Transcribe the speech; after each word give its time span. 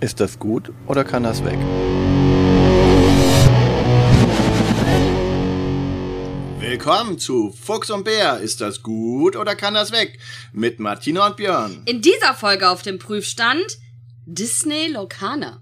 Ist 0.00 0.18
das 0.18 0.38
gut 0.38 0.72
oder 0.86 1.04
kann 1.04 1.24
das 1.24 1.44
weg? 1.44 1.58
Willkommen 6.58 7.18
zu 7.18 7.52
Fuchs 7.52 7.90
und 7.90 8.04
Bär. 8.04 8.38
Ist 8.38 8.62
das 8.62 8.82
gut 8.82 9.36
oder 9.36 9.54
kann 9.54 9.74
das 9.74 9.92
weg? 9.92 10.18
Mit 10.54 10.80
Martina 10.80 11.26
und 11.26 11.36
Björn. 11.36 11.82
In 11.84 12.00
dieser 12.00 12.32
Folge 12.32 12.70
auf 12.70 12.80
dem 12.80 12.98
Prüfstand 12.98 13.78
Disney 14.24 14.86
Locana. 14.86 15.60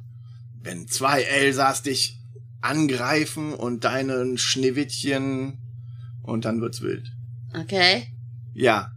Wenn 0.62 0.86
zwei 0.86 1.22
Elsas 1.22 1.82
dich 1.82 2.20
angreifen 2.60 3.54
und 3.54 3.82
deinen 3.82 4.38
Schneewittchen 4.38 5.58
und 6.22 6.44
dann 6.44 6.60
wird's 6.60 6.80
wild. 6.80 7.10
Okay. 7.60 8.06
Ja. 8.54 8.92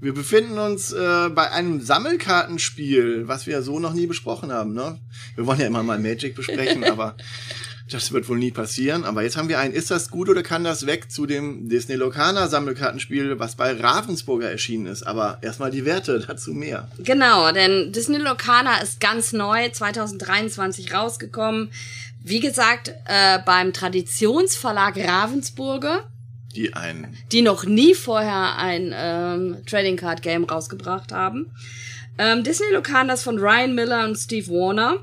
Wir 0.00 0.12
befinden 0.12 0.58
uns 0.58 0.92
äh, 0.92 1.30
bei 1.30 1.50
einem 1.50 1.80
Sammelkartenspiel, 1.80 3.26
was 3.26 3.46
wir 3.46 3.62
so 3.62 3.78
noch 3.78 3.94
nie 3.94 4.06
besprochen 4.06 4.52
haben. 4.52 4.74
Ne? 4.74 4.98
Wir 5.34 5.46
wollen 5.46 5.60
ja 5.60 5.66
immer 5.66 5.82
mal 5.82 5.98
Magic 5.98 6.34
besprechen, 6.34 6.84
aber 6.90 7.16
das 7.90 8.12
wird 8.12 8.28
wohl 8.28 8.38
nie 8.38 8.50
passieren. 8.50 9.04
Aber 9.04 9.22
jetzt 9.22 9.36
haben 9.36 9.48
wir 9.48 9.58
ein 9.58 9.72
Ist 9.72 9.90
das 9.90 10.10
gut 10.10 10.28
oder 10.28 10.42
kann 10.42 10.64
das 10.64 10.86
weg 10.86 11.10
zu 11.10 11.26
dem 11.26 11.68
Disney 11.68 11.94
Locana 11.94 12.48
Sammelkartenspiel, 12.48 13.38
was 13.38 13.56
bei 13.56 13.72
Ravensburger 13.72 14.50
erschienen 14.50 14.86
ist. 14.86 15.06
Aber 15.06 15.38
erstmal 15.42 15.70
die 15.70 15.84
Werte, 15.84 16.20
dazu 16.26 16.52
mehr. 16.52 16.88
Genau, 16.98 17.52
denn 17.52 17.92
Disney 17.92 18.18
Locana 18.18 18.78
ist 18.78 19.00
ganz 19.00 19.32
neu, 19.32 19.68
2023 19.70 20.94
rausgekommen. 20.94 21.70
Wie 22.22 22.40
gesagt, 22.40 22.88
äh, 23.06 23.38
beim 23.44 23.74
Traditionsverlag 23.74 24.96
Ravensburger 24.96 26.08
die 26.54 26.74
ein 26.74 27.16
die 27.32 27.42
noch 27.42 27.64
nie 27.64 27.94
vorher 27.94 28.56
ein 28.56 28.92
ähm, 28.94 29.58
Trading 29.66 29.96
Card 29.96 30.22
Game 30.22 30.44
rausgebracht 30.44 31.12
haben. 31.12 31.50
Ähm, 32.18 32.44
Disney 32.44 32.68
Locan 32.72 33.08
das 33.08 33.22
von 33.22 33.38
Ryan 33.38 33.74
Miller 33.74 34.04
und 34.04 34.16
Steve 34.16 34.48
Warner. 34.48 34.98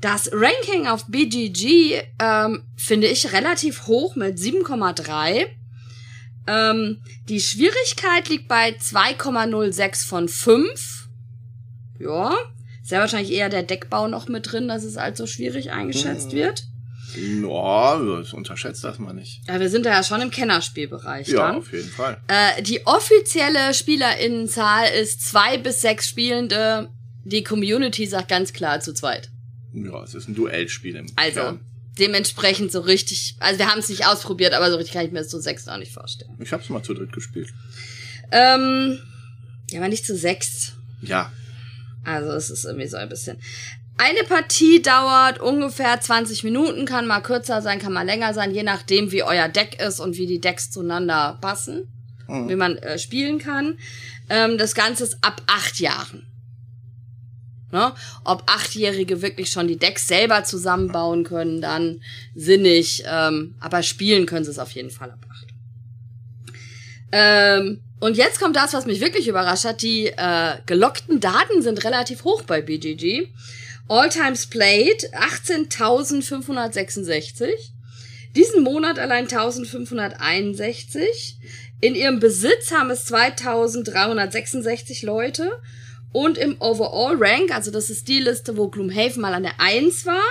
Das 0.00 0.30
Ranking 0.32 0.88
auf 0.88 1.06
BGG 1.06 2.02
ähm, 2.18 2.64
finde 2.76 3.06
ich 3.06 3.32
relativ 3.32 3.86
hoch 3.86 4.16
mit 4.16 4.36
7,3. 4.38 5.46
Ähm, 6.48 6.98
die 7.28 7.40
Schwierigkeit 7.40 8.28
liegt 8.28 8.48
bei 8.48 8.70
2,06 8.70 10.06
von 10.06 10.28
5. 10.28 11.08
Ja, 12.00 12.34
ist 12.82 12.90
ja 12.90 12.98
wahrscheinlich 12.98 13.30
eher 13.30 13.48
der 13.48 13.62
Deckbau 13.62 14.08
noch 14.08 14.26
mit 14.26 14.50
drin, 14.50 14.66
dass 14.66 14.82
es 14.82 14.96
allzu 14.96 15.28
schwierig 15.28 15.70
eingeschätzt 15.70 16.32
Mhm. 16.32 16.36
wird. 16.36 16.64
Ja, 17.16 17.98
das 17.98 18.32
unterschätzt 18.32 18.82
das 18.84 18.98
mal 18.98 19.12
nicht. 19.12 19.42
Ja, 19.48 19.58
wir 19.60 19.68
sind 19.68 19.86
da 19.86 19.90
ja 19.90 20.02
schon 20.02 20.20
im 20.20 20.30
Kennerspielbereich 20.30 21.28
Ja, 21.28 21.48
dann. 21.48 21.56
auf 21.56 21.72
jeden 21.72 21.88
Fall. 21.90 22.20
Äh, 22.28 22.62
die 22.62 22.86
offizielle 22.86 23.74
Spielerinnenzahl 23.74 24.88
ist 25.00 25.22
zwei 25.26 25.58
bis 25.58 25.80
sechs 25.82 26.08
Spielende. 26.08 26.90
Die 27.24 27.42
Community 27.44 28.06
sagt 28.06 28.28
ganz 28.28 28.52
klar 28.52 28.80
zu 28.80 28.92
zweit. 28.94 29.30
Ja, 29.74 30.02
es 30.02 30.14
ist 30.14 30.28
ein 30.28 30.34
Duellspiel 30.34 30.96
im 30.96 31.06
Also 31.16 31.40
Kern. 31.40 31.60
dementsprechend 31.98 32.72
so 32.72 32.80
richtig. 32.80 33.36
Also 33.40 33.58
wir 33.58 33.68
haben 33.70 33.78
es 33.78 33.88
nicht 33.88 34.06
ausprobiert, 34.06 34.52
aber 34.54 34.70
so 34.70 34.76
richtig 34.76 34.94
kann 34.94 35.06
ich 35.06 35.12
mir 35.12 35.20
das 35.20 35.28
zu 35.28 35.40
sechs 35.40 35.66
auch 35.68 35.78
nicht 35.78 35.92
vorstellen. 35.92 36.34
Ich 36.40 36.52
hab's 36.52 36.68
mal 36.68 36.82
zu 36.82 36.94
dritt 36.94 37.12
gespielt. 37.12 37.48
Ähm, 38.30 38.98
ja, 39.70 39.80
aber 39.80 39.88
nicht 39.88 40.04
zu 40.06 40.16
sechs. 40.16 40.72
Ja, 41.00 41.32
Also 42.04 42.30
es 42.32 42.50
ist 42.50 42.64
irgendwie 42.64 42.88
so 42.88 42.96
ein 42.96 43.08
bisschen. 43.08 43.38
Eine 43.98 44.24
Partie 44.24 44.82
dauert 44.82 45.38
ungefähr 45.40 46.00
20 46.00 46.44
Minuten, 46.44 46.86
kann 46.86 47.06
mal 47.06 47.20
kürzer 47.20 47.62
sein, 47.62 47.78
kann 47.78 47.92
mal 47.92 48.06
länger 48.06 48.34
sein, 48.34 48.52
je 48.52 48.62
nachdem, 48.62 49.12
wie 49.12 49.22
euer 49.22 49.48
Deck 49.48 49.80
ist 49.80 50.00
und 50.00 50.16
wie 50.16 50.26
die 50.26 50.40
Decks 50.40 50.70
zueinander 50.70 51.38
passen, 51.40 51.88
Mhm. 52.26 52.48
wie 52.48 52.56
man 52.56 52.76
äh, 52.78 52.98
spielen 52.98 53.38
kann. 53.38 53.78
Ähm, 54.28 54.56
das 54.58 54.74
Ganze 54.74 55.04
ist 55.04 55.18
ab 55.22 55.42
acht 55.46 55.78
Jahren. 55.78 56.26
Ne? 57.70 57.92
Ob 58.24 58.44
Achtjährige 58.46 59.22
wirklich 59.22 59.50
schon 59.50 59.66
die 59.68 59.78
Decks 59.78 60.06
selber 60.06 60.44
zusammenbauen 60.44 61.24
können, 61.24 61.60
dann 61.60 62.02
sinnig, 62.34 63.02
ähm, 63.06 63.54
aber 63.60 63.82
spielen 63.82 64.26
können 64.26 64.44
sie 64.44 64.50
es 64.50 64.58
auf 64.58 64.70
jeden 64.72 64.90
Fall 64.90 65.10
ab 65.10 65.24
acht. 65.30 65.46
Ähm, 67.12 67.80
und 68.00 68.16
jetzt 68.16 68.40
kommt 68.40 68.56
das, 68.56 68.72
was 68.74 68.84
mich 68.86 69.00
wirklich 69.00 69.28
überrascht 69.28 69.64
hat. 69.64 69.82
Die 69.82 70.06
äh, 70.06 70.56
gelockten 70.66 71.20
Daten 71.20 71.62
sind 71.62 71.84
relativ 71.84 72.24
hoch 72.24 72.42
bei 72.42 72.60
BGG. 72.60 73.28
All 73.88 74.08
Times 74.08 74.46
Played 74.46 75.10
18.566. 75.12 77.72
Diesen 78.34 78.62
Monat 78.62 78.98
allein 78.98 79.24
1561. 79.24 81.36
In 81.80 81.94
ihrem 81.94 82.18
Besitz 82.20 82.70
haben 82.70 82.90
es 82.90 83.04
2366 83.06 85.02
Leute. 85.02 85.60
Und 86.12 86.38
im 86.38 86.56
Overall 86.60 87.16
Rank, 87.18 87.52
also 87.54 87.70
das 87.70 87.90
ist 87.90 88.08
die 88.08 88.20
Liste, 88.20 88.56
wo 88.56 88.68
Gloomhaven 88.68 89.20
mal 89.20 89.34
an 89.34 89.42
der 89.42 89.60
1 89.60 90.06
war, 90.06 90.22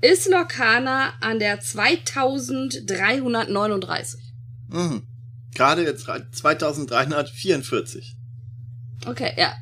ist 0.00 0.26
Lorcana 0.28 1.12
an 1.20 1.38
der 1.38 1.60
2339. 1.60 4.20
mhm. 4.68 5.02
gerade 5.54 5.82
jetzt 5.82 6.04
2344. 6.04 8.16
Okay, 9.06 9.34
ja. 9.36 9.54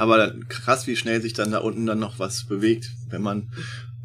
Aber 0.00 0.32
krass, 0.48 0.86
wie 0.86 0.96
schnell 0.96 1.20
sich 1.20 1.34
dann 1.34 1.50
da 1.50 1.58
unten 1.58 1.84
dann 1.84 1.98
noch 1.98 2.18
was 2.18 2.44
bewegt, 2.44 2.90
wenn 3.10 3.20
man 3.20 3.52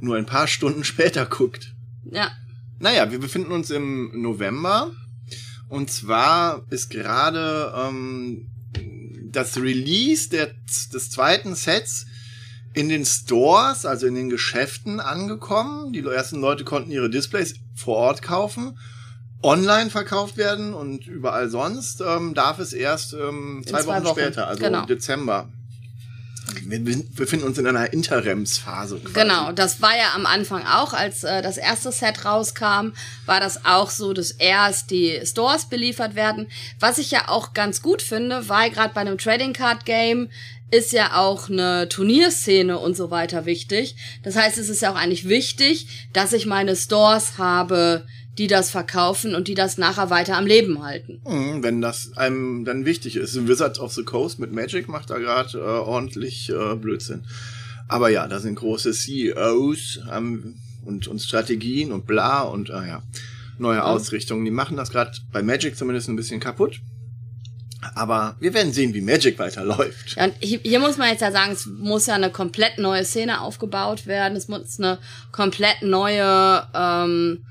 nur 0.02 0.18
ein 0.18 0.26
paar 0.26 0.46
Stunden 0.46 0.84
später 0.84 1.26
guckt. 1.26 1.74
Ja. 2.12 2.32
Naja, 2.80 3.12
wir 3.12 3.20
befinden 3.20 3.54
uns 3.54 3.70
im 3.70 4.12
November. 4.22 4.92
Und 5.70 5.90
zwar 5.90 6.66
ist 6.70 6.90
gerade 6.90 7.74
ähm, 7.78 8.50
das 9.32 9.56
Release 9.56 10.28
der, 10.28 10.52
des 10.68 11.10
zweiten 11.12 11.56
Sets 11.56 12.08
in 12.74 12.90
den 12.90 13.06
Stores, 13.06 13.86
also 13.86 14.06
in 14.06 14.16
den 14.16 14.30
Geschäften 14.30 15.00
angekommen. 15.00 15.94
Die 15.94 16.06
ersten 16.06 16.42
Leute 16.42 16.66
konnten 16.66 16.92
ihre 16.92 17.10
Displays 17.10 17.56
vor 17.74 17.96
Ort 17.96 18.22
kaufen. 18.22 18.78
Online 19.42 19.90
verkauft 19.90 20.36
werden 20.36 20.74
und 20.74 21.08
überall 21.08 21.50
sonst 21.50 22.02
ähm, 22.06 22.34
darf 22.34 22.60
es 22.60 22.74
erst 22.74 23.14
ähm, 23.14 23.64
zwei, 23.66 23.82
zwei 23.82 23.96
Wochen, 23.96 24.06
Wochen, 24.08 24.20
später, 24.20 24.48
also 24.50 24.62
genau. 24.62 24.86
Dezember. 24.86 25.48
Wir 26.70 27.04
befinden 27.16 27.46
uns 27.46 27.58
in 27.58 27.68
einer 27.68 27.94
Interimsphase. 27.94 29.00
Quasi. 29.00 29.14
Genau, 29.14 29.52
das 29.52 29.82
war 29.82 29.96
ja 29.96 30.14
am 30.16 30.26
Anfang 30.26 30.66
auch, 30.66 30.94
als 30.94 31.24
äh, 31.24 31.42
das 31.42 31.58
erste 31.58 31.92
Set 31.92 32.26
rauskam, 32.26 32.94
war 33.26 33.40
das 33.40 33.66
auch 33.66 33.90
so, 33.90 34.14
dass 34.14 34.32
erst 34.32 34.92
die 34.92 35.20
Stores 35.24 35.66
beliefert 35.66 36.16
werden. 36.16 36.48
Was 36.80 36.98
ich 36.98 37.12
ja 37.12 37.28
auch 37.28 37.54
ganz 37.54 37.82
gut 37.82 38.02
finde, 38.02 38.50
weil 38.50 38.72
gerade 38.72 38.94
bei 38.94 39.02
einem 39.02 39.18
Trading 39.18 39.54
Card 39.54 39.86
Game 39.86 40.30
ist 40.72 40.92
ja 40.92 41.16
auch 41.16 41.50
eine 41.50 41.88
Turnierszene 41.90 42.78
und 42.80 42.98
so 42.98 43.12
weiter 43.12 43.46
wichtig. 43.46 43.96
Das 44.24 44.36
heißt, 44.36 44.58
es 44.58 44.70
ist 44.70 44.82
ja 44.82 44.92
auch 44.92 44.96
eigentlich 44.96 45.30
wichtig, 45.30 46.10
dass 46.14 46.34
ich 46.34 46.46
meine 46.46 46.76
Stores 46.76 47.38
habe, 47.38 48.06
die 48.38 48.48
das 48.48 48.70
verkaufen 48.70 49.36
und 49.36 49.48
die 49.48 49.56
das 49.56 49.78
nachher 49.78 50.10
weiter 50.10 50.38
am 50.38 50.46
Leben 50.46 50.84
halten. 50.84 51.22
Mhm, 51.26 51.64
Wenn 51.64 51.82
das 51.82 52.18
einem 52.18 52.66
dann 52.66 52.86
wichtig 52.86 53.16
ist. 53.16 53.48
Wizards 53.48 53.80
of 53.80 53.94
the 53.94 54.04
Coast 54.04 54.40
mit 54.40 54.52
Magic 54.52 54.88
macht 54.90 55.10
da 55.10 55.18
gerade 55.18 55.58
äh, 55.58 55.62
ordentlich 55.62 56.50
äh, 56.50 56.76
Blödsinn. 56.76 57.24
Aber 57.88 58.10
ja, 58.10 58.28
da 58.28 58.40
sind 58.40 58.56
große 58.56 58.92
CEOs 58.92 60.00
ähm, 60.12 60.56
und, 60.84 61.08
und 61.08 61.22
Strategien 61.22 61.92
und 61.92 62.06
bla 62.06 62.42
und 62.42 62.70
äh, 62.70 62.88
ja, 62.88 63.04
neue 63.58 63.84
Ausrichtungen. 63.84 64.44
Die 64.46 64.52
machen 64.52 64.78
das 64.78 64.90
gerade 64.90 65.12
bei 65.32 65.44
Magic 65.44 65.78
zumindest 65.78 66.10
ein 66.10 66.16
bisschen 66.16 66.40
kaputt. 66.40 66.82
Aber 67.94 68.36
wir 68.40 68.54
werden 68.54 68.74
sehen, 68.74 68.94
wie 68.94 69.02
Magic 69.02 69.38
weiterläuft. 69.38 70.16
Ja, 70.16 70.26
und 70.26 70.34
hier, 70.40 70.60
hier 70.64 70.80
muss 70.80 70.98
man 70.98 71.10
jetzt 71.10 71.22
ja 71.22 71.32
sagen, 71.32 71.52
es 71.52 71.68
muss 71.68 72.08
ja 72.08 72.16
eine 72.16 72.32
komplett 72.32 72.80
neue 72.80 73.06
Szene 73.06 73.42
aufgebaut 73.42 74.08
werden. 74.08 74.36
Es 74.36 74.48
muss 74.48 74.80
eine 74.80 74.98
komplett 75.32 75.84
neue, 75.84 76.68
ähm, 76.74 77.46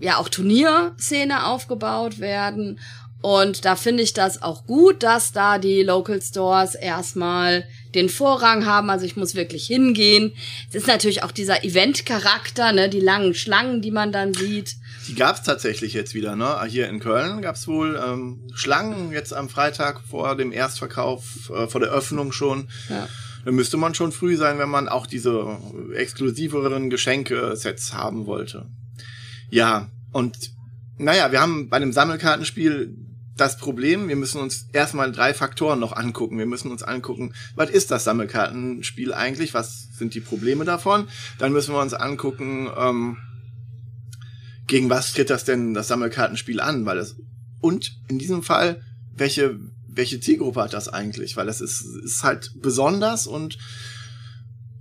ja 0.00 0.16
auch 0.16 0.28
Turnierszene 0.28 1.46
aufgebaut 1.46 2.18
werden. 2.18 2.80
Und 3.22 3.66
da 3.66 3.76
finde 3.76 4.02
ich 4.02 4.14
das 4.14 4.42
auch 4.42 4.66
gut, 4.66 5.02
dass 5.02 5.32
da 5.32 5.58
die 5.58 5.82
Local 5.82 6.22
Stores 6.22 6.74
erstmal 6.74 7.66
den 7.94 8.08
Vorrang 8.08 8.64
haben. 8.64 8.88
Also 8.88 9.04
ich 9.04 9.16
muss 9.16 9.34
wirklich 9.34 9.66
hingehen. 9.66 10.32
Es 10.70 10.76
ist 10.76 10.86
natürlich 10.86 11.22
auch 11.22 11.30
dieser 11.30 11.62
Event-Charakter, 11.62 12.72
ne, 12.72 12.88
die 12.88 13.00
langen 13.00 13.34
Schlangen, 13.34 13.82
die 13.82 13.90
man 13.90 14.10
dann 14.10 14.32
sieht. 14.32 14.76
Die 15.06 15.14
gab's 15.14 15.42
tatsächlich 15.42 15.92
jetzt 15.92 16.14
wieder, 16.14 16.34
ne? 16.34 16.62
Hier 16.66 16.88
in 16.88 17.00
Köln 17.00 17.42
gab's 17.42 17.68
wohl 17.68 18.00
ähm, 18.02 18.40
Schlangen 18.54 19.12
jetzt 19.12 19.34
am 19.34 19.50
Freitag 19.50 20.00
vor 20.08 20.34
dem 20.36 20.52
Erstverkauf, 20.52 21.50
äh, 21.50 21.66
vor 21.66 21.80
der 21.80 21.90
Öffnung 21.90 22.32
schon. 22.32 22.68
Ja. 22.88 23.06
Da 23.44 23.50
müsste 23.50 23.76
man 23.76 23.94
schon 23.94 24.12
früh 24.12 24.36
sein, 24.36 24.58
wenn 24.58 24.68
man 24.68 24.88
auch 24.88 25.06
diese 25.06 25.58
exklusiveren 25.94 26.90
Geschenke-Sets 26.90 27.92
haben 27.94 28.26
wollte. 28.26 28.66
Ja, 29.50 29.88
und 30.12 30.36
naja, 30.98 31.32
wir 31.32 31.40
haben 31.40 31.68
bei 31.68 31.76
einem 31.76 31.92
Sammelkartenspiel 31.92 32.96
das 33.36 33.56
Problem, 33.56 34.08
wir 34.08 34.16
müssen 34.16 34.40
uns 34.40 34.66
erstmal 34.72 35.12
drei 35.12 35.32
Faktoren 35.32 35.80
noch 35.80 35.96
angucken. 35.96 36.38
Wir 36.38 36.46
müssen 36.46 36.70
uns 36.70 36.82
angucken, 36.82 37.32
was 37.54 37.70
ist 37.70 37.90
das 37.90 38.04
Sammelkartenspiel 38.04 39.14
eigentlich? 39.14 39.54
Was 39.54 39.88
sind 39.96 40.14
die 40.14 40.20
Probleme 40.20 40.64
davon? 40.64 41.08
Dann 41.38 41.52
müssen 41.52 41.74
wir 41.74 41.80
uns 41.80 41.94
angucken, 41.94 42.68
ähm, 42.76 43.16
gegen 44.66 44.90
was 44.90 45.12
tritt 45.12 45.30
das 45.30 45.44
denn 45.44 45.74
das 45.74 45.88
Sammelkartenspiel 45.88 46.60
an? 46.60 46.84
Weil 46.84 46.98
es 46.98 47.16
und 47.60 47.98
in 48.08 48.18
diesem 48.18 48.42
Fall 48.42 48.82
welche 49.14 49.58
welche 49.88 50.20
Zielgruppe 50.20 50.62
hat 50.62 50.72
das 50.72 50.88
eigentlich? 50.88 51.36
Weil 51.36 51.46
das 51.46 51.60
ist 51.60 51.82
ist 52.04 52.22
halt 52.22 52.52
besonders 52.60 53.26
und 53.26 53.58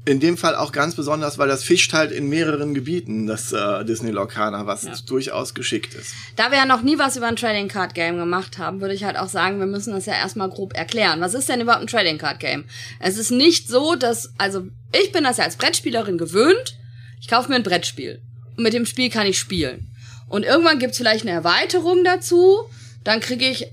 in 0.06 0.20
dem 0.20 0.38
Fall 0.38 0.56
auch 0.56 0.72
ganz 0.72 0.96
besonders, 0.96 1.38
weil 1.38 1.48
das 1.48 1.64
fischt 1.64 1.94
halt 1.94 2.12
in 2.12 2.30
mehreren 2.30 2.74
Gebieten, 2.74 3.28
das 3.28 3.52
äh, 3.52 3.84
Disney 3.86 4.12
Lorcaner, 4.12 4.66
was 4.66 4.84
ja. 4.84 4.94
durchaus 5.06 5.54
geschickt 5.54 5.94
ist. 5.94 6.14
Da 6.36 6.52
wir 6.52 6.58
ja 6.58 6.66
noch 6.66 6.82
nie 6.82 6.98
was 6.98 7.18
über 7.18 7.28
ein 7.28 7.36
Trading 7.36 7.68
Card 7.68 7.94
Game 7.94 8.18
gemacht 8.18 8.58
haben, 8.58 8.82
würde 8.82 8.94
ich 8.94 9.04
halt 9.04 9.18
auch 9.18 9.28
sagen, 9.28 9.60
wir 9.60 9.68
müssen 9.68 9.94
das 9.94 10.06
ja 10.06 10.14
erstmal 10.14 10.50
grob 10.50 10.76
erklären. 10.76 11.22
Was 11.22 11.34
ist 11.34 11.50
denn 11.50 11.62
überhaupt 11.62 11.84
ein 11.84 11.88
Trading 11.88 12.18
Card 12.18 12.40
Game? 12.40 12.66
Es 13.00 13.18
ist 13.18 13.30
nicht 13.30 13.68
so, 13.68 13.96
dass, 13.96 14.34
also 14.38 14.68
ich 15.00 15.12
bin 15.12 15.26
das 15.26 15.38
ja 15.38 15.44
als 15.44 15.58
Brettspielerin 15.58 16.18
gewöhnt, 16.18 16.78
ich 17.22 17.28
kaufe 17.28 17.50
mir 17.50 17.56
ein 17.56 17.64
Brettspiel 17.64 18.22
und 18.58 18.64
mit 18.64 18.74
dem 18.74 18.86
Spiel 18.86 19.10
kann 19.10 19.28
ich 19.28 19.38
spielen. 19.38 19.92
Und 20.28 20.44
irgendwann 20.44 20.80
gibt's 20.80 20.98
vielleicht 20.98 21.24
eine 21.24 21.32
Erweiterung 21.32 22.04
dazu, 22.04 22.60
dann 23.04 23.20
kriege 23.20 23.48
ich 23.48 23.68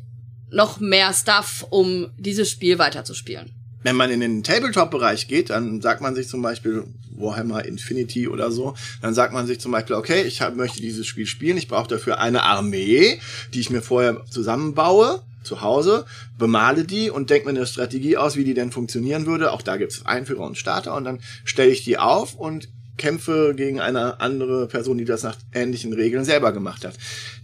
noch 0.50 0.81
mehr 0.81 1.12
Stuff, 1.12 1.67
um 1.70 2.11
dieses 2.19 2.50
Spiel 2.50 2.78
weiterzuspielen. 2.78 3.56
Wenn 3.87 3.94
man 3.94 4.11
in 4.11 4.19
den 4.19 4.43
Tabletop-Bereich 4.43 5.29
geht, 5.29 5.50
dann 5.50 5.81
sagt 5.81 6.00
man 6.00 6.17
sich 6.17 6.27
zum 6.27 6.43
Beispiel 6.43 6.83
Warhammer 7.12 7.65
Infinity 7.65 8.27
oder 8.27 8.50
so, 8.50 8.75
dann 9.00 9.15
sagt 9.15 9.33
man 9.33 9.47
sich 9.47 9.61
zum 9.61 9.71
Beispiel, 9.71 9.94
okay, 9.94 10.23
ich 10.23 10.43
hab, 10.43 10.56
möchte 10.56 10.81
dieses 10.81 11.06
Spiel 11.06 11.25
spielen, 11.25 11.56
ich 11.56 11.69
brauche 11.69 11.87
dafür 11.87 12.19
eine 12.19 12.43
Armee, 12.43 13.21
die 13.55 13.61
ich 13.61 13.71
mir 13.71 13.83
vorher 13.83 14.25
zusammenbaue 14.29 15.23
zu 15.44 15.61
Hause, 15.61 16.05
bemale 16.37 16.83
die 16.83 17.11
und 17.11 17.31
denke 17.31 17.47
mir 17.47 17.56
eine 17.56 17.65
Strategie 17.65 18.17
aus, 18.17 18.35
wie 18.35 18.43
die 18.43 18.55
denn 18.55 18.73
funktionieren 18.73 19.25
würde. 19.25 19.53
Auch 19.53 19.62
da 19.62 19.77
gibt 19.77 19.93
es 19.93 20.05
Einführer 20.05 20.43
und 20.43 20.59
Starter 20.59 20.93
und 20.97 21.05
dann 21.05 21.21
stelle 21.44 21.71
ich 21.71 21.85
die 21.85 21.97
auf 21.97 22.35
und 22.35 22.69
kämpfe 22.97 23.55
gegen 23.56 23.79
eine 23.79 24.21
andere 24.21 24.67
Person, 24.67 24.99
die 24.99 25.05
das 25.05 25.23
nach 25.23 25.37
ähnlichen 25.53 25.93
Regeln 25.93 26.25
selber 26.25 26.50
gemacht 26.50 26.85
hat. 26.85 26.94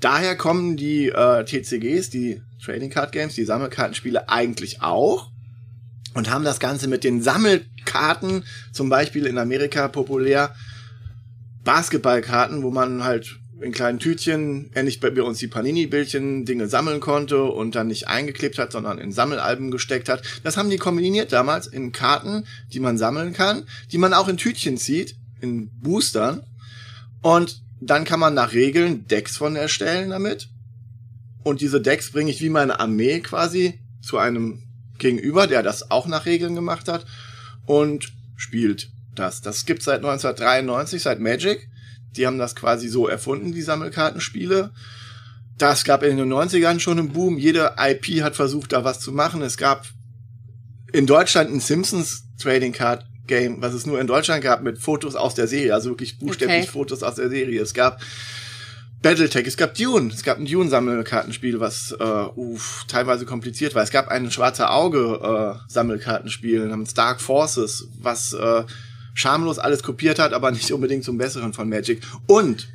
Daher 0.01 0.35
kommen 0.35 0.77
die 0.77 1.07
äh, 1.07 1.45
TCGs, 1.45 2.11
die 2.11 2.43
Trading 2.65 2.91
Card 2.91 3.13
Games, 3.13 3.37
die 3.37 3.45
Sammelkartenspiele 3.45 4.29
eigentlich 4.29 4.83
auch 4.83 5.31
und 6.15 6.31
haben 6.31 6.45
das 6.45 6.61
Ganze 6.61 6.89
mit 6.89 7.05
den 7.05 7.23
Sammelkarten, 7.23 8.45
zum 8.73 8.89
Beispiel 8.89 9.27
in 9.27 9.39
Amerika 9.39 9.89
populär, 9.89 10.55
Basketballkarten, 11.65 12.63
wo 12.63 12.71
man 12.71 13.05
halt 13.05 13.39
in 13.61 13.73
kleinen 13.73 14.01
Tütchen, 14.01 14.71
ähnlich 14.75 15.01
bei 15.01 15.11
uns 15.23 15.39
die 15.39 15.47
Panini-Bildchen, 15.47 16.45
Dinge 16.45 16.67
sammeln 16.69 17.01
konnte 17.01 17.45
und 17.45 17.75
dann 17.75 17.87
nicht 17.87 18.09
eingeklebt 18.09 18.59
hat, 18.59 18.73
sondern 18.73 18.99
in 18.99 19.13
Sammelalben 19.13 19.71
gesteckt 19.71 20.09
hat. 20.09 20.23
Das 20.43 20.57
haben 20.57 20.69
die 20.69 20.79
kombiniert 20.79 21.33
damals 21.33 21.69
in 21.69 21.93
Karten, 21.93 22.45
die 22.73 22.81
man 22.81 22.99
sammeln 22.99 23.33
kann, 23.33 23.63
die 23.93 23.99
man 23.99 24.15
auch 24.15 24.29
in 24.29 24.37
Tütchen 24.37 24.79
zieht, 24.79 25.15
in 25.41 25.71
Boostern. 25.81 26.43
Und 27.23 27.63
dann 27.81 28.05
kann 28.05 28.21
man 28.21 28.35
nach 28.35 28.53
Regeln 28.53 29.07
Decks 29.07 29.37
von 29.37 29.55
erstellen 29.55 30.11
damit. 30.11 30.49
Und 31.45 31.61
diese 31.61 31.81
Decks 31.81 32.11
bringe 32.11 32.31
ich 32.31 32.41
wie 32.41 32.51
meine 32.51 32.81
Armee 32.81 33.21
quasi 33.21 33.81
zu 34.01 34.19
einem 34.19 34.63
Gegenüber, 35.03 35.47
der 35.47 35.63
das 35.63 35.91
auch 35.91 36.07
nach 36.07 36.25
Regeln 36.25 36.55
gemacht 36.55 36.89
hat 36.89 37.05
und 37.67 38.13
spielt 38.37 38.91
das. 39.15 39.43
Das 39.43 39.67
gibt 39.67 39.83
seit 39.83 39.99
1993, 39.99 41.03
seit 41.03 41.21
Magic. 41.21 41.69
Die 42.17 42.27
haben 42.27 42.39
das 42.39 42.55
quasi 42.55 42.89
so 42.89 43.09
erfunden, 43.09 43.53
die 43.53 43.63
Sammelkartenspiele. 43.63 44.71
Das 45.59 45.85
gab 45.85 46.03
in 46.03 46.17
den 46.17 46.33
90ern 46.33 46.81
schon 46.81 46.99
einen 46.99 47.13
Boom. 47.13 47.37
Jede 47.37 47.75
IP 47.79 48.23
hat 48.23 48.37
versucht, 48.37 48.73
da 48.73 48.85
was 48.85 49.01
zu 49.01 49.13
machen. 49.13 49.43
Es 49.43 49.57
gab 49.57 49.87
in 50.93 51.07
Deutschland 51.07 51.51
ein 51.51 51.61
Simpsons 51.61 52.25
Trading 52.39 52.73
Card 52.73 53.05
Game, 53.27 53.63
was 53.63 53.75
es 53.75 53.87
nur 53.87 54.01
in 54.01 54.07
Deutschland 54.07 54.43
gab, 54.43 54.63
mit 54.63 54.79
Fotos 54.79 55.15
aus 55.15 55.35
der 55.35 55.47
Serie, 55.47 55.75
also 55.75 55.91
wirklich 55.91 56.19
buchstäblich 56.19 56.65
okay. 56.65 56.71
Fotos 56.71 57.03
aus 57.03 57.15
der 57.15 57.29
Serie. 57.29 57.61
Es 57.61 57.75
gab 57.75 58.01
Battletech, 59.03 59.47
es 59.47 59.57
gab 59.57 59.75
Dune, 59.75 60.13
es 60.13 60.23
gab 60.23 60.39
ein 60.39 60.47
Dune-Sammelkartenspiel, 60.47 61.59
was 61.59 61.91
äh, 61.99 62.05
uff, 62.05 62.85
teilweise 62.87 63.27
kompliziert 63.27 63.75
war. 63.75 63.83
Es 63.83 63.91
gab 63.91 64.07
ein 64.09 64.31
schwarze 64.31 64.71
Auge-Sammelkartenspiel 64.71 66.67
namens 66.67 66.95
Dark 66.95 67.21
Forces, 67.21 67.89
was 67.99 68.33
äh, 68.33 68.63
schamlos 69.15 69.59
alles 69.59 69.83
kopiert 69.83 70.21
hat, 70.21 70.33
aber 70.33 70.53
nicht 70.53 70.71
unbedingt 70.73 71.03
zum 71.05 71.19
Besseren 71.19 71.53
von 71.53 71.69
Magic. 71.69 72.01
Und, 72.27 72.69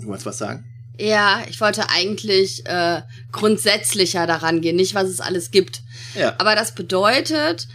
du 0.00 0.06
wolltest 0.06 0.26
was 0.26 0.38
sagen? 0.38 0.64
Ja, 0.98 1.42
ich 1.50 1.60
wollte 1.60 1.90
eigentlich 1.90 2.64
äh, 2.66 3.02
grundsätzlicher 3.30 4.26
daran 4.26 4.60
gehen, 4.60 4.76
nicht 4.76 4.94
was 4.94 5.08
es 5.08 5.20
alles 5.20 5.50
gibt. 5.50 5.82
Ja. 6.14 6.34
Aber 6.38 6.54
das 6.54 6.74
bedeutet, 6.74 7.68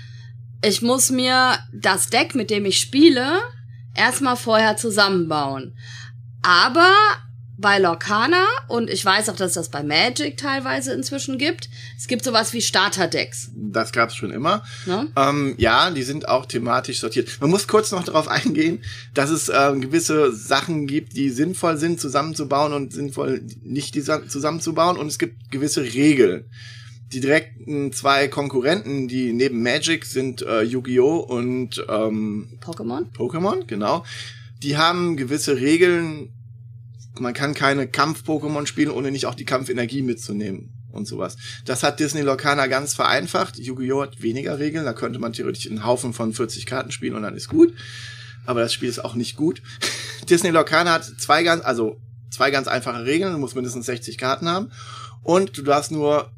ich 0.63 0.81
muss 0.81 1.11
mir 1.11 1.59
das 1.73 2.09
Deck, 2.09 2.33
mit 2.33 2.49
dem 2.49 2.65
ich 2.65 2.79
spiele, 2.79 3.39
erstmal 3.93 4.37
vorher 4.37 4.77
zusammenbauen. 4.77 5.75
Aber 6.41 6.93
bei 7.59 7.77
Lorcana 7.77 8.45
und 8.69 8.89
ich 8.89 9.03
weiß 9.03 9.29
auch, 9.29 9.35
dass 9.35 9.53
das 9.53 9.69
bei 9.69 9.83
Magic 9.83 10.37
teilweise 10.37 10.93
inzwischen 10.93 11.37
gibt. 11.37 11.69
Es 11.97 12.07
gibt 12.07 12.23
sowas 12.23 12.53
wie 12.53 12.61
Starterdecks. 12.61 13.51
Das 13.53 13.91
gab 13.91 14.09
es 14.09 14.15
schon 14.15 14.31
immer. 14.31 14.63
Ne? 14.85 15.09
Ähm, 15.17 15.55
ja, 15.57 15.91
die 15.91 16.03
sind 16.03 16.27
auch 16.29 16.45
thematisch 16.45 17.01
sortiert. 17.01 17.29
Man 17.41 17.49
muss 17.49 17.67
kurz 17.67 17.91
noch 17.91 18.03
darauf 18.03 18.27
eingehen, 18.29 18.81
dass 19.13 19.29
es 19.29 19.49
äh, 19.49 19.73
gewisse 19.77 20.31
Sachen 20.31 20.87
gibt, 20.87 21.17
die 21.17 21.29
sinnvoll 21.29 21.77
sind 21.77 21.99
zusammenzubauen 21.99 22.71
und 22.71 22.93
sinnvoll 22.93 23.41
nicht 23.61 23.93
zusammenzubauen 23.93 24.97
und 24.97 25.07
es 25.07 25.19
gibt 25.19 25.51
gewisse 25.51 25.83
Regeln. 25.83 26.45
Die 27.11 27.19
direkten 27.19 27.91
zwei 27.91 28.27
Konkurrenten, 28.27 29.07
die 29.07 29.33
neben 29.33 29.63
Magic 29.63 30.05
sind 30.05 30.43
äh, 30.43 30.61
Yu-Gi-Oh! 30.61 31.17
und 31.17 31.83
ähm, 31.89 32.59
Pokémon. 32.61 33.05
Pokémon, 33.17 33.65
genau 33.65 34.05
die 34.63 34.77
haben 34.77 35.17
gewisse 35.17 35.57
Regeln. 35.57 36.33
Man 37.19 37.33
kann 37.33 37.53
keine 37.53 37.87
Kampf-Pokémon 37.87 38.65
spielen, 38.65 38.91
ohne 38.91 39.11
nicht 39.11 39.25
auch 39.25 39.35
die 39.35 39.45
Kampfenergie 39.45 40.01
mitzunehmen 40.01 40.73
und 40.91 41.05
sowas. 41.05 41.37
Das 41.65 41.83
hat 41.83 41.99
Disney 41.99 42.21
Lorcaner 42.21 42.67
ganz 42.67 42.93
vereinfacht. 42.93 43.57
Yu-Gi-Oh! 43.57 44.01
hat 44.01 44.21
weniger 44.21 44.59
Regeln. 44.59 44.85
Da 44.85 44.93
könnte 44.93 45.19
man 45.19 45.33
theoretisch 45.33 45.67
einen 45.67 45.85
Haufen 45.85 46.13
von 46.13 46.33
40 46.33 46.65
Karten 46.65 46.91
spielen 46.91 47.15
und 47.15 47.23
dann 47.23 47.35
ist 47.35 47.49
gut. 47.49 47.73
Aber 48.45 48.61
das 48.61 48.73
Spiel 48.73 48.89
ist 48.89 49.03
auch 49.03 49.15
nicht 49.15 49.35
gut. 49.35 49.61
Disney 50.29 50.49
Lorcaner 50.49 50.91
hat 50.91 51.05
zwei 51.05 51.43
ganz, 51.43 51.63
also 51.63 51.99
zwei 52.29 52.51
ganz 52.51 52.67
einfache 52.67 53.05
Regeln. 53.05 53.33
Du 53.33 53.39
musst 53.39 53.55
mindestens 53.55 53.85
60 53.85 54.17
Karten 54.17 54.47
haben. 54.47 54.71
Und 55.23 55.57
du 55.57 55.61
darfst 55.61 55.91
nur 55.91 56.31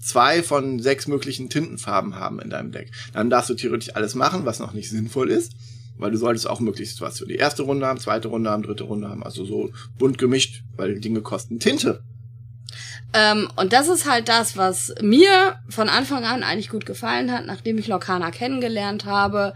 zwei 0.00 0.42
von 0.42 0.80
sechs 0.80 1.06
möglichen 1.06 1.48
Tintenfarben 1.50 2.14
haben 2.16 2.40
in 2.40 2.50
deinem 2.50 2.70
Deck. 2.70 2.90
Dann 3.12 3.30
darfst 3.30 3.50
du 3.50 3.54
theoretisch 3.54 3.96
alles 3.96 4.14
machen, 4.14 4.44
was 4.44 4.58
noch 4.58 4.72
nicht 4.74 4.90
sinnvoll 4.90 5.30
ist 5.30 5.52
weil 5.98 6.10
du 6.10 6.16
solltest 6.16 6.48
auch 6.48 6.60
möglichst 6.60 7.00
was 7.00 7.18
für 7.18 7.26
die 7.26 7.36
erste 7.36 7.62
Runde 7.62 7.86
haben, 7.86 8.00
zweite 8.00 8.28
Runde 8.28 8.50
haben, 8.50 8.62
dritte 8.62 8.84
Runde 8.84 9.08
haben, 9.08 9.22
also 9.22 9.44
so 9.44 9.70
bunt 9.98 10.18
gemischt, 10.18 10.62
weil 10.76 11.00
Dinge 11.00 11.20
kosten 11.20 11.58
Tinte. 11.58 12.02
Ähm, 13.14 13.48
und 13.56 13.72
das 13.72 13.88
ist 13.88 14.08
halt 14.08 14.28
das, 14.28 14.56
was 14.56 14.94
mir 15.00 15.56
von 15.68 15.88
Anfang 15.88 16.24
an 16.24 16.42
eigentlich 16.42 16.68
gut 16.68 16.84
gefallen 16.84 17.32
hat, 17.32 17.46
nachdem 17.46 17.78
ich 17.78 17.88
Lokana 17.88 18.30
kennengelernt 18.30 19.04
habe. 19.06 19.54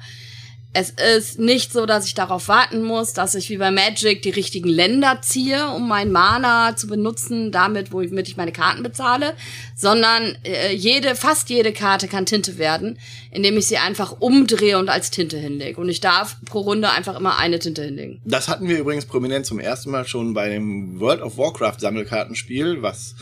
Es 0.75 0.91
ist 0.91 1.38
nicht 1.38 1.71
so, 1.71 1.85
dass 1.85 2.07
ich 2.07 2.14
darauf 2.14 2.49
warten 2.49 2.83
muss, 2.83 3.12
dass 3.12 3.35
ich 3.35 3.50
wie 3.50 3.59
bei 3.59 3.71
Magic 3.71 4.23
die 4.23 4.31
richtigen 4.31 4.71
Länder 4.71 5.19
ziehe, 5.21 5.69
um 5.69 5.87
mein 5.87 6.11
Mana 6.11 6.76
zu 6.76 6.87
benutzen, 6.87 7.52
damit, 7.52 7.93
womit 7.93 8.29
ich 8.29 8.38
meine 8.38 8.52
Karten 8.52 8.83
bezahle, 8.83 9.35
sondern 9.76 10.38
äh, 10.45 10.73
jede, 10.73 11.14
fast 11.14 11.50
jede 11.50 11.75
Karte 11.75 12.09
kann 12.09 12.25
Tinte 12.25 12.57
werden, 12.57 12.99
indem 13.31 13.59
ich 13.59 13.67
sie 13.67 13.76
einfach 13.76 14.17
umdrehe 14.21 14.79
und 14.79 14.88
als 14.88 15.11
Tinte 15.11 15.37
hinlege. 15.37 15.79
Und 15.79 15.91
ich 15.91 16.00
darf 16.00 16.37
pro 16.47 16.61
Runde 16.61 16.91
einfach 16.91 17.19
immer 17.19 17.38
eine 17.38 17.59
Tinte 17.59 17.83
hinlegen. 17.85 18.23
Das 18.25 18.49
hatten 18.49 18.67
wir 18.67 18.79
übrigens 18.79 19.05
prominent 19.05 19.45
zum 19.45 19.61
ersten 19.61 19.91
Mal 19.91 20.07
schon 20.07 20.33
bei 20.33 20.49
dem 20.49 20.99
World 21.00 21.21
of 21.21 21.37
Warcraft 21.37 21.81
Sammelkartenspiel, 21.81 22.81
was 22.81 23.14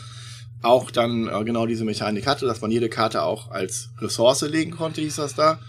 auch 0.61 0.89
dann 0.89 1.27
äh, 1.27 1.43
genau 1.43 1.65
diese 1.65 1.83
Mechanik 1.83 2.27
hatte, 2.27 2.45
dass 2.45 2.61
man 2.61 2.71
jede 2.71 2.87
Karte 2.87 3.23
auch 3.23 3.51
als 3.51 3.89
Ressource 3.99 4.43
legen 4.43 4.71
konnte, 4.71 5.01
hieß 5.01 5.17
das 5.17 5.35
da. 5.35 5.59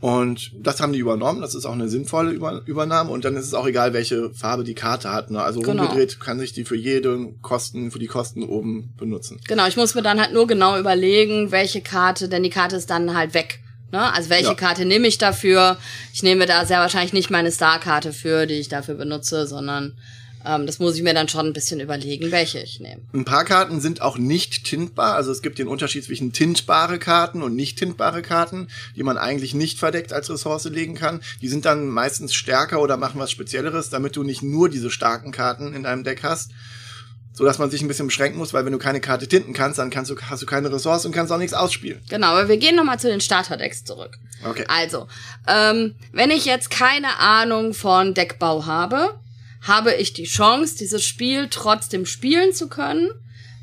Und 0.00 0.52
das 0.54 0.80
haben 0.80 0.92
die 0.92 1.00
übernommen. 1.00 1.40
Das 1.40 1.54
ist 1.54 1.66
auch 1.66 1.72
eine 1.72 1.88
sinnvolle 1.88 2.30
Über 2.30 2.62
Übernahme. 2.66 3.10
Und 3.10 3.24
dann 3.24 3.36
ist 3.36 3.46
es 3.46 3.54
auch 3.54 3.66
egal, 3.66 3.92
welche 3.92 4.30
Farbe 4.30 4.62
die 4.62 4.74
Karte 4.74 5.12
hat. 5.12 5.30
Ne? 5.30 5.42
Also 5.42 5.60
genau. 5.60 5.82
rumgedreht 5.82 6.20
kann 6.20 6.38
sich 6.38 6.52
die 6.52 6.64
für 6.64 6.76
jede 6.76 7.32
Kosten, 7.42 7.90
für 7.90 7.98
die 7.98 8.06
Kosten 8.06 8.44
oben 8.44 8.94
benutzen. 8.96 9.40
Genau, 9.48 9.66
ich 9.66 9.76
muss 9.76 9.94
mir 9.94 10.02
dann 10.02 10.20
halt 10.20 10.32
nur 10.32 10.46
genau 10.46 10.78
überlegen, 10.78 11.50
welche 11.50 11.80
Karte, 11.80 12.28
denn 12.28 12.44
die 12.44 12.50
Karte 12.50 12.76
ist 12.76 12.90
dann 12.90 13.14
halt 13.14 13.34
weg. 13.34 13.60
Ne? 13.90 14.12
Also 14.12 14.30
welche 14.30 14.50
ja. 14.50 14.54
Karte 14.54 14.84
nehme 14.84 15.08
ich 15.08 15.18
dafür? 15.18 15.78
Ich 16.12 16.22
nehme 16.22 16.46
da 16.46 16.64
sehr 16.64 16.78
wahrscheinlich 16.78 17.12
nicht 17.12 17.30
meine 17.30 17.50
Star-Karte 17.50 18.12
für, 18.12 18.46
die 18.46 18.54
ich 18.54 18.68
dafür 18.68 18.94
benutze, 18.94 19.46
sondern 19.48 19.96
ähm, 20.48 20.66
das 20.66 20.78
muss 20.78 20.96
ich 20.96 21.02
mir 21.02 21.14
dann 21.14 21.28
schon 21.28 21.46
ein 21.46 21.52
bisschen 21.52 21.80
überlegen, 21.80 22.30
welche 22.30 22.60
ich 22.60 22.80
nehme. 22.80 23.02
Ein 23.12 23.24
paar 23.24 23.44
Karten 23.44 23.80
sind 23.80 24.00
auch 24.00 24.16
nicht 24.16 24.64
tintbar. 24.64 25.14
Also 25.14 25.30
es 25.30 25.42
gibt 25.42 25.58
den 25.58 25.68
Unterschied 25.68 26.04
zwischen 26.04 26.32
tintbare 26.32 26.98
Karten 26.98 27.42
und 27.42 27.54
nicht 27.54 27.78
tintbare 27.78 28.22
Karten, 28.22 28.68
die 28.96 29.02
man 29.02 29.18
eigentlich 29.18 29.54
nicht 29.54 29.78
verdeckt 29.78 30.12
als 30.12 30.30
Ressource 30.30 30.64
legen 30.64 30.94
kann. 30.94 31.20
Die 31.42 31.48
sind 31.48 31.64
dann 31.64 31.88
meistens 31.88 32.34
stärker 32.34 32.80
oder 32.80 32.96
machen 32.96 33.20
was 33.20 33.30
Spezielleres, 33.30 33.90
damit 33.90 34.16
du 34.16 34.22
nicht 34.22 34.42
nur 34.42 34.68
diese 34.68 34.90
starken 34.90 35.32
Karten 35.32 35.74
in 35.74 35.82
deinem 35.82 36.04
Deck 36.04 36.22
hast 36.22 36.50
so 37.38 37.44
dass 37.44 37.58
man 37.58 37.70
sich 37.70 37.82
ein 37.82 37.86
bisschen 37.86 38.08
beschränken 38.08 38.36
muss, 38.36 38.52
weil 38.52 38.64
wenn 38.64 38.72
du 38.72 38.78
keine 38.78 39.00
Karte 39.00 39.28
tinten 39.28 39.52
kannst, 39.52 39.78
dann 39.78 39.90
kannst 39.90 40.10
du, 40.10 40.16
hast 40.28 40.42
du 40.42 40.46
keine 40.46 40.72
Ressource 40.72 41.06
und 41.06 41.12
kannst 41.12 41.30
auch 41.30 41.38
nichts 41.38 41.54
ausspielen. 41.54 42.00
Genau, 42.08 42.32
aber 42.32 42.48
wir 42.48 42.56
gehen 42.56 42.74
nochmal 42.74 42.98
zu 42.98 43.06
den 43.06 43.20
Starterdecks 43.20 43.84
zurück. 43.84 44.18
Okay. 44.44 44.64
Also, 44.66 45.06
ähm, 45.46 45.94
wenn 46.10 46.32
ich 46.32 46.46
jetzt 46.46 46.68
keine 46.68 47.20
Ahnung 47.20 47.74
von 47.74 48.12
Deckbau 48.12 48.66
habe, 48.66 49.14
habe 49.62 49.94
ich 49.94 50.12
die 50.12 50.24
Chance, 50.24 50.76
dieses 50.76 51.04
Spiel 51.04 51.48
trotzdem 51.50 52.06
spielen 52.06 52.52
zu 52.52 52.68
können, 52.68 53.10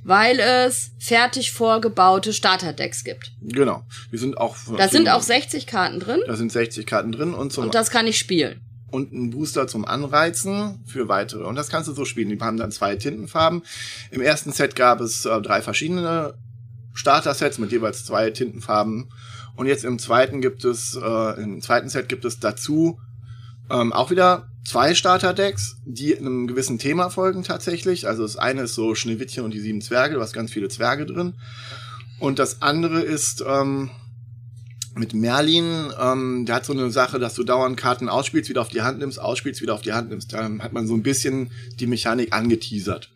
weil 0.04 0.40
es 0.40 0.92
fertig 1.00 1.52
vorgebaute 1.52 2.32
Starterdecks 2.34 3.04
gibt. 3.04 3.32
Genau. 3.42 3.84
Die 4.12 4.18
sind 4.18 4.38
auch. 4.38 4.56
Da 4.78 4.88
sind 4.88 5.10
auch 5.10 5.24
60 5.24 5.66
Karten 5.68 6.00
drin 6.00 6.20
Da 6.28 6.36
sind 6.36 6.52
60 6.52 6.86
Karten 6.86 7.12
drin 7.12 7.34
und 7.34 7.52
zum 7.52 7.66
und 7.66 7.75
das 7.75 7.90
kann 7.90 8.06
ich 8.06 8.18
spielen. 8.20 8.62
und 8.92 9.12
ein 9.14 9.32
Booster 9.32 9.68
zum 9.68 9.84
Anreizen 9.86 10.84
für 10.86 11.08
weitere. 11.08 11.44
Und 11.44 11.56
das 11.56 11.70
kannst 11.70 11.88
du 11.90 11.94
so 11.94 12.06
spielen. 12.06 12.30
Die 12.30 12.40
haben 12.40 12.58
dann 12.58 12.72
zwei 12.72 12.96
Tintenfarben. 12.96 13.64
Im 14.12 14.22
ersten 14.22 14.52
Set 14.52 14.75
gab 14.75 15.02
es 15.02 15.25
äh, 15.25 15.42
drei 15.42 15.62
verschiedene 15.62 16.36
Starter-Sets 16.94 17.58
mit 17.58 17.72
jeweils 17.72 18.06
zwei 18.06 18.30
Tintenfarben. 18.30 19.10
Und 19.56 19.68
jetzt 19.68 19.86
im 19.86 20.00
zweiten 20.00 20.40
gibt 20.40 20.64
es, 20.66 20.96
äh, 21.02 21.42
im 21.42 21.62
zweiten 21.62 21.90
Set 21.90 22.10
gibt 22.10 22.25
es 22.25 22.40
dazu 22.40 23.00
ähm, 23.69 23.93
auch 23.93 24.12
wieder 24.12 24.48
zwei 24.65 24.95
Starter-Decks, 24.95 25.77
die 25.86 26.17
einem 26.17 26.48
gewissen 26.48 26.79
Thema 26.79 27.10
folgen 27.10 27.43
tatsächlich. 27.43 28.07
Also 28.07 28.24
das 28.24 28.38
eine 28.38 28.63
ist 28.63 28.75
so 28.75 28.95
Schneewittchen 28.95 29.43
und 29.43 29.53
die 29.53 29.60
sieben 29.60 29.81
Zwerge, 29.81 30.15
du 30.15 30.22
hast 30.22 30.34
ganz 30.34 30.51
viele 30.51 30.69
Zwerge 30.69 31.05
drin. 31.05 31.34
Und 32.19 32.39
das 32.39 32.62
andere 32.62 33.01
ist 33.01 33.43
ähm, 33.48 33.91
mit 34.95 35.13
Merlin, 35.13 35.91
ähm, 36.00 36.45
der 36.45 36.55
hat 36.55 36.65
so 36.65 36.74
eine 36.74 36.89
Sache, 36.89 37.19
dass 37.19 37.36
du 37.36 37.43
dauernd 37.43 37.77
Karten 37.77 38.10
ausspielst, 38.10 38.50
wieder 38.50 38.62
auf 38.62 38.69
die 38.69 38.81
Hand 38.81 39.00
nimmst, 39.00 39.19
ausspielst, 39.19 39.62
wieder 39.62 39.74
auf 39.74 39.81
die 39.81 39.93
Hand 39.93 40.10
nimmst. 40.10 40.34
Da 40.34 40.50
hat 40.60 40.74
man 40.74 40.88
so 40.88 40.93
ein 40.95 41.03
bisschen 41.03 41.51
die 41.79 41.88
Mechanik 41.88 42.34
angeteasert. 42.34 43.12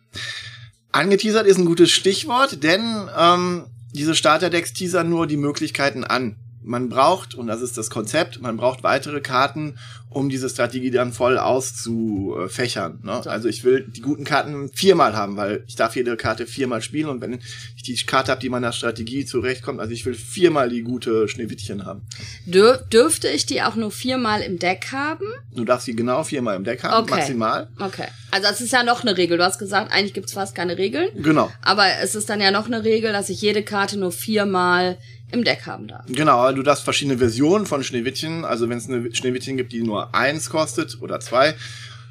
Angeteasert 0.92 1.46
ist 1.46 1.58
ein 1.58 1.64
gutes 1.64 1.90
Stichwort, 1.90 2.62
denn 2.62 3.08
ähm, 3.16 3.64
diese 3.92 4.14
Starterdecks 4.14 4.72
teasern 4.72 5.08
nur 5.08 5.26
die 5.26 5.36
Möglichkeiten 5.36 6.04
an. 6.04 6.36
Man 6.62 6.88
braucht, 6.88 7.34
und 7.34 7.46
das 7.46 7.62
ist 7.62 7.78
das 7.78 7.88
Konzept, 7.90 8.40
man 8.42 8.56
braucht 8.56 8.82
weitere 8.82 9.20
Karten, 9.20 9.78
um 10.10 10.28
diese 10.28 10.48
Strategie 10.50 10.90
dann 10.90 11.12
voll 11.12 11.38
auszufächern. 11.38 12.98
Ne? 13.02 13.20
So. 13.22 13.30
Also 13.30 13.48
ich 13.48 13.64
will 13.64 13.86
die 13.88 14.00
guten 14.00 14.24
Karten 14.24 14.68
viermal 14.74 15.14
haben, 15.14 15.36
weil 15.36 15.64
ich 15.68 15.76
darf 15.76 15.96
jede 15.96 16.16
Karte 16.16 16.46
viermal 16.46 16.82
spielen 16.82 17.08
und 17.08 17.20
wenn 17.20 17.40
ich 17.76 17.82
die 17.82 17.94
Karte 17.94 18.32
habe, 18.32 18.40
die 18.40 18.48
meiner 18.48 18.72
Strategie 18.72 19.24
zurechtkommt, 19.24 19.80
also 19.80 19.92
ich 19.92 20.04
will 20.06 20.14
viermal 20.14 20.68
die 20.68 20.82
gute 20.82 21.28
Schneewittchen 21.28 21.86
haben. 21.86 22.02
Dür 22.46 22.78
dürfte 22.92 23.28
ich 23.28 23.46
die 23.46 23.62
auch 23.62 23.76
nur 23.76 23.90
viermal 23.90 24.42
im 24.42 24.58
Deck 24.58 24.88
haben? 24.92 25.24
Du 25.54 25.64
darfst 25.64 25.86
sie 25.86 25.94
genau 25.96 26.24
viermal 26.24 26.56
im 26.56 26.64
Deck 26.64 26.82
haben, 26.82 27.04
Okay. 27.04 27.14
maximal. 27.14 27.68
Okay. 27.78 28.08
Also 28.32 28.48
das 28.48 28.60
ist 28.60 28.72
ja 28.72 28.82
noch 28.82 29.02
eine 29.02 29.16
Regel. 29.16 29.38
Du 29.38 29.44
hast 29.44 29.58
gesagt, 29.58 29.92
eigentlich 29.92 30.14
gibt's 30.14 30.32
fast 30.32 30.54
keine 30.54 30.76
Regeln. 30.78 31.08
Genau. 31.16 31.50
Aber 31.62 31.84
es 32.02 32.14
ist 32.14 32.28
dann 32.28 32.40
ja 32.40 32.50
noch 32.50 32.66
eine 32.66 32.84
Regel, 32.84 33.12
dass 33.12 33.28
ich 33.28 33.40
jede 33.40 33.62
Karte 33.62 33.98
nur 33.98 34.12
viermal 34.12 34.98
im 35.32 35.44
Deck 35.44 35.66
haben 35.66 35.86
darf. 35.88 36.04
Genau, 36.08 36.52
du 36.52 36.62
darfst 36.62 36.84
verschiedene 36.84 37.18
Versionen 37.18 37.66
von 37.66 37.82
Schneewittchen, 37.84 38.44
also 38.44 38.68
wenn 38.68 38.78
es 38.78 38.88
eine 38.88 39.14
Schneewittchen 39.14 39.56
gibt, 39.56 39.72
die 39.72 39.82
nur 39.82 40.14
eins 40.14 40.50
kostet 40.50 40.98
oder 41.00 41.20
zwei, 41.20 41.54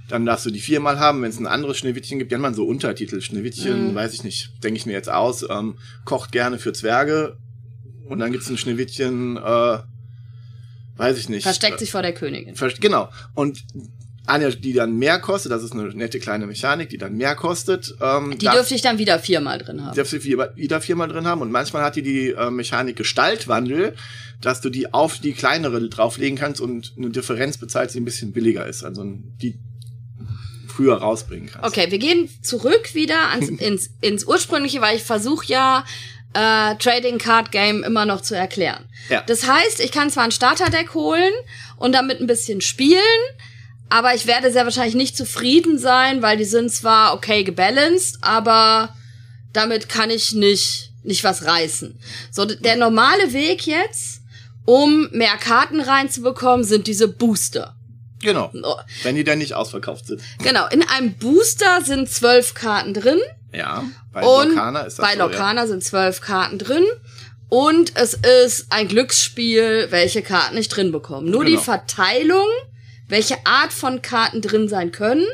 dann 0.07 0.25
darfst 0.25 0.45
du 0.45 0.49
die 0.51 0.59
viermal 0.59 0.99
haben. 0.99 1.21
Wenn 1.21 1.29
es 1.29 1.39
ein 1.39 1.47
anderes 1.47 1.77
Schneewittchen 1.77 2.17
gibt, 2.19 2.31
die 2.31 2.35
haben 2.35 2.41
man 2.41 2.53
so 2.55 2.65
Untertitel. 2.65 3.21
Schneewittchen, 3.21 3.91
Mhm. 3.91 3.95
weiß 3.95 4.13
ich 4.13 4.23
nicht, 4.23 4.51
denke 4.63 4.77
ich 4.79 4.85
mir 4.85 4.93
jetzt 4.93 5.09
aus, 5.09 5.45
ähm, 5.49 5.77
kocht 6.05 6.31
gerne 6.31 6.57
für 6.59 6.73
Zwerge. 6.73 7.37
Und 8.05 8.19
dann 8.19 8.31
gibt's 8.31 8.49
ein 8.49 8.57
Schneewittchen, 8.57 9.37
äh, 9.37 9.77
weiß 10.97 11.17
ich 11.19 11.29
nicht. 11.29 11.43
Versteckt 11.43 11.79
sich 11.79 11.91
vor 11.91 12.01
der 12.01 12.13
Königin. 12.13 12.55
Genau. 12.79 13.09
Und 13.35 13.63
eine, 14.29 14.55
die 14.55 14.73
dann 14.73 14.95
mehr 14.97 15.19
kostet, 15.19 15.51
das 15.51 15.63
ist 15.63 15.73
eine 15.73 15.83
nette 15.95 16.19
kleine 16.19 16.45
Mechanik, 16.47 16.89
die 16.89 16.97
dann 16.97 17.15
mehr 17.15 17.35
kostet. 17.35 17.95
Ähm, 18.01 18.37
Die 18.37 18.45
dürfte 18.47 18.75
ich 18.75 18.81
dann 18.81 18.97
wieder 18.97 19.19
viermal 19.19 19.57
drin 19.59 19.83
haben. 19.85 19.95
darfst 19.95 20.13
du 20.13 20.19
vier- 20.21 20.51
wieder 20.55 20.79
viermal 20.81 21.07
drin 21.07 21.25
haben 21.27 21.41
und 21.41 21.51
manchmal 21.51 21.83
hat 21.83 21.95
die 21.95 22.01
die 22.03 22.29
äh, 22.29 22.49
Mechanik 22.49 22.95
Gestaltwandel, 22.95 23.95
dass 24.41 24.61
du 24.61 24.69
die 24.69 24.93
auf 24.93 25.19
die 25.19 25.33
kleinere 25.33 25.89
drauflegen 25.89 26.37
kannst 26.37 26.61
und 26.61 26.93
eine 26.97 27.09
Differenz 27.09 27.57
bezahlst, 27.57 27.95
die 27.95 27.99
ein 27.99 28.05
bisschen 28.05 28.31
billiger 28.31 28.65
ist, 28.65 28.83
also 28.83 29.03
die 29.41 29.57
früher 30.67 30.95
rausbringen 30.97 31.49
kannst. 31.51 31.67
Okay, 31.67 31.91
wir 31.91 31.97
gehen 31.99 32.29
zurück 32.41 32.93
wieder 32.95 33.29
ans, 33.31 33.49
ins, 33.59 33.89
ins 34.01 34.23
ursprüngliche, 34.25 34.79
weil 34.81 34.95
ich 34.95 35.03
versuche 35.03 35.45
ja 35.47 35.83
äh, 36.33 36.75
Trading 36.75 37.17
Card 37.17 37.51
Game 37.51 37.83
immer 37.83 38.05
noch 38.05 38.21
zu 38.21 38.35
erklären. 38.35 38.85
Ja. 39.09 39.21
Das 39.25 39.47
heißt, 39.47 39.79
ich 39.81 39.91
kann 39.91 40.09
zwar 40.09 40.23
ein 40.23 40.31
Starterdeck 40.31 40.93
holen 40.93 41.33
und 41.77 41.93
damit 41.93 42.21
ein 42.21 42.27
bisschen 42.27 42.61
spielen, 42.61 43.01
aber 43.89 44.13
ich 44.15 44.27
werde 44.27 44.51
sehr 44.51 44.65
wahrscheinlich 44.65 44.95
nicht 44.95 45.17
zufrieden 45.17 45.77
sein, 45.77 46.21
weil 46.21 46.37
die 46.37 46.45
sind 46.45 46.71
zwar 46.71 47.13
okay 47.13 47.43
gebalanced, 47.43 48.17
aber 48.21 48.95
damit 49.53 49.89
kann 49.89 50.09
ich 50.09 50.33
nicht, 50.33 50.91
nicht 51.03 51.23
was 51.23 51.45
reißen. 51.45 51.99
So, 52.31 52.45
der 52.45 52.75
normale 52.75 53.33
Weg 53.33 53.65
jetzt, 53.65 54.21
um 54.65 55.09
mehr 55.11 55.37
Karten 55.37 55.81
reinzubekommen, 55.81 56.63
sind 56.63 56.87
diese 56.87 57.07
Booster. 57.07 57.75
Genau. 58.21 58.51
Oh, 58.63 58.75
Wenn 59.03 59.15
die 59.15 59.23
dann 59.23 59.37
nicht 59.39 59.53
ausverkauft 59.55 60.07
sind. 60.07 60.21
Genau, 60.43 60.67
in 60.67 60.83
einem 60.87 61.13
Booster 61.13 61.81
sind 61.83 62.09
zwölf 62.09 62.53
Karten 62.53 62.93
drin. 62.93 63.19
Ja. 63.53 63.85
Bei 64.11 64.21
und 64.23 64.49
Lokana 64.49 64.81
ist 64.81 64.99
das 64.99 65.05
bei 65.05 65.13
so, 65.13 65.19
Lokana 65.19 65.67
sind 65.67 65.83
zwölf 65.83 66.19
Karten 66.21 66.59
drin. 66.59 66.83
Und 67.47 67.93
es 67.95 68.13
ist 68.13 68.67
ein 68.69 68.87
Glücksspiel, 68.87 69.87
welche 69.89 70.21
Karten 70.21 70.55
ich 70.57 70.67
drin 70.67 70.91
bekomme. 70.91 71.29
Nur 71.31 71.43
Genau. 71.45 71.57
die 71.57 71.63
Verteilung, 71.63 72.45
welche 73.09 73.35
Art 73.45 73.73
von 73.73 74.01
Karten 74.01 74.41
drin 74.41 74.69
sein 74.69 74.91
können, 74.91 75.25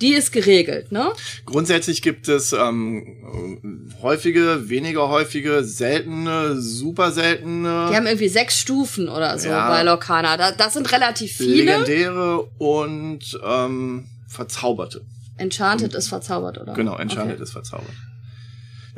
die 0.00 0.14
ist 0.14 0.30
geregelt, 0.30 0.92
ne? 0.92 1.10
Grundsätzlich 1.44 2.02
gibt 2.02 2.28
es 2.28 2.52
ähm, 2.52 3.90
häufige, 4.00 4.68
weniger 4.68 5.08
häufige, 5.08 5.64
seltene, 5.64 6.60
super 6.60 7.10
seltene, 7.10 7.88
Die 7.90 7.96
haben 7.96 8.06
irgendwie 8.06 8.28
sechs 8.28 8.58
Stufen 8.58 9.08
oder 9.08 9.36
so 9.38 9.48
Ja. 9.48 9.68
bei 9.68 9.82
Lokana. 9.82 10.36
Da, 10.36 10.52
das 10.52 10.74
sind 10.74 10.92
relativ 10.92 11.32
viele. 11.38 11.64
legendäre 11.64 12.42
und 12.58 13.40
ähm, 13.44 14.06
verzauberte. 14.28 15.00
Enchanted 15.36 15.94
ist 15.94 16.08
verzaubert, 16.08 16.58
oder? 16.58 16.74
Genau, 16.74 16.96
Enchanted 16.96 17.34
Okay. 17.34 17.42
ist 17.42 17.52
verzaubert. 17.52 17.94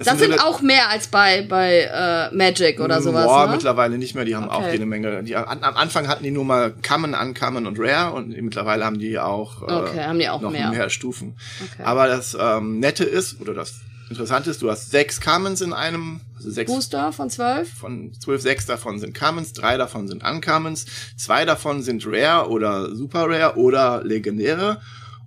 Das 0.04 0.19
sind 0.19 0.40
auch 0.42 0.61
mehr 0.62 0.88
als 0.88 1.09
bei, 1.09 1.42
bei 1.42 1.80
äh, 1.83 2.35
Magic 2.35 2.80
oder 2.80 3.02
sowas, 3.02 3.26
Boah, 3.26 3.47
ne? 3.47 3.52
mittlerweile 3.52 3.99
nicht 3.99 4.14
mehr. 4.14 4.25
Die 4.25 4.35
haben 4.35 4.49
auch 4.49 4.61
Okay. 4.61 4.73
jede 4.73 4.87
Menge. 4.87 5.23
Die, 5.23 5.37
an, 5.37 5.62
am 5.62 5.76
Anfang 5.76 6.09
hatten 6.09 6.25
die 6.25 6.30
nur 6.30 6.45
mal 6.45 6.73
Common, 6.87 7.14
Uncommon 7.14 7.66
und 7.66 7.78
Rare 7.78 8.12
und 8.14 8.28
mittlerweile 8.40 8.85
haben 8.85 8.99
die 8.99 9.19
auch, 9.19 9.62
äh, 9.62 9.73
Okay, 9.73 10.02
haben 10.04 10.19
die 10.19 10.28
auch 10.28 10.40
noch 10.40 10.50
mehr. 10.50 10.71
mehr. 10.71 10.90
Stufen. 10.90 11.37
Okay. 11.62 11.83
Aber 11.85 12.07
das 12.07 12.37
ähm, 12.38 12.78
Nette 12.80 13.04
ist, 13.04 13.40
oder 13.40 13.54
das 13.54 13.75
Interessante 14.09 14.50
ist, 14.50 14.61
du 14.61 14.69
hast 14.71 14.90
sechs 14.90 15.21
Commons 15.21 15.61
in 15.61 15.73
einem, 15.73 16.21
also 16.37 16.50
sechs 16.50 16.73
Booster 16.73 17.12
von 17.12 17.30
zwölf? 17.30 17.73
von 17.73 18.12
zwölf, 18.19 18.42
sechs 18.42 18.66
davon 18.66 18.99
sind 18.99 19.16
Commons, 19.16 19.52
drei 19.52 19.76
davon 19.76 20.09
sind 20.09 20.25
Uncommons, 20.25 20.87
zwei 21.16 21.45
davon 21.45 21.83
sind 21.83 22.04
Rare 22.07 22.49
oder 22.50 22.92
Super 22.95 23.28
Rare 23.28 23.57
oder 23.57 24.02
Legendäre. 24.02 24.80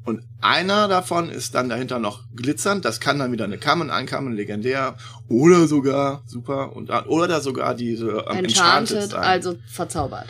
Und 0.06 0.22
einer 0.42 0.88
davon 0.90 1.30
ist 1.30 1.56
dann 1.56 1.70
dahinter 1.70 1.98
noch 1.98 2.24
glitzernd. 2.36 2.84
Das 2.84 3.00
kann 3.00 3.20
dann 3.20 3.32
wieder 3.32 3.46
eine 3.46 3.58
Common, 3.58 3.90
Uncommon, 3.90 4.34
Legendär 4.34 4.98
oder 5.30 5.68
sogar 5.68 6.24
Super 6.26 6.76
und 6.76 6.90
oder 7.08 7.40
sogar 7.40 7.74
diese 7.74 8.26
ähm, 8.30 8.44
Enchanted, 8.44 8.98
Enchanted, 8.98 9.14
also 9.14 9.56
verzaubert. 9.66 10.28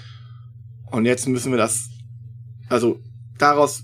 Und 0.91 1.05
jetzt 1.05 1.27
müssen 1.27 1.51
wir 1.51 1.57
das, 1.57 1.89
also 2.69 3.01
daraus 3.39 3.83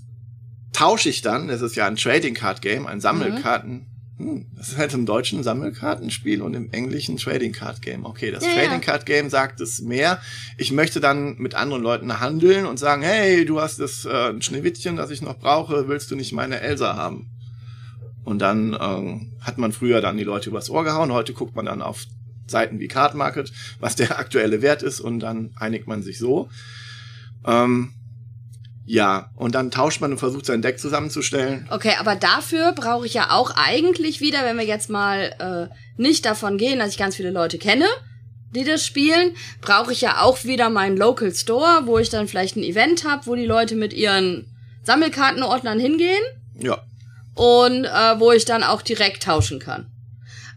tausche 0.72 1.08
ich 1.08 1.22
dann, 1.22 1.48
das 1.48 1.60
ist 1.60 1.74
ja 1.74 1.86
ein 1.86 1.96
Trading 1.96 2.34
Card 2.34 2.62
Game, 2.62 2.86
ein 2.86 3.00
Sammelkarten. 3.00 3.86
Hm, 4.20 4.44
das 4.54 4.68
ist 4.68 4.76
halt 4.76 4.92
im 4.92 5.06
deutschen 5.06 5.42
Sammelkartenspiel 5.42 6.42
und 6.42 6.52
im 6.52 6.70
englischen 6.72 7.16
Trading 7.16 7.52
Card 7.52 7.80
Game. 7.80 8.04
Okay, 8.04 8.30
das 8.30 8.44
Ja, 8.44 8.52
Trading 8.52 8.72
ja. 8.72 8.78
Card 8.80 9.06
Game 9.06 9.30
sagt 9.30 9.60
es 9.62 9.80
mehr. 9.80 10.20
Ich 10.58 10.72
möchte 10.72 11.00
dann 11.00 11.38
mit 11.38 11.54
anderen 11.54 11.82
Leuten 11.82 12.20
handeln 12.20 12.66
und 12.66 12.78
sagen, 12.78 13.00
hey, 13.02 13.46
du 13.46 13.62
hast 13.62 13.80
das 13.80 14.04
äh, 14.04 14.28
ein 14.28 14.42
Schneewittchen, 14.42 14.96
das 14.96 15.10
ich 15.10 15.22
noch 15.22 15.38
brauche, 15.38 15.88
willst 15.88 16.10
du 16.10 16.16
nicht 16.16 16.32
meine 16.32 16.60
Elsa 16.60 16.96
haben? 16.96 17.30
Und 18.22 18.40
dann 18.40 18.76
ähm, 18.78 19.32
hat 19.40 19.56
man 19.56 19.72
früher 19.72 20.02
dann 20.02 20.18
die 20.18 20.24
Leute 20.24 20.50
übers 20.50 20.68
Ohr 20.68 20.84
gehauen. 20.84 21.12
Heute 21.12 21.32
guckt 21.32 21.56
man 21.56 21.64
dann 21.64 21.80
auf 21.80 22.04
Seiten 22.46 22.78
wie 22.78 22.88
Card 22.88 23.14
Market, 23.14 23.50
was 23.78 23.96
der 23.96 24.18
aktuelle 24.18 24.60
Wert 24.60 24.82
ist 24.82 25.00
und 25.00 25.20
dann 25.20 25.54
einigt 25.56 25.86
man 25.86 26.02
sich 26.02 26.18
so. 26.18 26.50
Ähm, 27.46 27.94
ja, 28.92 29.30
und 29.36 29.54
dann 29.54 29.70
tauscht 29.70 30.00
man 30.00 30.10
und 30.10 30.18
versucht 30.18 30.46
sein 30.46 30.62
Deck 30.62 30.80
zusammenzustellen. 30.80 31.68
Okay, 31.70 31.92
aber 32.00 32.16
dafür 32.16 32.72
brauche 32.72 33.06
ich 33.06 33.14
ja 33.14 33.30
auch 33.30 33.52
eigentlich 33.54 34.20
wieder, 34.20 34.44
wenn 34.44 34.58
wir 34.58 34.64
jetzt 34.64 34.90
mal 34.90 35.70
äh, 35.70 35.72
nicht 35.96 36.26
davon 36.26 36.58
gehen, 36.58 36.80
dass 36.80 36.90
ich 36.90 36.98
ganz 36.98 37.14
viele 37.14 37.30
Leute 37.30 37.58
kenne, 37.58 37.86
die 38.52 38.64
das 38.64 38.84
spielen, 38.84 39.36
brauche 39.60 39.92
ich 39.92 40.00
ja 40.00 40.22
auch 40.22 40.42
wieder 40.42 40.70
meinen 40.70 40.96
Local 40.96 41.32
Store, 41.32 41.82
wo 41.84 41.98
ich 41.98 42.08
dann 42.08 42.26
vielleicht 42.26 42.56
ein 42.56 42.64
Event 42.64 43.04
habe, 43.08 43.26
wo 43.26 43.36
die 43.36 43.46
Leute 43.46 43.76
mit 43.76 43.92
ihren 43.92 44.52
Sammelkartenordnern 44.82 45.78
hingehen 45.78 46.24
Ja, 46.58 46.82
und 47.36 47.84
äh, 47.84 48.18
wo 48.18 48.32
ich 48.32 48.44
dann 48.44 48.64
auch 48.64 48.82
direkt 48.82 49.22
tauschen 49.22 49.60
kann. 49.60 49.86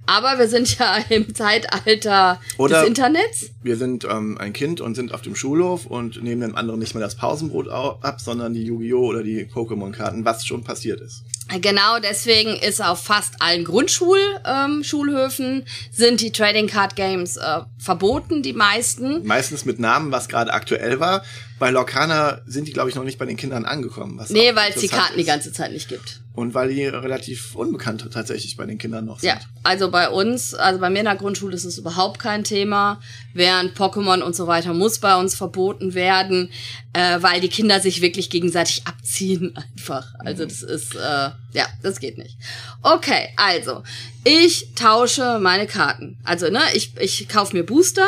Aber 0.06 0.38
wir 0.38 0.48
sind 0.50 0.78
ja 0.80 0.98
im 1.10 1.34
Zeitalter 1.34 2.40
Oder- 2.58 2.80
des 2.82 2.88
Internets. 2.90 3.50
wir 3.62 3.78
sind 3.78 4.04
ähm, 4.06 4.38
ein 4.38 4.52
Kind 4.54 4.82
und 4.82 4.96
sind 4.96 5.14
auf 5.14 5.22
dem 5.22 5.36
Schulhof 5.36 5.86
und 5.86 6.22
nehmen 6.22 6.42
dem 6.42 6.56
anderen 6.56 6.80
nicht 6.80 6.94
mehr 6.94 7.04
das 7.04 7.16
Pausenbrot 7.16 7.70
au- 7.70 8.00
ab, 8.02 8.20
sondern 8.20 8.54
die 8.54 8.64
Yu-Gi-Oh! 8.64 9.08
oder 9.08 9.24
die 9.24 9.46
Pokémon-Karten, 9.46 10.26
was 10.26 10.46
schon 10.46 10.64
passiert 10.64 11.00
ist. 11.02 11.24
Genau, 11.62 12.00
deswegen 12.02 12.56
ist 12.56 12.82
auf 12.84 13.04
fast 13.04 13.36
allen 13.42 13.64
Grundschulhöfen 13.66 15.46
ähm, 15.56 15.64
sind 15.92 16.22
die 16.22 16.32
Trading 16.32 16.68
Card 16.68 16.96
Games 16.96 17.38
äh, 17.38 17.60
verboten, 17.78 18.42
die 18.44 18.54
meisten. 18.54 19.26
Meistens 19.26 19.66
mit 19.66 19.80
Namen, 19.80 20.12
was 20.12 20.28
gerade 20.30 20.54
aktuell 20.54 21.00
war. 21.00 21.24
Bei 21.60 21.70
Lorcana 21.70 22.42
sind 22.46 22.68
die, 22.68 22.74
glaube 22.74 22.90
ich, 22.90 22.96
noch 22.96 23.04
nicht 23.04 23.18
bei 23.20 23.26
den 23.26 23.38
Kindern 23.38 23.66
angekommen. 23.66 24.18
Was 24.18 24.30
nee, 24.30 24.56
weil 24.56 24.72
es 24.74 24.82
die 24.82 24.88
Karten 24.88 25.14
ist. 25.14 25.20
die 25.20 25.24
ganze 25.26 25.52
Zeit 25.54 25.72
nicht 25.72 25.88
gibt. 25.90 26.22
Und 26.36 26.56
weil 26.56 26.74
die 26.74 26.84
relativ 26.84 27.56
unbekannt 27.56 28.10
tatsächlich 28.12 28.58
bei 28.58 28.66
den 28.66 28.80
Kindern 28.80 29.06
noch 29.06 29.20
sind. 29.20 29.30
Ja, 29.30 29.40
also 29.62 29.92
bei 29.92 30.10
uns, 30.10 30.56
also 30.56 30.80
bei 30.80 30.90
mir 30.90 31.00
in 31.00 31.06
der 31.06 31.16
Grundschule 31.16 31.54
ist 31.54 31.64
es 31.64 31.78
überhaupt 31.78 32.20
kein 32.20 32.44
Thema. 32.44 33.00
Während 33.36 33.78
Pokémon 33.78 34.22
und 34.22 34.36
so 34.36 34.48
weiter 34.48 34.74
muss 34.74 34.98
bei 34.98 35.16
uns 35.16 35.36
verboten 35.36 35.94
werden, 35.94 36.50
äh, 36.94 37.22
weil 37.22 37.40
die 37.40 37.50
Kinder 37.50 37.80
sich 37.80 38.02
wirklich 38.02 38.32
gegenseitig 38.32 38.82
abziehen 38.88 39.54
einfach. 39.76 40.16
Also 40.20 40.44
mhm. 40.44 40.48
das 40.48 40.64
ist, 40.64 40.96
äh, 40.96 41.00
ja, 41.00 41.68
das 41.84 42.00
geht 42.00 42.18
nicht. 42.18 42.36
Okay, 42.82 43.30
also 43.38 43.84
ich 44.24 44.74
tausche 44.74 45.38
meine 45.40 45.68
Karten. 45.68 46.18
Also 46.24 46.50
ne, 46.50 46.62
ich 46.74 46.94
ich 47.00 47.30
kaufe 47.30 47.56
mir 47.56 47.64
Booster 47.64 48.08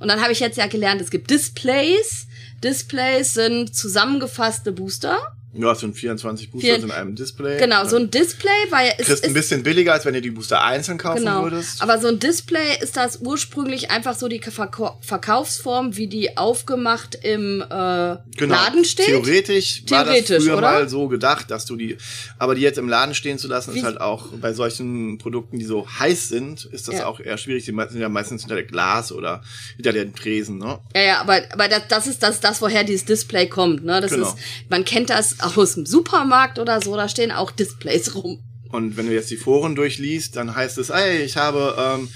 und 0.00 0.08
dann 0.08 0.20
habe 0.20 0.32
ich 0.32 0.40
jetzt 0.40 0.58
ja 0.58 0.66
gelernt, 0.66 1.00
es 1.00 1.10
gibt 1.10 1.30
Displays. 1.30 2.26
Displays 2.62 3.34
sind 3.34 3.74
zusammengefasste 3.74 4.72
Booster. 4.72 5.35
Ja, 5.58 5.72
es 5.72 5.80
sind 5.80 5.96
24 5.96 6.50
Booster 6.50 6.66
Vier, 6.66 6.76
in 6.76 6.90
einem 6.90 7.14
Display. 7.14 7.58
Genau, 7.58 7.84
so 7.86 7.96
ein 7.96 8.10
Display, 8.10 8.50
weil 8.70 8.92
es 8.98 9.08
ist 9.08 9.24
ein 9.24 9.32
bisschen 9.32 9.62
billiger, 9.62 9.92
als 9.92 10.04
wenn 10.04 10.14
du 10.14 10.20
die 10.20 10.30
Booster 10.30 10.62
einzeln 10.62 10.98
kaufen 10.98 11.20
genau, 11.20 11.44
würdest. 11.44 11.82
Aber 11.82 11.98
so 11.98 12.08
ein 12.08 12.18
Display 12.18 12.78
ist 12.80 12.96
das 12.96 13.20
ursprünglich 13.20 13.90
einfach 13.90 14.14
so 14.14 14.28
die 14.28 14.40
Verkau 14.40 14.98
Verkaufsform, 15.00 15.96
wie 15.96 16.06
die 16.08 16.36
aufgemacht 16.36 17.14
im 17.22 17.62
äh, 17.62 17.66
genau. 17.66 18.18
Laden 18.40 18.84
steht. 18.84 19.06
Theoretisch, 19.06 19.84
Theoretisch 19.84 19.90
war 19.90 20.04
das 20.04 20.44
früher 20.44 20.58
oder? 20.58 20.72
mal 20.72 20.88
so 20.88 21.08
gedacht, 21.08 21.50
dass 21.50 21.64
du 21.64 21.76
die, 21.76 21.96
aber 22.38 22.54
die 22.54 22.62
jetzt 22.62 22.78
im 22.78 22.88
Laden 22.88 23.14
stehen 23.14 23.38
zu 23.38 23.48
lassen, 23.48 23.74
wie? 23.74 23.78
ist 23.78 23.84
halt 23.84 24.00
auch 24.00 24.28
bei 24.40 24.52
solchen 24.52 25.18
Produkten, 25.18 25.58
die 25.58 25.64
so 25.64 25.86
heiß 25.88 26.28
sind, 26.28 26.64
ist 26.66 26.88
das 26.88 26.96
ja. 26.96 27.06
auch 27.06 27.20
eher 27.20 27.38
schwierig. 27.38 27.64
Die 27.64 27.72
sind 27.72 28.00
ja 28.00 28.08
meistens 28.08 28.42
hinter 28.42 28.56
der 28.56 28.64
Glas 28.64 29.12
oder 29.12 29.42
hinter 29.76 29.92
den 29.92 30.14
Tresen, 30.14 30.58
ne? 30.58 30.78
Ja, 30.94 31.02
ja, 31.02 31.20
aber, 31.20 31.42
aber 31.52 31.68
das, 31.68 31.82
das 31.88 32.06
ist 32.06 32.22
das, 32.22 32.40
das, 32.40 32.60
woher 32.60 32.84
dieses 32.84 33.04
Display 33.04 33.48
kommt, 33.48 33.84
ne? 33.84 34.00
Das 34.00 34.12
genau. 34.12 34.28
ist, 34.28 34.36
man 34.68 34.84
kennt 34.84 35.10
das 35.10 35.40
aus 35.54 35.74
dem 35.74 35.86
Supermarkt 35.86 36.58
oder 36.58 36.80
so, 36.80 36.96
da 36.96 37.08
stehen 37.08 37.30
auch 37.30 37.50
Displays 37.50 38.14
rum. 38.14 38.40
Und 38.70 38.96
wenn 38.96 39.06
du 39.06 39.14
jetzt 39.14 39.30
die 39.30 39.36
Foren 39.36 39.74
durchliest, 39.74 40.36
dann 40.36 40.54
heißt 40.54 40.78
es, 40.78 40.90
ey, 40.90 41.22
ich 41.22 41.36
habe 41.36 41.76
ähm, 41.78 42.08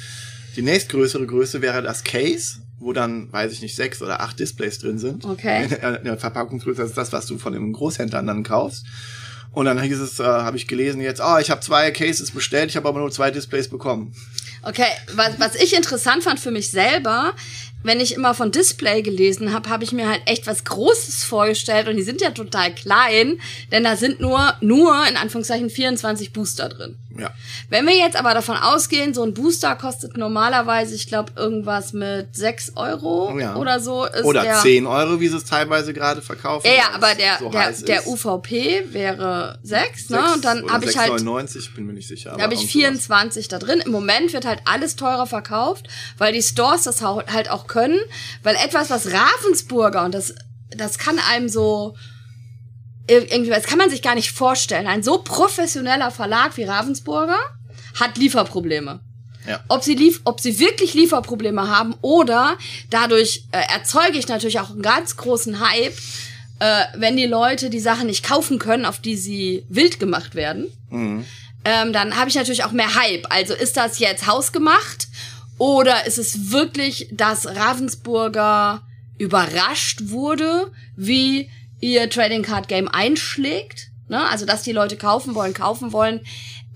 die 0.56 0.62
nächstgrößere 0.62 1.26
Größe 1.26 1.62
wäre 1.62 1.82
das 1.82 2.02
Case, 2.02 2.58
wo 2.78 2.92
dann, 2.92 3.32
weiß 3.32 3.52
ich 3.52 3.62
nicht, 3.62 3.76
sechs 3.76 4.02
oder 4.02 4.20
acht 4.20 4.38
Displays 4.38 4.78
drin 4.78 4.98
sind. 4.98 5.24
Okay. 5.24 5.64
In 5.64 6.04
der 6.04 6.18
Verpackungsgröße 6.18 6.82
ist 6.82 6.96
das, 6.96 7.12
was 7.12 7.26
du 7.26 7.38
von 7.38 7.52
den 7.52 7.72
Großhändlern 7.72 8.26
dann 8.26 8.42
kaufst. 8.42 8.84
Und 9.52 9.66
dann 9.66 9.80
hieß 9.80 9.98
es, 9.98 10.20
äh, 10.20 10.24
habe 10.24 10.56
ich 10.56 10.66
gelesen 10.66 11.00
jetzt, 11.00 11.20
oh, 11.20 11.38
ich 11.38 11.50
habe 11.50 11.60
zwei 11.60 11.90
Cases 11.90 12.30
bestellt, 12.30 12.70
ich 12.70 12.76
habe 12.76 12.88
aber 12.88 13.00
nur 13.00 13.10
zwei 13.10 13.30
Displays 13.30 13.68
bekommen. 13.68 14.14
Okay, 14.62 14.86
was, 15.14 15.40
was 15.40 15.54
ich 15.56 15.74
interessant 15.74 16.22
fand 16.22 16.38
für 16.38 16.50
mich 16.50 16.70
selber, 16.70 17.34
wenn 17.82 18.00
ich 18.00 18.14
immer 18.14 18.34
von 18.34 18.50
Display 18.50 19.02
gelesen 19.02 19.52
habe, 19.52 19.68
habe 19.68 19.84
ich 19.84 19.92
mir 19.92 20.08
halt 20.08 20.22
echt 20.26 20.46
was 20.46 20.64
Großes 20.64 21.24
vorgestellt 21.24 21.88
und 21.88 21.96
die 21.96 22.02
sind 22.02 22.20
ja 22.20 22.30
total 22.30 22.74
klein, 22.74 23.40
denn 23.72 23.84
da 23.84 23.96
sind 23.96 24.20
nur, 24.20 24.54
nur 24.60 24.94
in 25.08 25.16
Anführungszeichen 25.16 25.70
24 25.70 26.32
Booster 26.32 26.68
drin. 26.68 26.96
Ja. 27.20 27.30
Wenn 27.68 27.86
wir 27.86 27.96
jetzt 27.96 28.16
aber 28.16 28.34
davon 28.34 28.56
ausgehen, 28.56 29.14
so 29.14 29.22
ein 29.22 29.34
Booster 29.34 29.76
kostet 29.76 30.16
normalerweise, 30.16 30.94
ich 30.94 31.06
glaube, 31.06 31.32
irgendwas 31.36 31.92
mit 31.92 32.34
6 32.34 32.72
Euro 32.76 33.38
ja. 33.38 33.56
oder 33.56 33.80
so. 33.80 34.04
Ist 34.06 34.24
oder 34.24 34.42
der, 34.42 34.60
10 34.60 34.86
Euro, 34.86 35.20
wie 35.20 35.28
sie 35.28 35.36
es 35.36 35.44
teilweise 35.44 35.92
gerade 35.92 36.22
verkaufen. 36.22 36.66
Ja, 36.66 36.72
ja 36.72 36.90
aber 36.94 37.14
der, 37.14 37.38
so 37.38 37.50
der, 37.50 37.72
der 37.72 38.06
UVP 38.06 38.86
wäre 38.92 39.58
6, 39.62 40.10
ne? 40.10 40.34
Und 40.34 40.44
dann 40.44 40.70
habe 40.70 40.86
ich 40.86 40.96
halt. 40.96 41.10
99, 41.10 41.74
bin 41.74 41.86
mir 41.86 41.92
nicht 41.92 42.08
sicher. 42.08 42.34
Da 42.36 42.42
habe 42.42 42.54
ich 42.54 42.66
24 42.66 43.48
da 43.48 43.58
drin. 43.58 43.80
Im 43.84 43.92
Moment 43.92 44.32
wird 44.32 44.44
halt 44.44 44.60
alles 44.64 44.96
teurer 44.96 45.26
verkauft, 45.26 45.88
weil 46.18 46.32
die 46.32 46.42
Stores 46.42 46.82
das 46.82 47.02
halt 47.02 47.50
auch 47.50 47.66
können, 47.66 47.98
weil 48.42 48.56
etwas, 48.56 48.90
was 48.90 49.08
Ravensburger 49.12 50.04
und 50.04 50.14
das, 50.14 50.34
das 50.70 50.98
kann 50.98 51.18
einem 51.18 51.48
so 51.48 51.96
irgendwie, 53.06 53.50
das 53.50 53.64
kann 53.64 53.78
man 53.78 53.90
sich 53.90 54.02
gar 54.02 54.14
nicht 54.14 54.30
vorstellen. 54.32 54.86
Ein 54.86 55.02
so 55.02 55.18
professioneller 55.18 56.10
Verlag 56.10 56.56
wie 56.56 56.64
Ravensburger 56.64 57.38
hat 57.98 58.16
Lieferprobleme. 58.16 59.00
Ja. 59.46 59.60
Ob 59.68 59.82
sie 59.82 59.94
lief, 59.94 60.20
ob 60.24 60.40
sie 60.40 60.58
wirklich 60.58 60.94
Lieferprobleme 60.94 61.68
haben 61.68 61.94
oder 62.02 62.56
dadurch 62.90 63.44
äh, 63.52 63.62
erzeuge 63.72 64.18
ich 64.18 64.28
natürlich 64.28 64.60
auch 64.60 64.70
einen 64.70 64.82
ganz 64.82 65.16
großen 65.16 65.60
Hype, 65.60 65.96
äh, 66.58 66.84
wenn 66.94 67.16
die 67.16 67.26
Leute 67.26 67.70
die 67.70 67.80
Sachen 67.80 68.06
nicht 68.06 68.24
kaufen 68.24 68.58
können, 68.58 68.84
auf 68.84 68.98
die 68.98 69.16
sie 69.16 69.64
wild 69.68 69.98
gemacht 69.98 70.34
werden. 70.34 70.66
Mhm. 70.90 71.24
Ähm, 71.64 71.92
dann 71.92 72.16
habe 72.16 72.28
ich 72.28 72.36
natürlich 72.36 72.64
auch 72.64 72.72
mehr 72.72 72.94
Hype. 72.94 73.26
Also 73.30 73.54
ist 73.54 73.76
das 73.76 73.98
jetzt 73.98 74.26
hausgemacht 74.26 75.08
oder 75.58 76.06
ist 76.06 76.18
es 76.18 76.50
wirklich, 76.52 77.08
dass 77.12 77.46
Ravensburger 77.46 78.82
überrascht 79.18 80.00
wurde, 80.04 80.72
wie 80.96 81.50
ihr 81.80 82.08
Trading 82.08 82.42
Card 82.42 82.68
Game 82.68 82.88
einschlägt? 82.88 83.88
Ne? 84.08 84.20
Also, 84.28 84.46
dass 84.46 84.62
die 84.62 84.72
Leute 84.72 84.96
kaufen 84.96 85.34
wollen, 85.34 85.54
kaufen 85.54 85.92
wollen. 85.92 86.20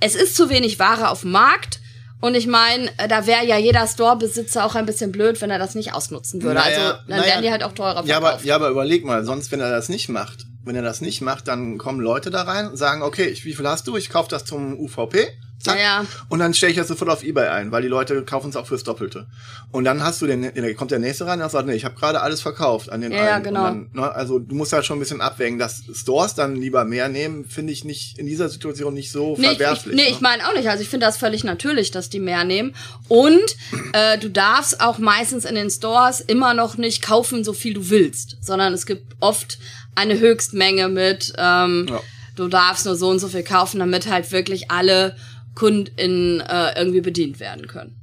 Es 0.00 0.14
ist 0.14 0.36
zu 0.36 0.50
wenig 0.50 0.78
Ware 0.78 1.08
auf 1.10 1.22
dem 1.22 1.32
Markt. 1.32 1.80
Und 2.20 2.34
ich 2.34 2.46
meine, 2.46 2.88
äh, 2.96 3.06
da 3.06 3.26
wäre 3.26 3.44
ja 3.44 3.58
jeder 3.58 3.86
Store-Besitzer 3.86 4.64
auch 4.64 4.74
ein 4.76 4.86
bisschen 4.86 5.12
blöd, 5.12 5.42
wenn 5.42 5.50
er 5.50 5.58
das 5.58 5.74
nicht 5.74 5.92
ausnutzen 5.92 6.42
würde. 6.42 6.54
Naja, 6.54 6.76
also 6.76 6.98
dann 7.06 7.18
naja, 7.18 7.24
wären 7.24 7.42
die 7.42 7.50
halt 7.50 7.62
auch 7.62 7.72
teurer 7.72 8.02
verkauft. 8.02 8.08
Ja 8.08 8.16
aber, 8.16 8.42
ja, 8.42 8.54
aber 8.54 8.70
überleg 8.70 9.04
mal, 9.04 9.24
sonst, 9.26 9.52
wenn 9.52 9.60
er 9.60 9.70
das 9.70 9.90
nicht 9.90 10.08
macht, 10.08 10.46
wenn 10.64 10.74
er 10.74 10.80
das 10.80 11.02
nicht 11.02 11.20
macht, 11.20 11.48
dann 11.48 11.76
kommen 11.76 12.00
Leute 12.00 12.30
da 12.30 12.42
rein 12.42 12.68
und 12.68 12.78
sagen, 12.78 13.02
okay, 13.02 13.36
wie 13.42 13.52
viel 13.52 13.68
hast 13.68 13.86
du? 13.88 13.96
Ich 13.98 14.08
kaufe 14.08 14.30
das 14.30 14.46
zum 14.46 14.78
UVP. 14.78 15.26
Zack. 15.64 15.78
Ja, 15.78 16.04
Und 16.28 16.40
dann 16.40 16.52
stelle 16.52 16.72
ich 16.72 16.78
das 16.78 16.88
sofort 16.88 17.10
auf 17.10 17.22
Ebay 17.22 17.48
ein, 17.48 17.72
weil 17.72 17.80
die 17.80 17.88
Leute 17.88 18.22
kaufen 18.22 18.50
es 18.50 18.56
auch 18.56 18.66
fürs 18.66 18.84
Doppelte. 18.84 19.26
Und 19.72 19.84
dann 19.84 20.02
hast 20.02 20.20
du 20.20 20.26
den, 20.26 20.42
dann 20.54 20.76
kommt 20.76 20.90
der 20.90 20.98
nächste 20.98 21.26
rein 21.26 21.40
und 21.40 21.50
sagt, 21.50 21.66
nee, 21.66 21.74
ich 21.74 21.86
habe 21.86 21.94
gerade 21.94 22.20
alles 22.20 22.42
verkauft 22.42 22.92
an 22.92 23.00
den 23.00 23.12
ja, 23.12 23.18
einen. 23.18 23.28
Ja, 23.28 23.38
genau. 23.38 23.64
Dann, 23.64 23.90
ne, 23.94 24.12
also 24.12 24.38
du 24.38 24.54
musst 24.54 24.74
halt 24.74 24.84
schon 24.84 24.98
ein 24.98 25.00
bisschen 25.00 25.22
abwägen, 25.22 25.58
dass 25.58 25.84
Stores 25.94 26.34
dann 26.34 26.54
lieber 26.54 26.84
mehr 26.84 27.08
nehmen, 27.08 27.46
finde 27.46 27.72
ich 27.72 27.84
nicht 27.84 28.18
in 28.18 28.26
dieser 28.26 28.50
Situation 28.50 28.92
nicht 28.92 29.10
so 29.10 29.36
nee, 29.38 29.48
verwerflich. 29.48 29.94
Ich, 29.94 30.00
nee, 30.00 30.10
ne? 30.10 30.10
ich 30.10 30.20
meine 30.20 30.46
auch 30.46 30.54
nicht. 30.54 30.68
Also 30.68 30.82
ich 30.82 30.88
finde 30.90 31.06
das 31.06 31.16
völlig 31.16 31.44
natürlich, 31.44 31.90
dass 31.90 32.10
die 32.10 32.20
mehr 32.20 32.44
nehmen. 32.44 32.74
Und 33.08 33.56
äh, 33.94 34.18
du 34.18 34.28
darfst 34.28 34.82
auch 34.82 34.98
meistens 34.98 35.46
in 35.46 35.54
den 35.54 35.70
Stores 35.70 36.20
immer 36.20 36.52
noch 36.52 36.76
nicht 36.76 37.00
kaufen, 37.00 37.42
so 37.42 37.54
viel 37.54 37.72
du 37.72 37.88
willst, 37.88 38.36
sondern 38.42 38.74
es 38.74 38.84
gibt 38.84 39.16
oft 39.20 39.58
eine 39.94 40.18
Höchstmenge 40.18 40.88
mit. 40.88 41.32
Ähm, 41.38 41.86
ja. 41.88 42.00
Du 42.36 42.48
darfst 42.48 42.84
nur 42.84 42.96
so 42.96 43.08
und 43.08 43.20
so 43.20 43.28
viel 43.28 43.44
kaufen, 43.44 43.78
damit 43.78 44.10
halt 44.10 44.32
wirklich 44.32 44.70
alle 44.70 45.16
KundInnen 45.54 46.40
äh, 46.40 46.78
irgendwie 46.78 47.00
bedient 47.00 47.40
werden 47.40 47.66
können. 47.66 47.96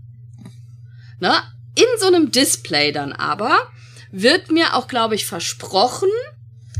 Ne? 1.19 1.33
In 1.75 1.85
so 1.99 2.07
einem 2.07 2.31
Display 2.31 2.91
dann 2.91 3.13
aber 3.13 3.67
wird 4.11 4.51
mir 4.51 4.75
auch, 4.75 4.87
glaube 4.87 5.15
ich, 5.15 5.25
versprochen, 5.25 6.09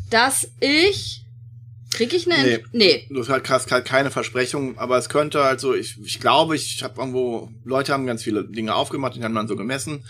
dass 0.10 0.49
ich 0.60 1.20
Krieg 1.91 2.13
ich 2.13 2.32
eine? 2.32 2.43
Nee. 2.43 2.63
nee. 2.71 3.08
Du 3.10 3.19
hast 3.19 3.30
halt 3.30 3.86
keine 3.86 4.12
Versprechung, 4.12 4.77
aber 4.77 4.97
es 4.97 5.10
könnte 5.10 5.43
halt 5.43 5.60
so, 5.60 5.75
ich, 5.75 5.97
ich 6.04 6.19
glaube, 6.19 6.56
ich 6.56 6.84
habe 6.84 6.99
irgendwo, 6.99 7.49
Leute 7.65 7.93
haben 7.93 8.06
ganz 8.06 8.23
viele 8.23 8.45
Dinge 8.45 8.75
aufgemacht, 8.75 9.15
die 9.15 9.23
haben 9.23 9.36
dann 9.36 9.47
so 9.47 9.56
gemessen. 9.56 10.04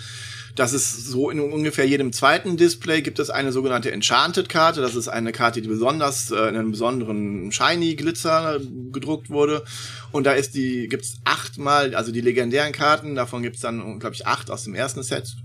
Das 0.55 0.73
ist 0.73 1.07
so 1.07 1.29
in 1.29 1.39
ungefähr 1.39 1.87
jedem 1.87 2.11
zweiten 2.11 2.57
Display 2.57 3.01
gibt 3.01 3.19
es 3.19 3.29
eine 3.29 3.51
sogenannte 3.51 3.91
Enchanted-Karte. 3.91 4.81
Das 4.81 4.95
ist 4.95 5.07
eine 5.07 5.31
Karte, 5.31 5.61
die 5.61 5.67
besonders 5.67 6.29
äh, 6.29 6.35
in 6.35 6.55
einem 6.55 6.71
besonderen 6.71 7.51
Shiny-Glitzer 7.51 8.59
gedruckt 8.91 9.29
wurde. 9.29 9.63
Und 10.11 10.25
da 10.25 10.33
ist 10.33 10.53
die, 10.53 10.87
gibt's 10.87 11.15
achtmal, 11.23 11.95
also 11.95 12.11
die 12.11 12.21
legendären 12.21 12.73
Karten, 12.73 13.15
davon 13.15 13.43
gibt's 13.43 13.61
dann, 13.61 13.99
glaube 13.99 14.15
ich, 14.15 14.27
acht 14.27 14.51
aus 14.51 14.65
dem 14.65 14.75
ersten 14.75 15.03
Set. 15.03 15.35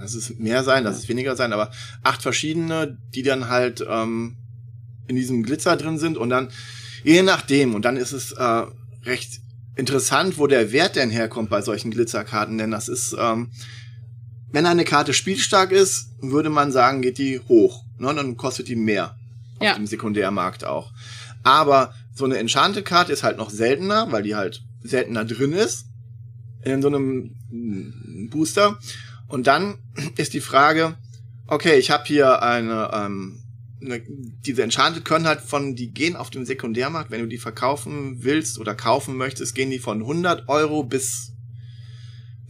Das 0.00 0.14
ist 0.14 0.38
mehr 0.38 0.64
sein, 0.64 0.84
das 0.84 0.98
ist 0.98 1.08
weniger 1.08 1.36
sein, 1.36 1.52
aber 1.52 1.70
acht 2.02 2.22
verschiedene, 2.22 2.98
die 3.14 3.22
dann 3.22 3.48
halt 3.48 3.84
ähm, 3.88 4.36
in 5.06 5.16
diesem 5.16 5.42
Glitzer 5.42 5.76
drin 5.76 5.98
sind 5.98 6.16
und 6.16 6.30
dann, 6.30 6.48
je 7.04 7.22
nachdem, 7.22 7.74
und 7.74 7.84
dann 7.84 7.96
ist 7.96 8.12
es 8.12 8.32
äh, 8.32 8.62
recht 9.04 9.40
interessant, 9.76 10.38
wo 10.38 10.46
der 10.46 10.72
Wert 10.72 10.96
denn 10.96 11.10
herkommt 11.10 11.50
bei 11.50 11.62
solchen 11.62 11.90
Glitzerkarten, 11.90 12.58
denn 12.58 12.70
das 12.70 12.88
ist, 12.88 13.16
ähm, 13.18 13.50
wenn 14.52 14.66
eine 14.66 14.84
Karte 14.84 15.14
spielstark 15.14 15.72
ist, 15.72 16.10
würde 16.20 16.50
man 16.50 16.72
sagen, 16.72 17.00
geht 17.00 17.18
die 17.18 17.40
hoch. 17.40 17.84
Ne? 17.98 18.14
Dann 18.14 18.36
kostet 18.36 18.68
die 18.68 18.76
mehr. 18.76 19.16
Auf 19.58 19.66
ja. 19.66 19.74
dem 19.74 19.86
Sekundärmarkt 19.86 20.64
auch. 20.64 20.92
Aber 21.42 21.94
so 22.14 22.26
eine 22.26 22.36
Enchanted-Karte 22.36 23.12
ist 23.12 23.22
halt 23.22 23.38
noch 23.38 23.50
seltener, 23.50 24.12
weil 24.12 24.22
die 24.22 24.34
halt 24.34 24.62
seltener 24.82 25.24
drin 25.24 25.52
ist. 25.52 25.86
In 26.64 26.82
so 26.82 26.88
einem 26.88 27.34
Booster. 28.30 28.78
Und 29.26 29.46
dann 29.46 29.78
ist 30.16 30.34
die 30.34 30.40
Frage, 30.40 30.96
okay, 31.46 31.78
ich 31.78 31.90
habe 31.90 32.04
hier 32.06 32.42
eine, 32.42 32.90
ähm, 32.92 33.41
eine, 33.41 33.41
diese 34.44 34.62
Enchanted 34.62 35.04
können 35.04 35.26
halt 35.26 35.40
von, 35.40 35.74
die 35.74 35.90
gehen 35.90 36.16
auf 36.16 36.30
dem 36.30 36.44
Sekundärmarkt, 36.44 37.10
wenn 37.10 37.20
du 37.20 37.26
die 37.26 37.38
verkaufen 37.38 38.22
willst 38.22 38.58
oder 38.58 38.74
kaufen 38.74 39.16
möchtest, 39.16 39.54
gehen 39.54 39.70
die 39.70 39.78
von 39.78 40.00
100 40.00 40.48
Euro 40.48 40.82
bis 40.84 41.32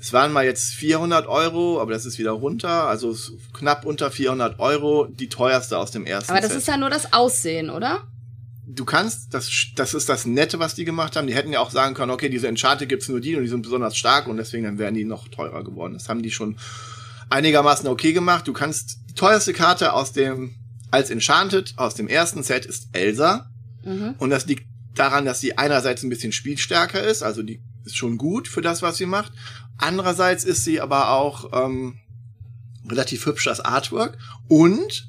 es 0.03 0.13
waren 0.13 0.33
mal 0.33 0.45
jetzt 0.45 0.75
400 0.75 1.29
Euro, 1.29 1.81
aber 1.81 1.93
das 1.93 2.07
ist 2.07 2.19
wieder 2.19 2.33
runter, 2.33 2.89
also 2.89 3.17
knapp 3.53 3.85
unter 3.85 4.11
400 4.11 4.59
Euro, 4.59 5.07
die 5.07 5.29
teuerste 5.29 5.79
aus 5.79 5.93
dem 5.93 6.07
ersten 6.07 6.33
Aber 6.33 6.41
das 6.41 6.51
Set. 6.51 6.59
ist 6.59 6.67
ja 6.67 6.77
nur 6.77 6.91
das 6.91 7.13
Aussehen, 7.13 7.71
oder? 7.71 8.09
Du 8.67 8.85
kannst, 8.85 9.33
das, 9.33 9.49
das 9.77 9.95
ist 9.95 10.09
das 10.09 10.27
Nette, 10.27 10.59
was 10.59 10.75
die 10.75 10.85
gemacht 10.85 11.15
haben. 11.15 11.29
Die 11.29 11.37
hätten 11.37 11.53
ja 11.53 11.61
auch 11.61 11.71
sagen 11.71 11.95
können, 11.95 12.11
okay, 12.11 12.29
diese 12.29 12.49
Enchanted 12.49 12.89
gibt's 12.89 13.09
nur 13.09 13.21
die 13.21 13.37
und 13.37 13.43
die 13.43 13.49
sind 13.49 13.63
besonders 13.63 13.97
stark 13.97 14.27
und 14.27 14.39
deswegen 14.39 14.65
dann 14.65 14.79
wären 14.79 14.95
die 14.95 15.05
noch 15.05 15.29
teurer 15.29 15.63
geworden. 15.63 15.93
Das 15.93 16.09
haben 16.09 16.21
die 16.21 16.33
schon 16.33 16.59
einigermaßen 17.31 17.89
okay 17.89 18.13
gemacht. 18.13 18.49
Du 18.49 18.53
kannst 18.53 18.99
die 19.09 19.15
teuerste 19.15 19.53
Karte 19.53 19.93
aus 19.93 20.13
dem 20.13 20.57
als 20.93 21.11
Enchanted 21.11 21.75
aus 21.77 21.95
dem 21.97 22.07
ersten 22.07 22.43
Set 22.45 22.65
ist 22.67 22.89
Elsa 22.93 23.49
Mhm. 23.85 24.15
und 24.19 24.31
das 24.31 24.47
liegt 24.47 24.65
daran, 24.95 25.25
dass 25.25 25.41
sie 25.41 25.59
einerseits 25.59 26.05
ein 26.05 26.09
bisschen 26.09 26.31
spielstärker 26.31 27.03
ist, 27.03 27.23
also 27.25 27.43
die 27.43 27.61
ist 27.85 27.97
schon 27.97 28.17
gut 28.17 28.47
für 28.47 28.61
das, 28.63 28.81
was 28.81 28.97
sie 28.97 29.07
macht. 29.07 29.33
Andererseits 29.77 30.45
ist 30.45 30.63
sie 30.65 30.81
aber 30.81 31.11
auch 31.11 31.51
ähm, 31.53 31.97
relativ 32.89 33.27
hübsch 33.27 33.45
das 33.47 33.59
Artwork 33.61 34.19
und 34.47 35.09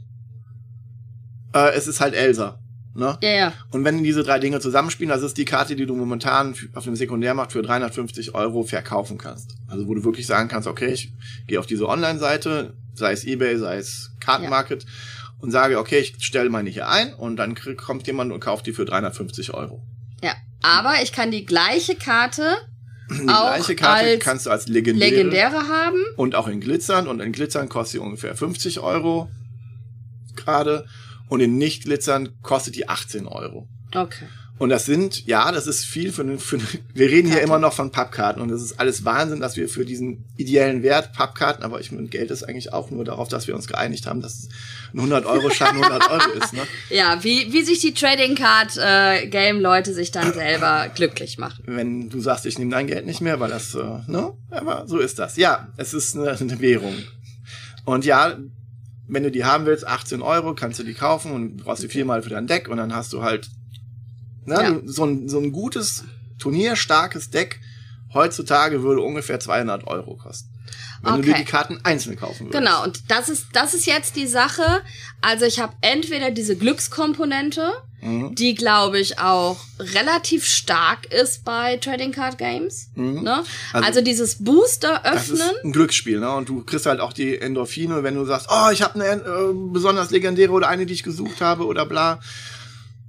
äh, 1.54 1.74
es 1.76 1.86
ist 1.88 2.00
halt 2.00 2.15
Elsa. 2.15 2.60
Ne? 2.96 3.17
Ja, 3.22 3.30
ja. 3.30 3.54
Und 3.72 3.84
wenn 3.86 4.04
diese 4.04 4.24
drei 4.24 4.39
Dinge 4.39 4.60
zusammenspielen, 4.60 5.10
das 5.10 5.24
ist 5.24 5.38
die 5.38 5.46
Karte, 5.46 5.76
die 5.76 5.86
du 5.86 5.96
momentan 5.96 6.56
auf 6.74 6.84
dem 6.84 6.96
Sekundärmarkt 6.96 7.52
für 7.52 7.62
350 7.63 8.36
Euro 8.36 8.63
verkaufen 8.63 9.17
kannst. 9.17 9.56
Also 9.67 9.88
wo 9.88 9.96
du 9.96 10.04
wirklich 10.04 10.28
sagen 10.28 10.48
kannst, 10.48 10.67
okay, 10.67 10.93
ich 10.93 11.12
gehe 11.48 11.60
auf 11.60 11.65
diese 11.65 11.88
Online-Seite, 11.88 12.76
sei 12.93 13.12
es 13.12 13.24
eBay, 13.26 13.58
sei 13.58 13.78
es 13.78 14.12
Kartenmarket, 14.19 14.86
und 15.43 15.51
sage, 15.51 15.77
okay, 15.77 15.99
ich 15.99 16.15
stelle 16.19 16.49
meine 16.49 16.69
hier 16.69 16.88
ein 16.88 17.13
und 17.13 17.36
dann 17.36 17.53
kommt 17.75 18.08
jemand 18.08 18.32
und 18.32 18.39
kauft 18.39 18.65
die 18.65 18.71
für 18.71 18.86
350 18.86 19.53
Euro. 19.53 19.84
Ja. 20.23 20.34
Aber 20.62 21.03
ich 21.03 21.12
kann 21.12 21.32
die 21.32 21.45
gleiche 21.45 21.95
Karte 21.95 22.56
Die 23.10 23.27
Auch 23.27 23.53
gleiche 23.53 23.75
Karte 23.75 24.06
als 24.06 24.23
kannst 24.23 24.45
du 24.45 24.49
als 24.51 24.69
legendäre, 24.69 25.12
legendäre 25.12 25.67
haben. 25.67 25.97
und 26.15 26.36
auch 26.36 26.47
in 26.47 26.62
Glitzern 26.62 27.10
und 27.10 27.19
in 27.19 27.34
Glitzern 27.34 27.67
kostet 27.67 27.91
sie 27.91 27.97
ungefähr 27.99 28.38
50 28.38 28.79
Euro 28.79 29.29
gerade 30.38 30.86
und 31.27 31.41
in 31.41 31.58
Nicht-Glitzern 31.58 32.29
kostet 32.41 32.77
die 32.77 32.88
18 32.88 33.27
Euro. 33.27 33.67
Okay. 33.93 34.25
Und 34.60 34.70
das 34.70 34.86
sind, 34.86 35.26
ja, 35.26 35.52
das 35.52 35.66
ist 35.66 35.84
viel 35.84 36.12
für, 36.12 36.38
für 36.38 36.60
wir 36.94 37.10
reden 37.10 37.30
hier 37.30 37.42
immer 37.42 37.58
noch 37.58 37.74
von 37.74 37.92
Pappkarten 37.92 38.39
und 38.42 38.50
das 38.50 38.62
ist 38.62 38.80
alles 38.80 39.04
Wahnsinn, 39.04 39.39
dass 39.39 39.58
wir 39.58 39.68
für 39.68 39.84
diesen 39.84 40.26
ideellen 40.38 40.84
Wert 40.84 41.12
Pappkarten, 41.12 41.63
aber 41.63 41.80
ich 41.80 41.92
meine, 41.92 42.08
Geld 42.08 42.30
ist 42.30 42.44
eigentlich 42.44 42.72
auch 42.72 42.92
nur 42.92 43.04
darauf, 43.04 43.28
dass 43.28 43.48
wir 43.48 43.56
uns 43.56 43.66
geeinigt 43.68 44.06
haben, 44.06 44.22
dass 44.22 44.50
ein 44.94 45.00
100-Euro-Schein 45.00 45.76
100 45.76 46.10
Euro 46.12 46.32
ist, 46.34 46.54
ne? 46.54 46.62
Ja, 46.92 47.24
wie, 47.24 47.52
wie 47.52 47.63
sich 47.63 47.80
die 47.80 47.96
Trading 47.96 48.36
Card 48.36 48.78
äh, 48.78 49.28
Game 49.28 49.60
Leute 49.60 49.92
sich 49.94 50.12
dann 50.12 50.34
selber 50.34 50.88
glücklich 50.94 51.39
machen. 51.39 51.63
Wenn 51.66 52.10
du 52.10 52.20
sagst, 52.20 52.46
ich 52.46 52.60
nehme 52.60 52.72
dein 52.72 52.86
Geld 52.86 53.08
nicht 53.08 53.22
mehr, 53.22 53.39
weil 53.39 53.50
das, 53.50 53.74
äh, 53.74 53.82
ne? 54.08 54.34
Aber 54.52 54.88
so 54.88 55.00
ist 55.00 55.18
das. 55.18 55.36
Ja, 55.36 55.68
es 55.78 55.96
ist 55.96 56.16
eine, 56.16 56.30
eine 56.30 56.60
Währung. 56.60 56.96
Und 57.86 58.06
ja, 58.06 58.38
wenn 59.08 59.24
du 59.24 59.32
die 59.32 59.46
haben 59.46 59.66
willst, 59.66 59.86
18 59.88 60.22
Euro, 60.22 60.54
kannst 60.54 60.80
du 60.80 60.84
die 60.84 60.94
kaufen 60.94 61.32
und 61.32 61.58
brauchst 61.58 61.84
die 61.84 61.89
viermal 61.89 62.22
für 62.22 62.30
dein 62.30 62.48
Deck 62.48 62.70
und 62.70 62.78
dann 62.78 62.96
hast 62.96 63.13
du 63.13 63.24
halt 63.24 63.50
ne, 64.45 64.56
Ja. 64.62 64.79
so, 64.86 65.06
ein, 65.06 65.27
so 65.29 65.39
ein 65.39 65.51
gutes, 65.51 66.03
turnierstarkes 66.39 67.29
Deck 67.29 67.60
heutzutage 68.13 68.84
würde 68.84 69.01
ungefähr 69.01 69.39
200 69.39 69.88
Euro 69.88 70.15
kosten. 70.15 70.49
Wenn 71.01 71.15
du 71.15 71.21
dir 71.23 71.32
Okay. 71.32 71.43
die 71.43 71.51
Karten 71.51 71.79
einzeln 71.84 72.15
kaufen 72.15 72.45
würdest. 72.47 72.58
Genau, 72.58 72.84
und 72.84 73.12
das 73.12 73.27
ist, 73.27 73.47
das 73.51 73.73
ist 73.73 73.86
jetzt 73.86 74.15
die 74.15 74.27
Sache. 74.27 74.82
Also 75.19 75.43
ich 75.45 75.60
habe 75.60 75.73
entweder 75.82 76.32
diese 76.32 76.56
Glückskomponente, 76.56 77.71
Mhm. 78.01 78.36
die 78.36 78.53
glaube 78.56 78.99
ich 78.99 79.19
auch 79.19 79.58
relativ 79.79 80.45
stark 80.45 81.06
ist 81.13 81.43
bei 81.43 81.75
Trading 81.77 82.12
Card 82.13 82.38
Games. 82.38 82.89
Mhm. 82.95 83.23
Ne? 83.23 83.43
Also- 83.73 83.88
Also, 83.88 84.01
dieses 84.01 84.43
Booster 84.43 85.01
Das 85.03 85.29
ist 85.29 85.41
öffnen. 85.41 85.56
ein 85.65 85.71
Glücksspiel, 85.73 86.19
ne? 86.19 86.32
Und 86.34 86.47
du 86.49 86.63
kriegst 86.63 86.86
halt 86.86 86.99
auch 87.01 87.13
die 87.13 87.38
Endorphine, 87.38 88.03
wenn 88.03 88.15
du 88.15 88.25
sagst, 88.25 88.47
oh, 88.49 88.69
ich 88.71 88.82
habe 88.82 88.95
eine 88.95 89.21
äh, 89.21 89.53
besonders 89.73 90.12
legendäre 90.12 90.51
oder 90.51 90.67
eine, 90.69 90.86
die 90.86 90.93
ich 90.93 91.03
gesucht 91.03 91.41
habe 91.41 91.65
oder 91.65 91.86
bla. 91.86 92.19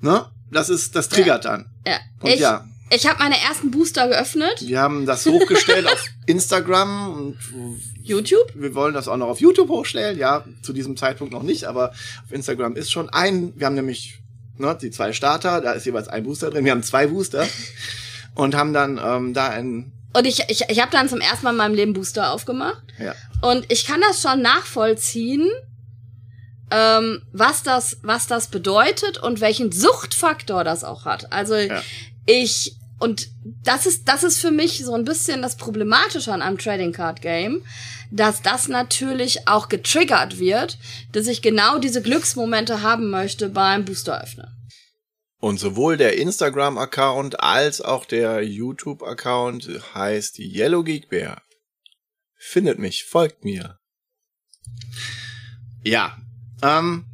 Ne? 0.01 0.27
Das 0.51 0.69
ist, 0.69 0.95
das 0.97 1.09
triggert 1.09 1.45
dann. 1.45 1.67
Ja. 1.87 1.99
Und 2.21 2.31
Ich, 2.31 2.41
ja, 2.41 2.65
ich 2.91 3.07
habe 3.09 3.19
meine 3.19 3.41
ersten 3.41 3.71
Booster 3.71 4.09
geöffnet. 4.09 4.63
wir 4.67 4.81
haben 4.81 5.07
das 5.07 5.27
hochgestellt 5.27 5.87
auf 5.87 6.07
Instagram 6.27 7.13
und 7.13 7.39
YouTube. 8.03 8.53
wir 8.55 8.75
wollen 8.75 8.95
das 8.95 9.09
auch 9.09 9.17
noch 9.17 9.29
auf 9.29 9.41
YouTube 9.41 9.69
hochstellen. 9.69 10.19
Ja, 10.19 10.45
zu 10.63 10.73
diesem 10.73 10.97
Zeitpunkt 10.97 11.33
noch 11.33 11.43
nicht, 11.43 11.65
aber 11.65 11.91
auf 11.91 12.31
Instagram 12.33 12.77
ist 12.77 12.93
schon 12.93 13.09
ein. 13.09 13.53
Wir 13.57 13.67
haben 13.67 13.75
nämlich 13.75 14.21
ne, 14.59 14.77
die 14.81 14.91
zwei 14.91 15.13
Starter, 15.13 15.61
da 15.61 15.73
ist 15.73 15.87
jeweils 15.87 16.09
ein 16.09 16.25
Booster 16.25 16.51
drin. 16.51 16.65
Wir 16.65 16.73
haben 16.73 16.83
zwei 16.83 17.07
Booster 17.09 17.47
und 18.35 18.55
haben 18.55 18.73
dann 18.73 19.01
ähm, 19.03 19.35
da 19.35 19.49
ein. 19.49 19.91
Und 20.13 20.27
ich, 20.27 20.45
ich, 20.49 20.63
ich 20.69 20.81
habe 20.81 20.93
dann 20.93 21.09
zum 21.09 21.21
ersten 21.21 21.45
Mal 21.45 21.51
in 21.51 21.57
meinem 21.57 21.75
Leben 21.75 21.93
Booster 21.93 22.31
aufgemacht. 22.33 22.83
Ja, 23.01 23.15
Und 23.43 23.67
ich 23.73 23.85
kann 23.85 24.01
das 24.01 24.23
schon 24.23 24.43
nachvollziehen, 24.43 25.51
ähm, 26.75 27.23
was 27.33 27.63
das, 27.63 27.99
was 28.03 28.27
das 28.27 28.49
bedeutet 28.49 29.19
und 29.19 29.41
welchen 29.41 29.71
Suchtfaktor 29.71 30.65
das 30.65 30.83
auch 30.83 31.05
hat. 31.05 31.33
Also 31.33 31.55
Ja. 31.55 31.83
ich 32.27 32.77
und 32.99 33.29
das 33.63 33.87
ist 33.87 34.09
das 34.09 34.23
ist 34.25 34.39
für 34.39 34.51
mich 34.51 34.85
so 34.85 34.95
ein 34.95 35.05
bisschen 35.05 35.43
das 35.43 35.57
Problematische 35.57 36.33
an 36.33 36.43
einem 36.43 36.59
Trading 36.59 36.93
Card 36.93 37.21
Game, 37.23 37.65
dass 38.11 38.43
das 38.43 38.69
natürlich 38.69 39.47
auch 39.47 39.69
getriggert 39.69 40.39
wird, 40.39 40.79
dass 41.13 41.27
ich 41.27 41.43
genau 41.43 41.79
diese 41.79 42.03
Glücksmomente 42.03 42.83
haben 42.83 43.11
möchte 43.11 43.49
beim 43.49 43.85
Booster 43.85 44.23
öffnen. 44.23 44.49
Und 45.39 45.61
sowohl 45.61 45.99
der 45.99 46.17
Instagram-Account 46.17 47.41
als 47.41 47.83
auch 47.83 48.07
der 48.07 48.43
YouTube-Account 48.43 49.69
heißt 49.95 50.39
Yellow 50.39 50.83
Geek 50.83 51.11
Bear. 51.11 51.43
Findet 52.37 52.79
mich, 52.79 53.05
folgt 53.05 53.45
mir. 53.45 53.79
Ja, 55.83 56.17
ähm, 56.65 57.05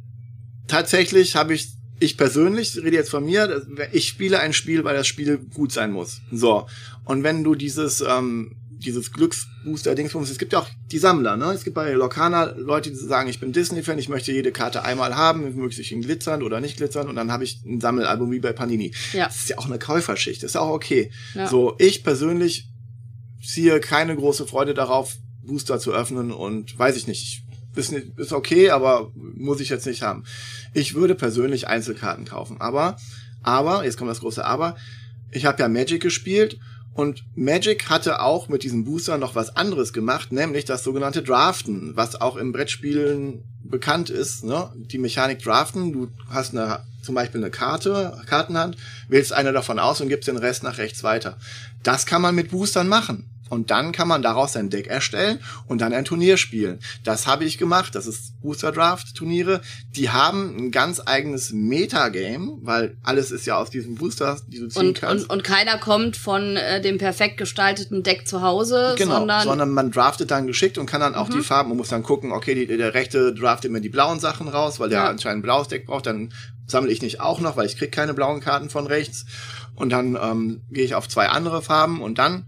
tatsächlich 0.67 1.35
habe 1.35 1.53
ich, 1.53 1.67
ich 1.99 2.17
persönlich, 2.17 2.77
ich 2.77 2.83
rede 2.83 2.95
jetzt 2.95 3.11
von 3.11 3.25
mir, 3.25 3.65
ich 3.91 4.07
spiele 4.07 4.39
ein 4.39 4.53
Spiel, 4.53 4.83
weil 4.83 4.95
das 4.95 5.07
Spiel 5.07 5.37
gut 5.37 5.71
sein 5.71 5.91
muss. 5.91 6.21
So. 6.31 6.67
Und 7.05 7.23
wenn 7.23 7.43
du 7.43 7.55
dieses, 7.55 8.01
ähm, 8.01 8.55
dieses 8.69 9.11
Glücksbooster-Dingsbums, 9.11 10.31
es 10.31 10.39
gibt 10.39 10.53
ja 10.53 10.59
auch 10.59 10.69
die 10.91 10.97
Sammler, 10.97 11.37
ne? 11.37 11.51
Es 11.51 11.63
gibt 11.63 11.75
bei 11.75 11.91
Locana 11.91 12.45
Leute, 12.55 12.89
die 12.89 12.95
sagen, 12.95 13.29
ich 13.29 13.39
bin 13.39 13.51
Disney-Fan, 13.51 13.99
ich 13.99 14.09
möchte 14.09 14.31
jede 14.31 14.51
Karte 14.51 14.83
einmal 14.83 15.15
haben, 15.15 15.55
möglichst 15.55 15.91
in 15.91 16.01
glitzern 16.01 16.41
oder 16.41 16.59
nicht 16.59 16.77
glitzern, 16.77 17.07
und 17.07 17.15
dann 17.15 17.31
habe 17.31 17.43
ich 17.43 17.61
ein 17.63 17.79
Sammelalbum 17.79 18.31
wie 18.31 18.39
bei 18.39 18.53
Panini. 18.53 18.93
Ja. 19.13 19.25
Das 19.25 19.35
ist 19.35 19.49
ja 19.49 19.57
auch 19.59 19.67
eine 19.67 19.77
Käuferschicht, 19.77 20.41
das 20.41 20.51
ist 20.51 20.55
auch 20.55 20.71
okay. 20.71 21.11
Ja. 21.35 21.47
So, 21.47 21.75
ich 21.77 22.03
persönlich 22.03 22.69
ziehe 23.45 23.79
keine 23.79 24.15
große 24.15 24.47
Freude 24.47 24.73
darauf, 24.73 25.15
Booster 25.43 25.79
zu 25.79 25.93
öffnen 25.93 26.31
und 26.31 26.77
weiß 26.77 26.95
ich 26.95 27.05
nicht. 27.05 27.43
Ist, 27.75 27.91
nicht, 27.91 28.17
ist 28.17 28.33
okay, 28.33 28.69
aber 28.69 29.11
muss 29.15 29.61
ich 29.61 29.69
jetzt 29.69 29.85
nicht 29.85 30.01
haben. 30.01 30.23
Ich 30.73 30.93
würde 30.93 31.15
persönlich 31.15 31.67
Einzelkarten 31.67 32.25
kaufen. 32.25 32.59
Aber, 32.59 32.97
aber, 33.43 33.85
jetzt 33.85 33.97
kommt 33.97 34.11
das 34.11 34.19
große 34.19 34.43
Aber, 34.43 34.75
ich 35.31 35.45
habe 35.45 35.61
ja 35.61 35.69
Magic 35.69 36.01
gespielt 36.01 36.59
und 36.93 37.23
Magic 37.35 37.89
hatte 37.89 38.21
auch 38.21 38.49
mit 38.49 38.63
diesem 38.63 38.83
Booster 38.83 39.17
noch 39.17 39.33
was 39.33 39.55
anderes 39.55 39.93
gemacht, 39.93 40.31
nämlich 40.31 40.65
das 40.65 40.83
sogenannte 40.83 41.23
Draften, 41.23 41.95
was 41.95 42.19
auch 42.19 42.35
im 42.35 42.51
Brettspielen 42.51 43.43
bekannt 43.63 44.09
ist. 44.09 44.43
Ne? 44.43 44.69
Die 44.75 44.97
Mechanik 44.97 45.41
Draften, 45.41 45.93
du 45.93 46.09
hast 46.29 46.53
eine, 46.53 46.81
zum 47.01 47.15
Beispiel 47.15 47.41
eine 47.41 47.49
Karte, 47.49 48.21
Kartenhand, 48.25 48.75
wählst 49.07 49.31
eine 49.31 49.53
davon 49.53 49.79
aus 49.79 50.01
und 50.01 50.09
gibst 50.09 50.27
den 50.27 50.37
Rest 50.37 50.63
nach 50.63 50.77
rechts 50.77 51.01
weiter. 51.03 51.37
Das 51.81 52.05
kann 52.05 52.21
man 52.21 52.35
mit 52.35 52.51
Boostern 52.51 52.89
machen. 52.89 53.29
Und 53.51 53.69
dann 53.69 53.91
kann 53.91 54.07
man 54.07 54.21
daraus 54.21 54.55
ein 54.55 54.69
Deck 54.69 54.87
erstellen 54.87 55.39
und 55.67 55.81
dann 55.81 55.91
ein 55.91 56.05
Turnier 56.05 56.37
spielen. 56.37 56.79
Das 57.03 57.27
habe 57.27 57.43
ich 57.43 57.57
gemacht. 57.57 57.95
Das 57.95 58.07
ist 58.07 58.39
Booster 58.41 58.71
Draft 58.71 59.13
Turniere. 59.13 59.59
Die 59.93 60.09
haben 60.09 60.55
ein 60.57 60.71
ganz 60.71 61.01
eigenes 61.05 61.51
Metagame, 61.51 62.57
weil 62.61 62.95
alles 63.03 63.29
ist 63.29 63.45
ja 63.45 63.57
aus 63.57 63.69
diesem 63.69 63.95
Booster, 63.95 64.37
die 64.47 64.59
du 64.59 64.69
ziehen 64.69 64.87
Und, 64.87 65.01
kannst. 65.01 65.25
und, 65.25 65.31
und 65.31 65.43
keiner 65.43 65.77
kommt 65.79 66.15
von 66.15 66.55
äh, 66.55 66.79
dem 66.81 66.97
perfekt 66.97 67.35
gestalteten 67.37 68.03
Deck 68.03 68.25
zu 68.25 68.41
Hause, 68.41 68.95
Genau, 68.97 69.17
sondern, 69.17 69.43
sondern, 69.43 69.69
man 69.71 69.91
draftet 69.91 70.31
dann 70.31 70.47
geschickt 70.47 70.77
und 70.77 70.85
kann 70.85 71.01
dann 71.01 71.13
auch 71.13 71.27
die 71.27 71.41
Farben, 71.41 71.69
man 71.69 71.77
muss 71.77 71.89
dann 71.89 72.03
gucken, 72.03 72.31
okay, 72.31 72.55
die, 72.55 72.65
der 72.65 72.93
rechte 72.93 73.33
draftet 73.33 73.69
mir 73.71 73.81
die 73.81 73.89
blauen 73.89 74.21
Sachen 74.21 74.47
raus, 74.47 74.79
weil 74.79 74.87
der 74.87 74.99
Ja. 74.99 75.09
anscheinend 75.09 75.39
ein 75.39 75.41
blaues 75.41 75.67
Deck 75.67 75.85
braucht, 75.87 76.05
dann 76.05 76.31
sammle 76.67 76.89
ich 76.91 77.01
nicht 77.01 77.19
auch 77.19 77.41
noch, 77.41 77.57
weil 77.57 77.65
ich 77.65 77.77
krieg 77.77 77.91
keine 77.91 78.13
blauen 78.13 78.39
Karten 78.39 78.69
von 78.69 78.87
rechts 78.87 79.25
und 79.75 79.89
dann 79.89 80.17
ähm, 80.21 80.61
gehe 80.71 80.85
ich 80.85 80.95
auf 80.95 81.09
zwei 81.09 81.27
andere 81.27 81.61
Farben 81.61 82.01
und 82.01 82.17
dann 82.17 82.45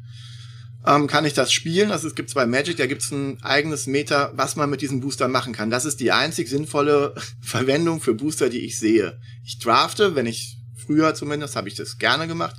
ähm, 0.85 1.07
kann 1.07 1.25
ich 1.25 1.33
das 1.33 1.51
spielen. 1.51 1.91
Also 1.91 2.07
es 2.07 2.15
gibt 2.15 2.29
zwei 2.29 2.45
Magic, 2.45 2.77
da 2.77 2.85
gibt's 2.85 3.11
ein 3.11 3.37
eigenes 3.41 3.87
Meta, 3.87 4.31
was 4.35 4.55
man 4.55 4.69
mit 4.69 4.81
diesen 4.81 4.99
Boostern 4.99 5.31
machen 5.31 5.53
kann. 5.53 5.69
Das 5.69 5.85
ist 5.85 5.99
die 5.99 6.11
einzig 6.11 6.49
sinnvolle 6.49 7.15
Verwendung 7.41 8.01
für 8.01 8.13
Booster, 8.13 8.49
die 8.49 8.65
ich 8.65 8.79
sehe. 8.79 9.19
Ich 9.45 9.59
drafte, 9.59 10.15
wenn 10.15 10.25
ich 10.25 10.57
früher 10.75 11.13
zumindest, 11.15 11.55
habe 11.55 11.69
ich 11.69 11.75
das 11.75 11.97
gerne 11.97 12.27
gemacht. 12.27 12.55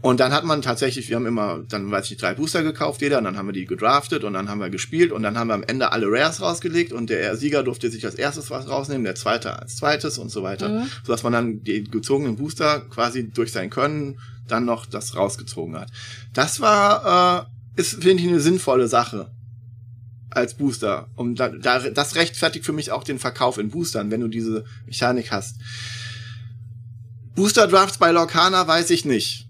Und 0.00 0.20
dann 0.20 0.34
hat 0.34 0.44
man 0.44 0.60
tatsächlich, 0.60 1.08
wir 1.08 1.16
haben 1.16 1.24
immer, 1.24 1.64
dann 1.66 1.90
weiß 1.90 2.10
ich, 2.10 2.18
drei 2.18 2.34
Booster 2.34 2.62
gekauft, 2.62 3.00
jeder, 3.00 3.16
und 3.16 3.24
dann 3.24 3.38
haben 3.38 3.46
wir 3.46 3.54
die 3.54 3.64
gedraftet 3.64 4.22
und 4.22 4.34
dann 4.34 4.50
haben 4.50 4.60
wir 4.60 4.68
gespielt 4.68 5.12
und 5.12 5.22
dann 5.22 5.38
haben 5.38 5.48
wir 5.48 5.54
am 5.54 5.62
Ende 5.62 5.92
alle 5.92 6.06
Rares 6.10 6.42
rausgelegt 6.42 6.92
und 6.92 7.08
der 7.08 7.36
Sieger 7.36 7.62
durfte 7.62 7.90
sich 7.90 8.04
als 8.04 8.14
erstes 8.14 8.50
was 8.50 8.68
rausnehmen, 8.68 9.04
der 9.04 9.14
zweite 9.14 9.58
als 9.58 9.76
zweites 9.76 10.18
und 10.18 10.28
so 10.28 10.42
weiter. 10.42 10.68
Mhm. 10.68 10.90
Sodass 11.04 11.22
man 11.22 11.32
dann 11.32 11.64
die 11.64 11.84
gezogenen 11.84 12.36
Booster 12.36 12.80
quasi 12.90 13.30
durch 13.30 13.50
sein 13.50 13.70
Können 13.70 14.18
dann 14.48 14.64
noch 14.64 14.86
das 14.86 15.16
rausgezogen 15.16 15.76
hat. 15.76 15.90
Das 16.32 16.60
war, 16.60 17.48
äh, 17.76 17.80
ist, 17.80 18.02
finde 18.02 18.22
ich, 18.22 18.28
eine 18.28 18.40
sinnvolle 18.40 18.88
Sache 18.88 19.30
als 20.30 20.54
Booster. 20.54 21.08
Und 21.16 21.36
da, 21.36 21.48
da, 21.48 21.78
das 21.90 22.16
rechtfertigt 22.16 22.64
für 22.64 22.72
mich 22.72 22.90
auch 22.90 23.04
den 23.04 23.18
Verkauf 23.18 23.58
in 23.58 23.70
Boostern, 23.70 24.10
wenn 24.10 24.20
du 24.20 24.28
diese 24.28 24.64
Mechanik 24.86 25.30
hast. 25.30 25.56
Booster 27.34 27.66
Drafts 27.66 27.98
bei 27.98 28.10
Lorcana 28.10 28.66
weiß 28.66 28.90
ich 28.90 29.04
nicht. 29.04 29.48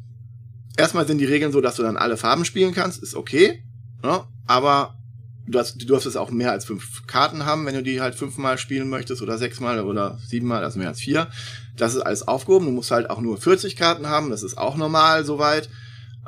Erstmal 0.76 1.06
sind 1.06 1.18
die 1.18 1.26
Regeln 1.26 1.52
so, 1.52 1.60
dass 1.60 1.76
du 1.76 1.82
dann 1.82 1.96
alle 1.96 2.16
Farben 2.16 2.44
spielen 2.44 2.74
kannst, 2.74 3.02
ist 3.02 3.14
okay. 3.14 3.62
Ne? 4.02 4.24
Aber 4.46 4.98
du, 5.46 5.58
hast, 5.58 5.80
du 5.80 5.86
darfst 5.86 6.06
es 6.06 6.16
auch 6.16 6.30
mehr 6.30 6.52
als 6.52 6.64
fünf 6.64 7.06
Karten 7.06 7.44
haben, 7.44 7.66
wenn 7.66 7.74
du 7.74 7.82
die 7.82 8.00
halt 8.00 8.14
fünfmal 8.14 8.58
spielen 8.58 8.88
möchtest 8.88 9.22
oder 9.22 9.38
sechsmal 9.38 9.80
oder 9.80 10.18
siebenmal, 10.26 10.64
also 10.64 10.78
mehr 10.78 10.88
als 10.88 11.00
vier. 11.00 11.28
Das 11.76 11.94
ist 11.94 12.02
alles 12.02 12.26
aufgehoben. 12.26 12.66
Du 12.66 12.72
musst 12.72 12.90
halt 12.90 13.10
auch 13.10 13.20
nur 13.20 13.36
40 13.36 13.76
Karten 13.76 14.08
haben, 14.08 14.30
das 14.30 14.42
ist 14.42 14.56
auch 14.56 14.76
normal 14.76 15.24
soweit. 15.24 15.68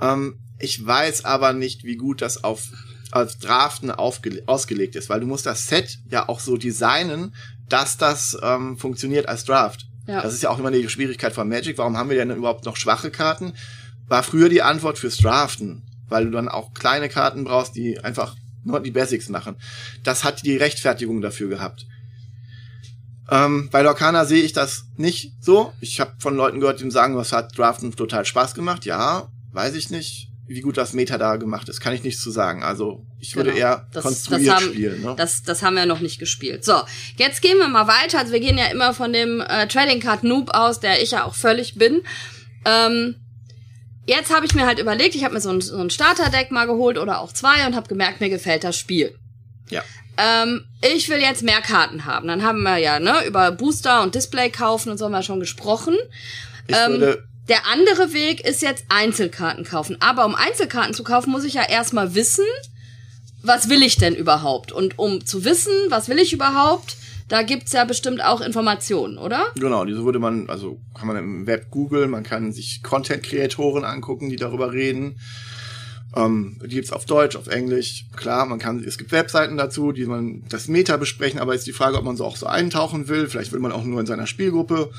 Ähm, 0.01 0.39
ich 0.59 0.85
weiß 0.85 1.25
aber 1.25 1.53
nicht, 1.53 1.85
wie 1.85 1.97
gut 1.97 2.23
das 2.23 2.43
auf 2.43 2.69
als 3.13 3.39
Draften 3.39 3.91
ausgelegt 3.91 4.97
ist, 4.97 5.09
weil 5.09 5.21
du 5.21 5.27
musst 5.27 5.47
das 5.47 5.69
Set 5.69 5.99
ja 6.11 6.29
auch 6.29 6.41
so 6.41 6.57
designen, 6.57 7.35
dass 7.69 7.97
das 7.97 8.37
ähm, 8.43 8.77
funktioniert 8.77 9.29
als 9.29 9.45
Draft. 9.45 9.87
Ja. 10.07 10.23
Das 10.23 10.35
ist 10.35 10.43
ja 10.43 10.51
auch 10.51 10.59
immer 10.59 10.71
die 10.71 10.89
Schwierigkeit 10.89 11.33
von 11.33 11.49
Magic. 11.49 11.79
Warum 11.79 11.97
haben 11.97 12.11
wir 12.11 12.17
denn 12.17 12.31
überhaupt 12.31 12.65
noch 12.65 12.77
schwache 12.77 13.11
Karten? 13.11 13.55
War 14.09 14.23
früher 14.23 14.49
die 14.49 14.63
Antwort 14.63 14.99
fürs 14.99 15.17
Draften, 15.17 15.83
weil 16.09 16.27
du 16.27 16.31
dann 16.31 16.49
auch 16.49 16.75
kleine 16.75 17.09
Karten 17.09 17.45
brauchst, 17.45 17.75
die 17.75 17.99
einfach 18.01 18.37
nur 18.67 18.81
die 18.81 18.91
Basics 18.91 19.29
machen. 19.29 19.57
Das 20.03 20.25
hat 20.25 20.45
die 20.45 20.57
Rechtfertigung 20.57 21.21
dafür 21.21 21.49
gehabt. 21.49 21.87
Ähm, 23.31 23.69
bei 23.73 23.83
Lorcana 23.83 24.25
sehe 24.25 24.43
ich 24.43 24.53
das 24.53 24.85
nicht 24.97 25.33
so. 25.41 25.73
Ich 25.81 26.01
habe 26.01 26.13
von 26.19 26.37
Leuten 26.37 26.61
gehört, 26.61 26.81
die 26.81 26.91
sagen, 26.91 27.17
was 27.17 27.33
hat 27.33 27.57
Draften 27.59 27.95
total 27.95 28.25
Spaß 28.25 28.55
gemacht. 28.55 28.85
Ja, 28.85 29.29
weiß 29.53 29.75
ich 29.75 29.91
nicht 29.91 30.31
wie 30.49 30.61
gut 30.61 30.77
das 30.77 30.93
Meta 30.93 31.19
da 31.19 31.37
gemacht 31.37 31.69
ist, 31.69 31.81
kann 31.81 31.93
ich 31.93 32.03
nichts 32.05 32.23
zu 32.23 32.31
sagen. 32.31 32.63
Also 32.63 33.05
ich 33.21 33.35
würde 33.35 33.51
genau. 33.51 33.61
eher 33.61 33.87
das, 33.93 34.05
konstruiert 34.05 34.47
das 34.47 34.55
haben, 34.55 34.67
spielen. 34.67 35.03
Ne? 35.03 35.15
Das, 35.17 35.43
das 35.43 35.63
haben 35.63 35.75
wir 35.75 35.87
noch 35.87 36.01
nicht 36.01 36.19
gespielt. 36.19 36.65
So, 36.65 36.81
jetzt 37.17 37.43
gehen 37.43 37.59
wir 37.59 37.69
mal 37.69 37.89
weiter. 37.89 38.21
Also 38.21 38.33
wir 38.33 38.41
gehen 38.41 38.57
ja 38.57 38.67
immer 38.67 38.95
von 38.95 39.13
dem 39.13 39.41
äh, 39.41 39.67
Trading 39.67 40.01
Card 40.01 40.25
Noob 40.25 40.51
aus, 40.55 40.81
der 40.81 41.03
ich 41.03 41.13
ja 41.13 41.25
auch 41.25 41.35
völlig 41.35 41.75
bin. 41.75 42.03
Ähm, 42.65 43.17
jetzt 44.07 44.35
habe 44.35 44.47
ich 44.47 44.55
mir 44.55 44.67
halt 44.67 44.79
überlegt, 44.79 45.15
ich 45.15 45.25
habe 45.25 45.35
mir 45.35 45.41
so 45.41 45.51
ein, 45.51 45.61
so 45.61 45.79
ein 45.79 45.91
Starter-Deck 45.91 46.51
mal 46.51 46.67
geholt 46.67 46.99
oder 46.99 47.21
auch 47.21 47.33
zwei 47.33 47.67
und 47.67 47.77
habe 47.77 47.89
gemerkt, 47.89 48.21
mir 48.21 48.31
gefällt 48.31 48.65
das 48.65 48.77
Spiel. 48.77 49.17
Ja. 49.69 49.83
Ähm, 50.17 50.65
ich 50.81 51.09
will 51.09 51.19
jetzt 51.19 51.43
mehr 51.43 51.61
Karten 51.61 52.07
haben. 52.07 52.29
Dann 52.29 52.43
haben 52.43 52.63
wir 52.63 52.79
ja 52.79 53.01
ne 53.01 53.27
über 53.27 53.51
Booster 53.53 54.03
und 54.03 54.15
Display 54.15 54.51
kaufen 54.51 54.91
und 54.91 54.99
so 54.99 55.05
haben 55.05 55.13
wir 55.13 55.23
schon 55.23 55.41
gesprochen. 55.41 55.97
Ich 56.69 56.77
ähm, 56.77 56.93
würde 56.93 57.29
der 57.49 57.67
andere 57.67 58.13
Weg 58.13 58.41
ist 58.41 58.63
jetzt 58.63 58.85
Einzelkarten 58.89 59.65
kaufen. 59.65 59.97
Aber 60.01 60.27
um 60.27 60.35
Einzelkarten 60.35 60.95
zu 60.95 61.05
kaufen, 61.05 61.31
muss 61.31 61.45
ich 61.45 61.55
ja 61.55 61.69
erstmal 61.69 62.15
wissen, 62.15 62.45
was 63.43 63.69
will 63.69 63.83
ich 63.83 63.97
denn 63.97 64.15
überhaupt? 64.15 64.73
Und 64.73 64.99
um 64.99 65.25
zu 65.25 65.45
wissen, 65.45 65.73
was 65.89 66.09
will 66.09 66.19
ich 66.19 66.33
überhaupt, 66.33 66.97
da 67.29 67.43
gibt's 67.43 67.73
ja 67.73 67.85
bestimmt 67.85 68.23
auch 68.23 68.41
Informationen, 68.41 69.19
oder? 69.19 69.47
Genau, 69.57 69.85
diese 69.85 70.05
würde 70.05 70.19
man, 70.19 70.49
also 70.49 70.81
kann 70.97 71.09
man 71.09 71.17
im 71.17 71.47
Web 71.47 71.71
googeln, 71.71 72.11
man 72.11 72.23
kann 72.23 72.53
sich 72.53 72.83
Content-Kreatoren 72.83 73.85
angucken, 73.85 74.31
die 74.31 74.37
darüber 74.37 74.73
reden. 74.73 75.19
Ähm, 76.15 76.59
die 76.63 76.77
gibt's 76.77 76.93
auf 76.93 77.05
Deutsch, 77.05 77.37
auf 77.37 77.49
Englisch. 77.49 78.07
Klar, 78.15 78.47
man 78.47 78.59
kann, 78.59 78.83
es 78.83 78.97
gibt 78.97 79.13
Webseiten 79.13 79.57
dazu, 79.57 79.93
die 79.93 80.07
man 80.07 80.45
das 80.49 80.69
Meta 80.69 80.97
besprechen, 80.97 81.41
aber 81.41 81.55
ist 81.55 81.67
die 81.67 81.73
Frage, 81.73 81.99
ob 81.99 82.05
man 82.05 82.17
so 82.17 82.25
auch 82.25 82.37
so 82.37 82.47
eintauchen 82.47 83.09
will. 83.09 83.29
Vielleicht 83.29 83.53
will 83.53 83.61
man 83.61 83.73
auch 83.73 83.85
nur 83.85 84.01
in 84.01 84.07
seiner 84.07 84.27
Spielgruppe 84.27 84.91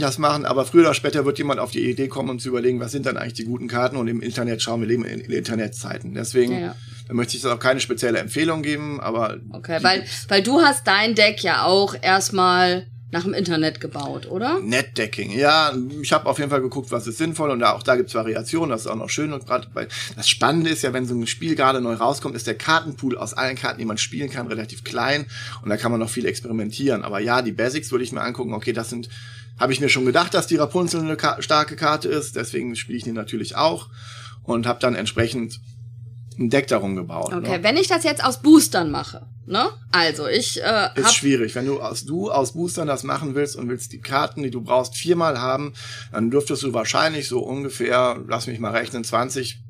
das 0.00 0.18
machen, 0.18 0.44
aber 0.44 0.64
früher 0.64 0.82
oder 0.82 0.94
später 0.94 1.24
wird 1.24 1.38
jemand 1.38 1.60
auf 1.60 1.70
die 1.70 1.90
Idee 1.90 2.08
kommen 2.08 2.30
und 2.30 2.40
zu 2.40 2.48
überlegen, 2.48 2.80
was 2.80 2.92
sind 2.92 3.06
dann 3.06 3.16
eigentlich 3.16 3.34
die 3.34 3.44
guten 3.44 3.68
Karten 3.68 3.96
und 3.96 4.08
im 4.08 4.20
Internet 4.20 4.62
schauen 4.62 4.80
wir 4.80 4.88
leben 4.88 5.04
in, 5.04 5.20
in 5.20 5.30
Internetzeiten. 5.30 6.14
Deswegen 6.14 6.52
ja, 6.52 6.58
ja. 6.58 6.74
da 7.06 7.14
möchte 7.14 7.36
ich 7.36 7.42
das 7.42 7.52
auch 7.52 7.60
keine 7.60 7.80
spezielle 7.80 8.18
Empfehlung 8.18 8.62
geben, 8.62 9.00
aber 9.00 9.38
Okay, 9.52 9.78
weil 9.82 10.04
weil 10.28 10.42
du 10.42 10.60
hast 10.60 10.86
dein 10.86 11.14
Deck 11.14 11.42
ja 11.42 11.64
auch 11.64 11.94
erstmal 12.00 12.86
nach 13.10 13.22
dem 13.22 13.32
Internet 13.32 13.80
gebaut, 13.80 14.26
oder? 14.26 14.60
Netdecking, 14.60 15.30
ja. 15.30 15.72
Ich 16.02 16.12
habe 16.12 16.26
auf 16.26 16.38
jeden 16.38 16.50
Fall 16.50 16.60
geguckt, 16.60 16.90
was 16.90 17.06
ist 17.06 17.16
sinnvoll 17.16 17.50
und 17.50 17.60
da, 17.60 17.72
auch 17.72 17.82
da 17.82 17.96
gibt's 17.96 18.14
Variationen, 18.14 18.70
das 18.70 18.82
ist 18.82 18.86
auch 18.86 18.96
noch 18.96 19.08
schön. 19.08 19.32
Und 19.32 19.46
gerade 19.46 19.68
bei 19.72 19.88
das 20.14 20.28
Spannende 20.28 20.70
ist 20.70 20.82
ja, 20.82 20.92
wenn 20.92 21.06
so 21.06 21.14
ein 21.14 21.26
Spiel 21.26 21.54
gerade 21.54 21.80
neu 21.80 21.94
rauskommt, 21.94 22.36
ist 22.36 22.46
der 22.46 22.56
Kartenpool 22.56 23.16
aus 23.16 23.32
allen 23.32 23.56
Karten, 23.56 23.78
die 23.78 23.86
man 23.86 23.96
spielen 23.96 24.28
kann, 24.28 24.46
relativ 24.48 24.84
klein 24.84 25.24
und 25.62 25.70
da 25.70 25.78
kann 25.78 25.90
man 25.90 26.00
noch 26.00 26.10
viel 26.10 26.26
experimentieren. 26.26 27.02
Aber 27.02 27.18
ja, 27.18 27.40
die 27.40 27.52
Basics 27.52 27.90
würde 27.90 28.04
ich 28.04 28.12
mir 28.12 28.20
angucken, 28.20 28.52
okay, 28.52 28.74
das 28.74 28.90
sind 28.90 29.08
habe 29.58 29.72
ich 29.72 29.80
mir 29.80 29.88
schon 29.88 30.06
gedacht, 30.06 30.34
dass 30.34 30.46
die 30.46 30.56
Rapunzel 30.56 31.00
eine 31.00 31.16
Ka 31.16 31.40
starke 31.42 31.76
Karte 31.76 32.08
ist, 32.08 32.36
deswegen 32.36 32.76
spiele 32.76 32.98
ich 32.98 33.04
die 33.04 33.12
natürlich 33.12 33.56
auch 33.56 33.88
und 34.44 34.66
habe 34.66 34.80
dann 34.80 34.94
entsprechend 34.94 35.60
ein 36.38 36.50
Deck 36.50 36.68
darum 36.68 36.94
gebaut. 36.94 37.32
Okay, 37.34 37.58
ne? 37.58 37.62
wenn 37.64 37.76
ich 37.76 37.88
das 37.88 38.04
jetzt 38.04 38.24
aus 38.24 38.40
Boostern 38.40 38.90
mache, 38.90 39.26
ne? 39.46 39.68
Also 39.90 40.28
ich 40.28 40.62
äh, 40.62 40.88
ist 40.94 41.14
schwierig, 41.14 41.54
wenn 41.54 41.66
du 41.66 41.80
aus 41.80 42.04
du 42.04 42.30
aus 42.30 42.52
Boostern 42.52 42.86
das 42.86 43.02
machen 43.02 43.34
willst 43.34 43.56
und 43.56 43.68
willst 43.68 43.92
die 43.92 44.00
Karten, 44.00 44.42
die 44.42 44.50
du 44.50 44.60
brauchst, 44.60 44.96
viermal 44.96 45.40
haben, 45.40 45.72
dann 46.12 46.30
dürftest 46.30 46.62
du 46.62 46.72
wahrscheinlich 46.72 47.28
so 47.28 47.40
ungefähr, 47.40 48.22
lass 48.28 48.46
mich 48.46 48.60
mal 48.60 48.70
rechnen, 48.70 49.02
20 49.02 49.60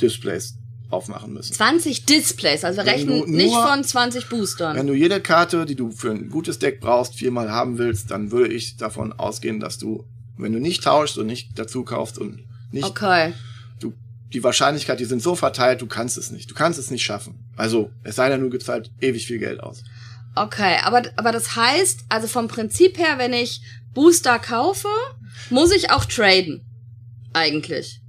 Displays 0.00 0.54
aufmachen 0.90 1.32
müssen. 1.34 1.52
20 1.52 2.06
Displays, 2.06 2.64
also 2.64 2.78
wenn 2.78 2.88
rechnen 2.88 3.30
nicht 3.30 3.54
von 3.54 3.84
20 3.84 4.28
Boostern. 4.28 4.76
Wenn 4.76 4.86
du 4.86 4.94
jede 4.94 5.20
Karte, 5.20 5.66
die 5.66 5.74
du 5.74 5.90
für 5.90 6.10
ein 6.10 6.30
gutes 6.30 6.58
Deck 6.58 6.80
brauchst, 6.80 7.14
viermal 7.14 7.50
haben 7.50 7.78
willst, 7.78 8.10
dann 8.10 8.30
würde 8.30 8.54
ich 8.54 8.76
davon 8.76 9.12
ausgehen, 9.12 9.60
dass 9.60 9.78
du, 9.78 10.04
wenn 10.36 10.52
du 10.52 10.60
nicht 10.60 10.84
tauschst 10.84 11.18
und 11.18 11.26
nicht 11.26 11.58
dazu 11.58 11.84
kaufst 11.84 12.18
und 12.18 12.40
nicht, 12.72 12.86
okay. 12.86 13.34
du, 13.80 13.92
die 14.32 14.42
Wahrscheinlichkeit, 14.42 15.00
die 15.00 15.04
sind 15.04 15.22
so 15.22 15.34
verteilt, 15.34 15.82
du 15.82 15.86
kannst 15.86 16.16
es 16.16 16.30
nicht. 16.30 16.50
Du 16.50 16.54
kannst 16.54 16.78
es 16.78 16.90
nicht 16.90 17.02
schaffen. 17.02 17.38
Also, 17.56 17.90
es 18.02 18.16
sei 18.16 18.28
denn, 18.28 18.40
du 18.40 18.50
gibst 18.50 18.68
halt 18.68 18.90
ewig 19.00 19.26
viel 19.26 19.38
Geld 19.38 19.60
aus. 19.60 19.82
Okay, 20.34 20.76
aber, 20.84 21.02
aber 21.16 21.32
das 21.32 21.56
heißt, 21.56 22.04
also 22.08 22.28
vom 22.28 22.48
Prinzip 22.48 22.98
her, 22.98 23.18
wenn 23.18 23.32
ich 23.32 23.60
Booster 23.92 24.38
kaufe, 24.38 24.88
muss 25.50 25.72
ich 25.72 25.90
auch 25.90 26.04
traden. 26.04 26.64
Eigentlich. 27.32 28.00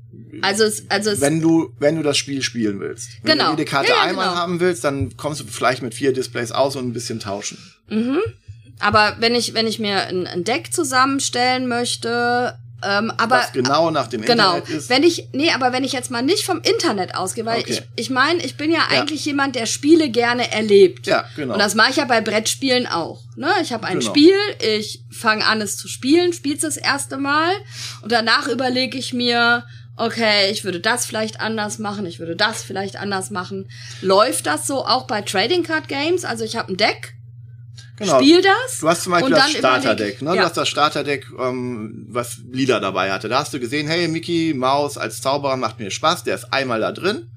Also 0.42 0.64
es, 0.64 0.90
also 0.90 1.10
es 1.12 1.22
wenn 1.22 1.42
du 1.42 1.74
wenn 1.80 1.96
du 1.96 2.04
das 2.04 2.18
Spiel 2.18 2.42
spielen 2.42 2.80
willst. 2.80 3.10
Wenn 3.24 3.38
genau. 3.38 3.52
du 3.52 3.58
jede 3.58 3.66
Karte 3.66 3.90
ja, 3.90 3.96
ja, 3.96 4.02
einmal 4.04 4.30
genau. 4.30 4.38
haben 4.38 4.60
willst, 4.60 4.84
dann 4.84 5.18
kommst 5.18 5.42
du 5.42 5.46
vielleicht 5.46 5.82
mit 5.82 5.94
vier 5.94 6.14
Displays 6.14 6.52
aus 6.52 6.76
und 6.76 6.88
ein 6.88 6.94
bisschen 6.94 7.20
tauschen. 7.20 7.58
Mhm. 7.90 8.20
Aber 8.80 9.18
wenn 9.20 9.36
ich 9.36 9.54
wenn 9.54 9.68
ich 9.68 9.80
mir 9.80 10.08
ein, 10.08 10.28
ein 10.28 10.44
Deck 10.44 10.74
zusammenstellen 10.74 11.68
möchte, 11.68 12.56
ähm, 12.82 13.12
aber 13.18 13.40
Was 13.40 13.52
genau 13.52 13.92
nach 13.92 14.08
dem 14.08 14.22
genau, 14.22 14.56
Internet 14.56 14.78
ist. 14.78 14.90
Wenn 14.90 15.04
ich 15.04 15.28
nee, 15.34 15.52
aber 15.52 15.74
wenn 15.74 15.84
ich 15.84 15.92
jetzt 15.92 16.12
mal 16.12 16.22
nicht 16.22 16.46
vom 16.46 16.62
Internet 16.62 17.14
ausgehe, 17.14 17.46
weil 17.46 17.60
okay. 17.60 17.74
ich 17.74 17.84
ich 17.98 18.10
meine, 18.10 18.42
ich 18.44 18.56
bin 18.56 18.72
ja, 18.72 18.80
ja, 18.90 19.02
eigentlich 19.02 19.26
jemand, 19.26 19.56
der 19.56 19.66
Spiele 19.66 20.10
gerne 20.10 20.50
erlebt. 20.52 21.06
Ja, 21.06 21.26
genau. 21.36 21.54
Und 21.54 21.60
das 21.60 21.76
mache 21.76 21.92
ich 21.92 21.98
ja 21.98 22.06
bei 22.06 22.22
Brettspielen 22.22 22.88
auch. 22.88 23.22
Ne, 23.36 23.52
ich 23.62 23.74
habe 23.74 23.86
ein 23.86 24.00
genau. 24.00 24.10
Spiel, 24.10 24.36
ich 24.60 25.02
fange 25.12 25.46
an 25.46 25.60
es 25.60 25.76
zu 25.76 25.90
spielen, 25.90 26.32
spiel's 26.32 26.62
das 26.62 26.78
erste 26.78 27.18
Mal 27.18 27.52
und 28.02 28.12
danach 28.14 28.48
überlege 28.48 28.98
ich 28.98 29.14
mir 29.14 29.66
okay, 30.00 30.50
ich 30.52 30.64
würde 30.64 30.80
das 30.80 31.06
vielleicht 31.06 31.40
anders 31.40 31.78
machen, 31.78 32.06
ich 32.06 32.20
würde 32.20 32.36
das 32.36 32.64
vielleicht 32.64 32.96
anders 32.96 33.30
machen. 33.30 33.70
Läuft 34.02 34.46
das 34.46 34.66
so 34.66 34.86
auch 34.86 35.06
bei 35.06 35.22
Trading 35.22 35.64
Card 35.64 35.88
Games? 35.88 36.26
Also 36.26 36.44
ich 36.44 36.56
habe 36.56 36.72
ein 36.74 36.78
Deck, 36.78 37.14
genau. 37.98 38.20
spiel 38.20 38.42
das. 38.42 38.80
Du 38.80 38.88
hast 38.88 39.04
zum 39.04 39.12
Beispiel 39.12 39.36
das 39.36 39.52
Starterdeck, 39.52 40.22
ne? 40.22 40.30
Ja. 40.30 40.36
Du 40.36 40.42
hast 40.44 40.58
das 40.58 40.70
Starterdeck, 40.70 41.28
ähm, 41.38 42.08
was 42.10 42.38
Lila 42.50 42.80
dabei 42.80 43.12
hatte. 43.12 43.30
Da 43.30 43.40
hast 43.40 43.54
du 43.54 43.60
gesehen, 43.60 43.88
hey, 43.88 44.08
Mickey 44.08 44.54
Maus 44.56 44.98
als 44.98 45.22
Zauberer 45.22 45.58
macht 45.58 45.80
mir 45.80 45.92
Spaß, 45.92 46.24
der 46.24 46.36
ist 46.36 46.54
einmal 46.54 46.80
da 46.80 46.92
drin. 46.92 47.30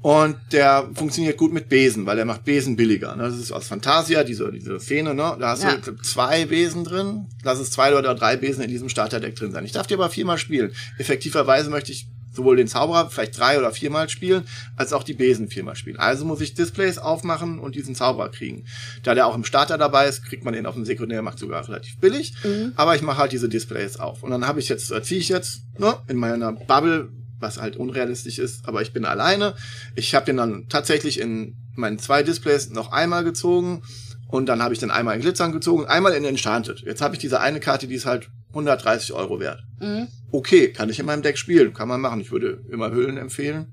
Und 0.00 0.36
der 0.52 0.88
funktioniert 0.94 1.36
gut 1.36 1.52
mit 1.52 1.68
Besen, 1.68 2.06
weil 2.06 2.18
er 2.18 2.24
macht 2.24 2.44
Besen 2.44 2.76
billiger. 2.76 3.16
Ne? 3.16 3.24
Das 3.24 3.36
ist 3.36 3.50
aus 3.50 3.66
Fantasia, 3.66 4.22
diese, 4.22 4.52
diese 4.52 4.78
Fähne, 4.78 5.12
ne? 5.12 5.36
Da 5.40 5.50
hast 5.50 5.64
ja. 5.64 5.76
du 5.76 5.96
zwei 5.96 6.46
Besen 6.46 6.84
drin. 6.84 7.26
Lass 7.42 7.58
es 7.58 7.72
zwei 7.72 7.96
oder 7.96 8.14
drei 8.14 8.36
Besen 8.36 8.62
in 8.62 8.70
diesem 8.70 8.88
Starterdeck 8.88 9.34
drin 9.34 9.50
sein. 9.50 9.64
Ich 9.64 9.72
darf 9.72 9.88
die 9.88 9.94
aber 9.94 10.08
viermal 10.08 10.38
spielen. 10.38 10.72
Effektiverweise 10.98 11.68
möchte 11.68 11.90
ich 11.90 12.06
sowohl 12.38 12.56
den 12.56 12.68
Zauberer 12.68 13.10
vielleicht 13.10 13.38
drei 13.38 13.58
oder 13.58 13.72
viermal 13.72 14.08
spielen, 14.08 14.44
als 14.76 14.92
auch 14.92 15.02
die 15.02 15.14
Besen 15.14 15.48
viermal 15.48 15.74
spielen. 15.74 15.98
Also 15.98 16.24
muss 16.24 16.40
ich 16.40 16.54
Displays 16.54 16.98
aufmachen 16.98 17.58
und 17.58 17.74
diesen 17.74 17.96
Zauberer 17.96 18.30
kriegen. 18.30 18.64
Da 19.02 19.14
der 19.14 19.26
auch 19.26 19.34
im 19.34 19.44
Starter 19.44 19.76
dabei 19.76 20.06
ist, 20.06 20.24
kriegt 20.24 20.44
man 20.44 20.54
den 20.54 20.66
auf 20.66 20.74
dem 20.74 20.84
Sekundärmarkt 20.84 21.40
sogar 21.40 21.66
relativ 21.66 21.98
billig. 21.98 22.34
Mhm. 22.44 22.72
Aber 22.76 22.94
ich 22.94 23.02
mache 23.02 23.18
halt 23.18 23.32
diese 23.32 23.48
Displays 23.48 23.98
auf. 23.98 24.22
Und 24.22 24.30
dann 24.30 24.46
habe 24.46 24.60
ich 24.60 24.68
jetzt, 24.68 24.92
äh, 24.92 25.02
ziehe 25.02 25.20
ich 25.20 25.28
jetzt 25.28 25.62
ne, 25.78 25.96
in 26.06 26.16
meiner 26.16 26.52
Bubble 26.52 27.10
was 27.38 27.60
halt 27.60 27.76
unrealistisch 27.76 28.38
ist, 28.38 28.66
aber 28.66 28.82
ich 28.82 28.92
bin 28.92 29.04
alleine. 29.04 29.54
Ich 29.94 30.14
habe 30.14 30.26
den 30.26 30.36
dann 30.36 30.68
tatsächlich 30.68 31.20
in 31.20 31.56
meinen 31.74 31.98
zwei 31.98 32.22
Displays 32.22 32.70
noch 32.70 32.92
einmal 32.92 33.24
gezogen 33.24 33.82
und 34.28 34.46
dann 34.46 34.62
habe 34.62 34.74
ich 34.74 34.80
dann 34.80 34.90
einmal 34.90 35.14
in 35.14 35.22
Glitzern 35.22 35.52
gezogen, 35.52 35.86
einmal 35.86 36.12
in 36.12 36.24
Enchanted. 36.24 36.80
Jetzt 36.80 37.00
habe 37.00 37.14
ich 37.14 37.20
diese 37.20 37.40
eine 37.40 37.60
Karte, 37.60 37.86
die 37.86 37.94
ist 37.94 38.06
halt 38.06 38.28
130 38.50 39.12
Euro 39.12 39.40
wert. 39.40 39.62
Mhm. 39.80 40.08
Okay, 40.30 40.72
kann 40.72 40.90
ich 40.90 40.98
in 40.98 41.06
meinem 41.06 41.22
Deck 41.22 41.38
spielen, 41.38 41.72
kann 41.72 41.88
man 41.88 42.00
machen. 42.00 42.20
Ich 42.20 42.30
würde 42.30 42.62
immer 42.70 42.90
Hüllen 42.90 43.16
empfehlen. 43.16 43.72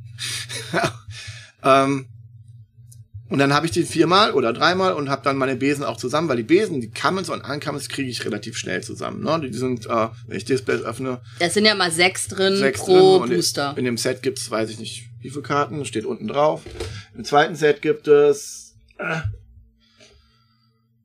ähm, 1.64 2.08
und 3.28 3.40
dann 3.40 3.54
habe 3.54 3.66
ich 3.66 3.72
den 3.72 3.86
viermal 3.86 4.32
oder 4.32 4.54
dreimal 4.54 4.94
und 4.94 5.10
habe 5.10 5.24
dann 5.24 5.38
meine 5.38 5.56
Besen 5.56 5.84
auch 5.84 5.98
zusammen, 5.98 6.30
weil 6.30 6.38
die 6.38 6.44
Besen, 6.44 6.80
die 6.80 6.92
Commons 6.92 7.30
und 7.30 7.42
Uncommons 7.42 7.90
kriege 7.90 8.10
ich 8.10 8.24
relativ 8.24 8.56
schnell 8.56 8.84
zusammen. 8.84 9.24
Ne? 9.24 9.50
Die 9.50 9.58
sind, 9.58 9.88
äh, 9.88 10.08
wenn 10.28 10.38
ich 10.38 10.46
Displays 10.46 10.82
öffne. 10.84 11.22
Das 11.40 11.56
sind 11.56 11.66
ja 11.66 11.74
mal 11.74 11.90
sechs 11.92 12.28
drin 12.28 12.56
sechs 12.56 12.82
pro 12.82 13.20
drin 13.20 13.36
Booster. 13.36 13.72
In, 13.72 13.78
in 13.80 13.86
dem 13.86 13.98
Set 13.98 14.22
gibt's, 14.22 14.52
weiß 14.52 14.70
ich 14.70 14.80
nicht, 14.80 15.10
wie 15.22 15.32
viele 15.32 15.42
Karten, 15.42 15.86
steht 15.86 16.06
unten 16.06 16.28
drauf. 16.28 16.62
Im 17.16 17.24
zweiten 17.24 17.56
Set 17.56 17.82
gibt 17.82 18.08
es 18.08 18.76
äh, 19.00 19.22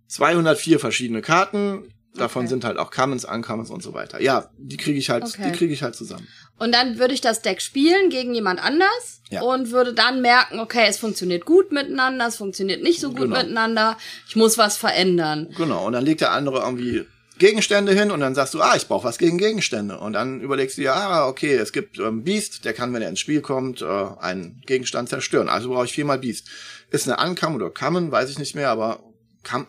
204 0.09 0.79
verschiedene 0.79 1.23
Karten. 1.23 1.85
Davon 2.17 2.43
Okay. 2.43 2.49
sind 2.51 2.65
halt 2.65 2.77
auch 2.77 2.91
Commons, 2.91 3.25
Uncommons 3.25 3.71
und 3.71 3.83
so 3.83 3.95
weiter. 3.95 4.21
Ja, 4.21 4.51
die 4.59 4.77
kriege 4.77 4.99
ich 4.99 5.11
halt, 5.11 5.23
Okay. 5.25 5.43
die 5.47 5.57
kriege 5.57 5.73
ich 5.73 5.83
halt 5.85 5.95
zusammen. 5.95 6.27
Und 6.59 6.73
dann 6.75 6.99
würde 6.99 7.15
ich 7.15 7.21
das 7.21 7.41
Deck 7.41 7.63
spielen 7.63 8.11
gegen 8.11 8.35
jemand 8.35 8.61
anders 8.63 9.23
Ja. 9.31 9.43
und 9.43 9.71
würde 9.71 9.95
dann 9.95 10.21
merken, 10.21 10.59
okay, 10.59 10.87
es 10.89 10.99
funktioniert 10.99 11.45
gut 11.45 11.71
miteinander, 11.71 12.27
es 12.27 12.37
funktioniert 12.37 12.83
nicht 12.83 13.01
so 13.01 13.11
gut 13.11 13.21
Genau. 13.23 13.37
miteinander, 13.39 13.97
ich 14.29 14.35
muss 14.35 14.59
was 14.59 14.77
verändern. 14.77 15.55
Genau. 15.57 15.87
Und 15.87 15.93
dann 15.93 16.05
legt 16.05 16.21
der 16.21 16.33
andere 16.33 16.59
irgendwie 16.61 17.05
Gegenstände 17.39 17.93
hin 17.95 18.11
und 18.11 18.21
dann 18.21 18.35
sagst 18.35 18.53
du, 18.55 18.61
ah, 18.61 18.75
ich 18.77 18.87
brauche 18.89 19.05
was 19.05 19.17
gegen 19.17 19.39
Gegenstände. 19.39 19.99
Und 19.99 20.13
dann 20.13 20.41
überlegst 20.43 20.77
du 20.77 20.83
dir, 20.83 20.95
ah, 20.95 21.27
okay, 21.29 21.55
es 21.55 21.73
gibt 21.73 21.99
ähm, 21.99 22.23
Beast, 22.25 22.65
der 22.67 22.75
kann, 22.75 22.93
wenn 22.93 23.01
er 23.01 23.09
ins 23.09 23.21
Spiel 23.21 23.41
kommt, 23.41 23.81
äh, 23.81 23.87
einen 24.21 24.61
Gegenstand 24.67 25.09
zerstören. 25.09 25.49
Also 25.49 25.71
brauche 25.71 25.87
ich 25.87 25.93
viermal 25.93 26.19
Beast. 26.19 26.49
Ist 26.91 27.09
eine 27.09 27.25
Uncome 27.27 27.55
oder 27.55 27.71
Common, 27.71 28.11
weiß 28.13 28.29
ich 28.31 28.39
nicht 28.39 28.55
mehr, 28.55 28.69
aber 28.69 29.01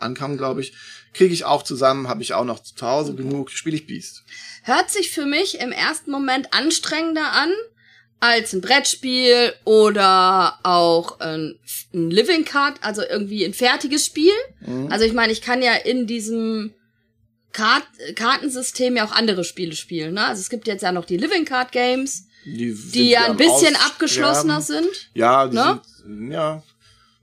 Uncome, 0.02 0.36
glaube 0.36 0.60
ich, 0.60 0.74
kriege 1.12 1.34
ich 1.34 1.44
auch 1.44 1.62
zusammen, 1.62 2.08
habe 2.08 2.22
ich 2.22 2.34
auch 2.34 2.44
noch 2.44 2.62
zu 2.62 2.86
Hause 2.86 3.14
genug, 3.14 3.50
spiele 3.50 3.76
ich 3.76 3.86
Beast. 3.86 4.22
Hört 4.62 4.90
sich 4.90 5.10
für 5.10 5.26
mich 5.26 5.60
im 5.60 5.72
ersten 5.72 6.10
Moment 6.10 6.52
anstrengender 6.54 7.32
an 7.32 7.50
als 8.20 8.52
ein 8.52 8.60
Brettspiel 8.60 9.52
oder 9.64 10.58
auch 10.62 11.18
ein, 11.20 11.58
ein 11.92 12.10
Living 12.10 12.44
Card, 12.44 12.76
also 12.80 13.02
irgendwie 13.02 13.44
ein 13.44 13.52
fertiges 13.52 14.06
Spiel. 14.06 14.32
Mhm. 14.60 14.92
Also 14.92 15.04
ich 15.04 15.12
meine, 15.12 15.32
ich 15.32 15.42
kann 15.42 15.60
ja 15.60 15.74
in 15.74 16.06
diesem 16.06 16.72
Kart 17.52 17.82
Kartensystem 18.14 18.96
ja 18.96 19.04
auch 19.04 19.12
andere 19.12 19.44
Spiele 19.44 19.74
spielen. 19.74 20.14
Ne? 20.14 20.24
Also 20.24 20.40
es 20.40 20.48
gibt 20.50 20.66
jetzt 20.68 20.82
ja 20.82 20.92
noch 20.92 21.04
die 21.04 21.16
Living 21.16 21.44
Card 21.44 21.72
Games, 21.72 22.28
Die, 22.44 22.72
die 22.74 23.10
ja 23.10 23.24
ein 23.26 23.36
bisschen 23.36 23.76
abgeschlossener 23.76 24.60
sind. 24.60 25.10
Ja, 25.14 25.48
die 25.48 25.56
Ne? 25.56 25.80
sind, 25.98 26.30
ja. 26.32 26.62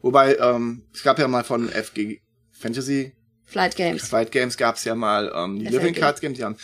Wobei, 0.01 0.35
ähm, 0.37 0.83
es 0.93 1.01
gab 1.03 1.17
ja 1.17 1.27
mal 1.27 1.43
von 1.43 1.69
FG 1.69 2.19
Fantasy 2.51 3.13
Flight 3.49 3.75
Games. 3.75 4.07
Fight 4.07 4.31
Games 4.31 4.57
gab's 4.57 4.83
ja 4.85 4.95
mal 4.95 5.31
ähm, 5.35 5.59
die 5.59 5.65
FLG. 5.65 5.71
Living 5.77 5.93
Cards 5.95 6.21
Games, 6.21 6.37
die 6.37 6.43
haben 6.43 6.55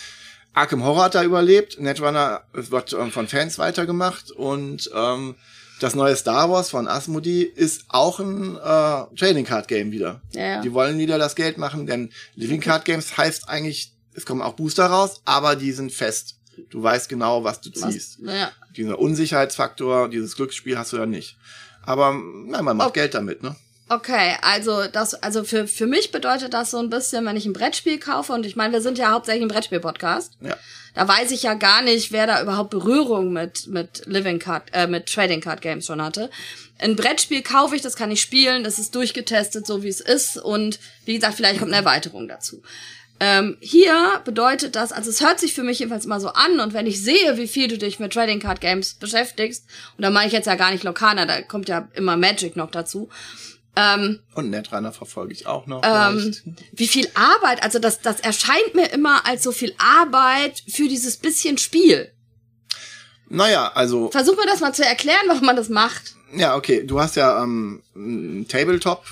Arkham 0.54 0.84
Horror 0.84 1.06
hat 1.06 1.16
da 1.16 1.24
überlebt, 1.24 1.80
Netrunner 1.82 2.44
wird 2.54 2.94
ähm, 2.94 3.12
von 3.12 3.28
Fans 3.28 3.60
weitergemacht 3.60 4.32
und 4.32 4.90
ähm, 4.96 5.36
das 5.82 5.96
neue 5.96 6.16
Star 6.16 6.50
Wars 6.50 6.70
von 6.70 6.88
Asmodee 6.88 7.42
ist 7.42 7.84
auch 7.90 8.20
ein 8.22 8.56
äh, 8.56 8.60
Trading 9.18 9.44
Card 9.46 9.68
Game 9.68 9.92
wieder. 9.92 10.22
Ja, 10.32 10.42
ja. 10.46 10.62
Die 10.62 10.72
wollen 10.74 10.98
wieder 10.98 11.18
das 11.18 11.36
Geld 11.36 11.58
machen, 11.58 11.86
denn 11.86 12.10
Living 12.36 12.62
Card 12.62 12.86
Games 12.86 13.18
heißt 13.18 13.50
eigentlich, 13.50 13.92
es 14.14 14.26
kommen 14.26 14.42
auch 14.42 14.54
Booster 14.54 14.86
raus, 14.86 15.22
aber 15.26 15.58
die 15.58 15.74
sind 15.74 15.92
fest. 15.92 16.36
Du 16.70 16.82
weißt 16.82 17.10
genau, 17.10 17.44
was 17.44 17.60
du 17.60 17.70
Was, 17.76 17.92
ziehst. 17.92 18.20
ja. 18.22 18.50
Dieser 18.78 18.98
Unsicherheitsfaktor, 18.98 20.08
dieses 20.08 20.38
Glücksspiel 20.38 20.78
hast 20.78 20.94
du 20.94 20.98
ja 20.98 21.06
nicht. 21.06 21.36
Aber 21.84 22.14
nein, 22.14 22.64
man 22.64 22.78
macht 22.78 22.90
Okay. 22.92 23.02
Geld 23.02 23.14
damit, 23.16 23.44
ne? 23.44 23.58
Okay, 23.88 24.36
also 24.42 24.86
das, 24.92 25.14
also 25.14 25.44
für, 25.44 25.68
für 25.68 25.86
mich 25.86 26.12
bedeutet 26.12 26.56
das 26.56 26.72
so 26.72 26.80
ein 26.80 26.90
bisschen, 26.90 27.24
wenn 27.26 27.38
ich 27.38 27.46
ein 27.46 27.54
Brettspiel 27.54 28.00
kaufe, 28.00 28.34
und 28.34 28.46
ich 28.46 28.56
meine, 28.56 28.74
wir 28.74 28.82
sind 28.82 28.98
ja 28.98 29.12
hauptsächlich 29.12 29.44
ein 29.44 29.48
Brettspiel-Podcast. 29.48 30.34
Ja. 30.42 30.58
Da 30.96 31.08
weiß 31.08 31.30
ich 31.32 31.44
ja 31.44 31.54
gar 31.54 31.84
nicht, 31.84 32.12
wer 32.12 32.26
da 32.26 32.42
überhaupt 32.42 32.72
Berührung 32.72 33.32
mit, 33.32 33.68
mit 33.68 34.04
Living 34.06 34.40
Card, 34.40 34.70
äh, 34.74 34.88
mit 34.88 35.06
Trading 35.06 35.42
Card 35.42 35.62
Games 35.62 35.86
schon 35.86 36.02
hatte. 36.02 36.32
Ein 36.80 36.96
Brettspiel 36.96 37.44
kaufe 37.44 37.76
ich, 37.76 37.84
das 37.84 37.96
kann 37.96 38.10
ich 38.10 38.22
spielen, 38.22 38.64
das 38.64 38.80
ist 38.80 38.96
durchgetestet, 38.96 39.68
so 39.68 39.84
wie 39.84 39.90
es 39.90 40.02
ist, 40.02 40.38
und 40.38 40.80
wie 41.06 41.14
gesagt, 41.14 41.36
vielleicht 41.36 41.60
kommt 41.60 41.72
eine 41.72 41.86
Erweiterung 41.86 42.28
dazu. 42.28 42.64
Ähm, 43.20 43.56
hier 43.62 44.22
bedeutet 44.26 44.76
das, 44.76 44.92
also 44.92 45.10
es 45.10 45.22
hört 45.22 45.40
sich 45.40 45.54
für 45.54 45.64
mich 45.64 45.80
jedenfalls 45.80 46.06
immer 46.06 46.20
so 46.20 46.30
an 46.30 46.60
und 46.60 46.74
wenn 46.74 46.86
ich 46.86 47.02
sehe, 47.02 47.38
wie 47.38 47.48
viel 47.48 47.70
du 47.70 47.78
dich 47.78 48.00
mit 48.00 48.12
Trading 48.12 48.42
Card 48.42 48.60
Games 48.62 48.96
beschäftigst, 48.96 49.64
und 49.96 50.02
da 50.02 50.10
mache 50.10 50.26
ich 50.28 50.34
jetzt 50.34 50.48
ja 50.48 50.56
gar 50.56 50.72
nicht 50.72 50.84
Lokana, 50.84 51.26
da 51.26 51.42
kommt 51.42 51.70
ja 51.70 51.88
immer 51.94 52.18
Magic 52.18 52.56
noch 52.56 52.72
dazu, 52.72 53.10
ähm, 53.76 54.20
Und 54.34 54.50
Netrunner 54.50 54.92
verfolge 54.92 55.34
ich 55.34 55.48
auch 55.48 55.68
noch. 55.68 55.82
ähm, 55.84 56.36
wie 56.74 56.88
viel 56.88 57.10
Arbeit, 57.14 57.64
also 57.64 57.80
das, 57.80 58.02
das 58.02 58.20
erscheint 58.20 58.74
mir 58.74 58.92
immer 58.92 59.26
als 59.26 59.44
so 59.44 59.52
viel 59.52 59.74
Arbeit 59.78 60.64
für 60.68 60.88
dieses 60.88 61.18
bisschen 61.18 61.58
Spiel. 61.58 62.12
Naja, 63.28 63.72
also, 63.74 64.12
Versuch 64.12 64.36
mir 64.38 64.46
das 64.46 64.60
mal 64.62 64.74
zu 64.74 64.86
erklären, 64.86 65.26
warum 65.28 65.46
man 65.46 65.56
das 65.56 65.70
macht. 65.70 66.16
ja, 66.36 66.56
okay, 66.56 66.84
du 66.86 67.00
hast 67.00 67.16
ja 67.16 67.44
ähm, 67.44 67.82
ein 67.96 68.48
Tabletop, 68.48 69.04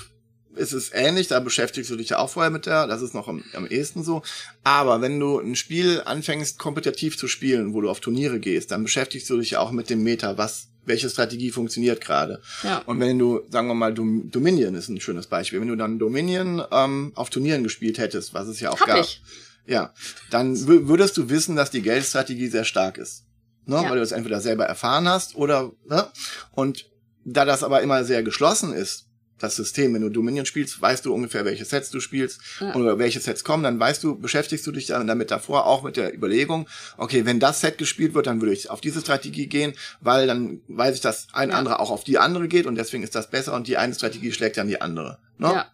es 0.56 0.72
ist 0.72 0.92
ähnlich, 0.94 1.28
da 1.28 1.40
beschäftigst 1.40 1.90
du 1.90 1.96
dich 1.96 2.10
ja 2.10 2.18
auch 2.18 2.30
vorher 2.30 2.50
mit 2.50 2.66
der, 2.66 2.86
das 2.86 3.02
ist 3.02 3.14
noch 3.14 3.28
am, 3.28 3.44
am 3.54 3.66
ehesten 3.66 4.04
so. 4.04 4.22
Aber 4.62 5.00
wenn 5.00 5.18
du 5.18 5.40
ein 5.40 5.56
Spiel 5.56 6.02
anfängst, 6.04 6.58
kompetitiv 6.58 7.18
zu 7.18 7.28
spielen, 7.28 7.74
wo 7.74 7.80
du 7.80 7.90
auf 7.90 8.00
Turniere 8.00 8.38
gehst, 8.38 8.70
dann 8.70 8.84
beschäftigst 8.84 9.28
du 9.30 9.38
dich 9.38 9.50
ja 9.50 9.60
auch 9.60 9.72
mit 9.72 9.90
dem 9.90 10.02
Meta, 10.02 10.38
was, 10.38 10.68
welche 10.86 11.08
Strategie 11.10 11.50
funktioniert 11.50 12.00
gerade. 12.00 12.40
Ja. 12.62 12.78
Und 12.86 13.00
wenn 13.00 13.18
du, 13.18 13.40
sagen 13.50 13.68
wir 13.68 13.74
mal, 13.74 13.92
Dom 13.94 14.30
Dominion 14.30 14.74
ist 14.74 14.88
ein 14.88 15.00
schönes 15.00 15.26
Beispiel, 15.26 15.60
wenn 15.60 15.68
du 15.68 15.76
dann 15.76 15.98
Dominion 15.98 16.62
ähm, 16.70 17.12
auf 17.14 17.30
Turnieren 17.30 17.62
gespielt 17.62 17.98
hättest, 17.98 18.34
was 18.34 18.48
es 18.48 18.60
ja 18.60 18.70
auch 18.70 18.80
Hab 18.80 18.86
gab. 18.88 19.00
ich. 19.00 19.22
Ja, 19.66 19.94
dann 20.30 20.54
wü- 20.54 20.88
würdest 20.88 21.16
du 21.16 21.30
wissen, 21.30 21.56
dass 21.56 21.70
die 21.70 21.82
Geldstrategie 21.82 22.48
sehr 22.48 22.64
stark 22.64 22.98
ist. 22.98 23.24
Ne? 23.66 23.76
Ja. 23.76 23.84
Weil 23.84 23.94
du 23.94 24.00
das 24.00 24.12
entweder 24.12 24.40
selber 24.40 24.66
erfahren 24.66 25.08
hast 25.08 25.36
oder, 25.36 25.72
ne? 25.88 26.06
Und 26.52 26.86
da 27.24 27.46
das 27.46 27.62
aber 27.62 27.80
immer 27.80 28.04
sehr 28.04 28.22
geschlossen 28.22 28.74
ist, 28.74 29.06
das 29.38 29.56
System, 29.56 29.92
wenn 29.94 30.02
du 30.02 30.08
Dominion 30.10 30.46
spielst, 30.46 30.80
weißt 30.80 31.04
du 31.04 31.12
ungefähr, 31.12 31.44
welche 31.44 31.64
Sets 31.64 31.90
du 31.90 32.00
spielst 32.00 32.40
Ja. 32.60 32.74
oder 32.74 32.98
welche 32.98 33.20
Sets 33.20 33.42
kommen, 33.44 33.62
dann 33.64 33.78
weißt 33.80 34.02
du, 34.04 34.16
beschäftigst 34.18 34.66
du 34.66 34.72
dich 34.72 34.86
dann 34.86 35.06
damit 35.06 35.30
davor 35.30 35.66
auch 35.66 35.82
mit 35.82 35.96
der 35.96 36.14
Überlegung, 36.14 36.68
okay, 36.96 37.24
wenn 37.26 37.40
das 37.40 37.60
Set 37.60 37.76
gespielt 37.78 38.14
wird, 38.14 38.26
dann 38.28 38.40
würde 38.40 38.52
ich 38.54 38.70
auf 38.70 38.80
diese 38.80 39.00
Strategie 39.00 39.48
gehen, 39.48 39.74
weil 40.00 40.26
dann 40.26 40.60
weiß 40.68 40.94
ich, 40.94 41.00
dass 41.00 41.26
ein 41.32 41.50
Ja. 41.50 41.56
anderer 41.56 41.80
auch 41.80 41.90
auf 41.90 42.04
die 42.04 42.18
andere 42.18 42.46
geht 42.48 42.66
und 42.66 42.76
deswegen 42.76 43.02
ist 43.02 43.14
das 43.14 43.28
besser 43.30 43.54
und 43.54 43.66
die 43.66 43.76
eine 43.76 43.92
Strategie 43.94 44.32
schlägt 44.32 44.56
dann 44.56 44.68
die 44.68 44.80
andere. 44.80 45.18
Ne? 45.38 45.48
Ja. 45.48 45.66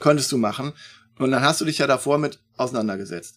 könntest 0.00 0.32
du 0.32 0.38
machen. 0.38 0.72
Und 1.18 1.30
dann 1.30 1.42
hast 1.42 1.60
du 1.60 1.64
dich 1.66 1.78
ja 1.78 1.86
davor 1.86 2.18
mit 2.18 2.40
auseinandergesetzt. 2.56 3.36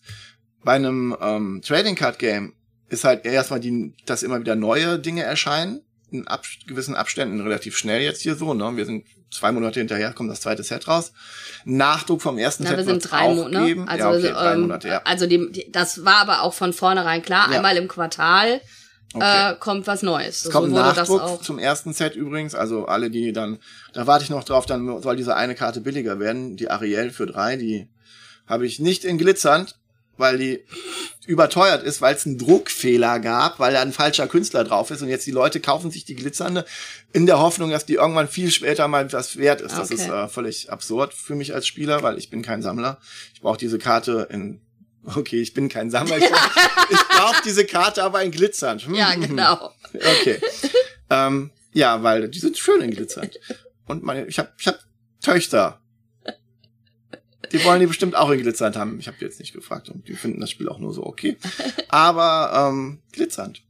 Bei 0.64 0.72
einem 0.74 1.16
ähm, 1.22 1.62
Trading 1.64 1.96
Card 1.96 2.18
Game 2.18 2.54
ist 2.90 3.04
halt 3.04 3.26
erstmal 3.26 3.60
die, 3.60 3.94
dass 4.06 4.24
immer 4.24 4.40
wieder 4.40 4.56
neue 4.56 4.98
Dinge 5.00 5.22
erscheinen, 5.24 5.82
in 6.12 6.28
ab, 6.28 6.46
gewissen 6.68 6.96
Abständen 6.96 7.42
relativ 7.42 7.78
schnell 7.78 8.02
jetzt 8.02 8.22
hier 8.22 8.36
so, 8.36 8.54
ne? 8.54 8.72
Wir 8.78 8.86
sind 8.86 9.06
zwei 9.36 9.52
Monate 9.52 9.80
hinterher, 9.80 10.14
kommt 10.14 10.30
das 10.32 10.42
zweite 10.42 10.64
Set 10.64 10.88
raus. 10.88 11.12
Nachdruck 11.66 12.22
vom 12.22 12.38
ersten 12.38 12.64
Na, 12.64 12.70
Set 12.70 12.78
wir 12.78 12.86
sind 12.86 13.12
drei 13.12 13.22
auch 13.22 13.36
Monate. 13.36 13.66
geben. 13.66 13.86
Ne? 13.86 13.90
Also, 13.92 14.04
ja, 14.04 14.12
okay, 14.12 14.32
drei 14.32 14.54
ähm, 14.54 14.62
Monate, 14.62 14.88
ja. 14.88 15.02
also 15.04 15.28
die, 15.28 15.52
die, 15.52 15.72
das 15.72 16.06
war 16.06 16.18
aber 16.18 16.42
auch 16.42 16.54
von 16.54 16.74
vornherein 16.74 17.22
klar. 17.22 17.50
Ja. 17.50 17.58
Einmal 17.58 17.78
im 17.78 17.88
Quartal 17.88 18.62
Okay. 19.14 19.52
äh, 19.52 19.56
kommt 19.56 19.88
was 19.88 20.02
Neues. 20.02 20.44
Es 20.44 20.52
kommt 20.52 20.70
so 20.72 20.76
Nachdruck 20.76 21.22
auch. 21.22 21.42
zum 21.42 21.58
ersten 21.58 21.94
Set 21.94 22.16
übrigens, 22.16 22.54
also 22.54 22.86
alle, 22.86 23.10
die 23.10 23.32
dann, 23.32 23.60
da 23.94 24.08
warte 24.08 24.26
ich 24.26 24.30
noch 24.30 24.44
drauf, 24.44 24.66
dann 24.66 25.02
soll 25.02 25.16
diese 25.16 25.38
eine 25.38 25.56
Karte 25.56 25.80
billiger 25.80 26.20
werden, 26.20 26.58
die 26.58 26.70
Ariel 26.70 27.12
für 27.12 27.26
drei, 27.26 27.56
die 27.56 27.88
habe 28.46 28.66
ich 28.66 28.80
nicht 28.80 29.06
in 29.06 29.18
glitzernd, 29.18 29.78
weil 30.18 30.38
die 30.38 30.64
überteuert 31.28 31.84
ist, 31.84 32.02
weil 32.02 32.16
es 32.16 32.26
einen 32.26 32.38
Druckfehler 32.38 33.20
gab, 33.20 33.60
weil 33.60 33.74
da 33.74 33.82
ein 33.82 33.92
falscher 33.94 34.28
Künstler 34.28 34.64
drauf 34.64 34.92
ist 34.92 35.02
und 35.02 35.10
jetzt 35.10 35.26
die 35.26 35.32
Leute 35.32 35.60
kaufen 35.60 35.92
sich 35.92 36.06
die 36.06 36.16
glitzernde 36.16 36.66
in 37.14 37.26
der 37.26 37.40
Hoffnung, 37.40 37.72
dass 37.72 37.86
die 37.86 37.96
irgendwann 37.96 38.28
viel 38.28 38.52
später 38.52 38.88
mal 38.88 39.12
was 39.12 39.38
wert 39.38 39.62
ist. 39.62 39.78
Das 39.78 39.92
Okay. 39.92 40.02
ist 40.02 40.10
äh, 40.10 40.28
völlig 40.28 40.72
absurd 40.72 41.14
für 41.14 41.36
mich 41.36 41.54
als 41.54 41.66
Spieler, 41.68 42.04
weil 42.04 42.18
ich 42.18 42.30
bin 42.30 42.42
kein 42.42 42.62
Sammler. 42.62 43.00
Ich 43.34 43.42
brauche 43.42 43.58
diese 43.58 43.78
Karte 43.80 44.28
in 44.32 44.62
Okay, 45.16 45.40
ich 45.40 45.54
bin 45.54 45.70
kein 45.70 45.92
Sammler. 45.92 46.18
Ich, 46.18 46.26
brauche 47.16 47.42
diese 47.46 47.64
Karte 47.66 48.02
aber 48.04 48.24
in 48.24 48.32
glitzernd. 48.32 48.88
Hm, 48.88 48.96
Ja, 48.96 49.14
genau. 49.14 49.72
Okay. 49.94 50.40
ähm, 51.12 51.52
ja, 51.74 52.02
weil 52.02 52.28
die 52.30 52.40
sind 52.40 52.58
schön 52.58 52.82
in 52.82 52.90
glitzernd. 52.92 53.40
Und 53.86 54.02
meine, 54.04 54.26
ich 54.26 54.40
habe 54.40 54.50
ich 54.58 54.68
hab 54.68 54.80
Töchter. 55.22 55.80
Die 57.58 57.64
wollen 57.66 57.80
die 57.80 57.88
bestimmt 57.88 58.16
auch 58.16 58.30
in 58.32 58.42
glitzernd 58.42 58.76
haben. 58.76 59.00
Ich 59.00 59.08
habe 59.08 59.18
jetzt 59.22 59.40
nicht 59.40 59.54
gefragt 59.54 59.90
und 59.90 60.08
die 60.08 60.14
finden 60.16 60.40
das 60.42 60.50
Spiel 60.52 60.68
auch 60.70 60.80
nur 60.80 60.94
so 60.94 61.06
okay. 61.06 61.38
Aber 61.90 62.70
ähm, 62.70 63.00
glitzernd. 63.12 63.62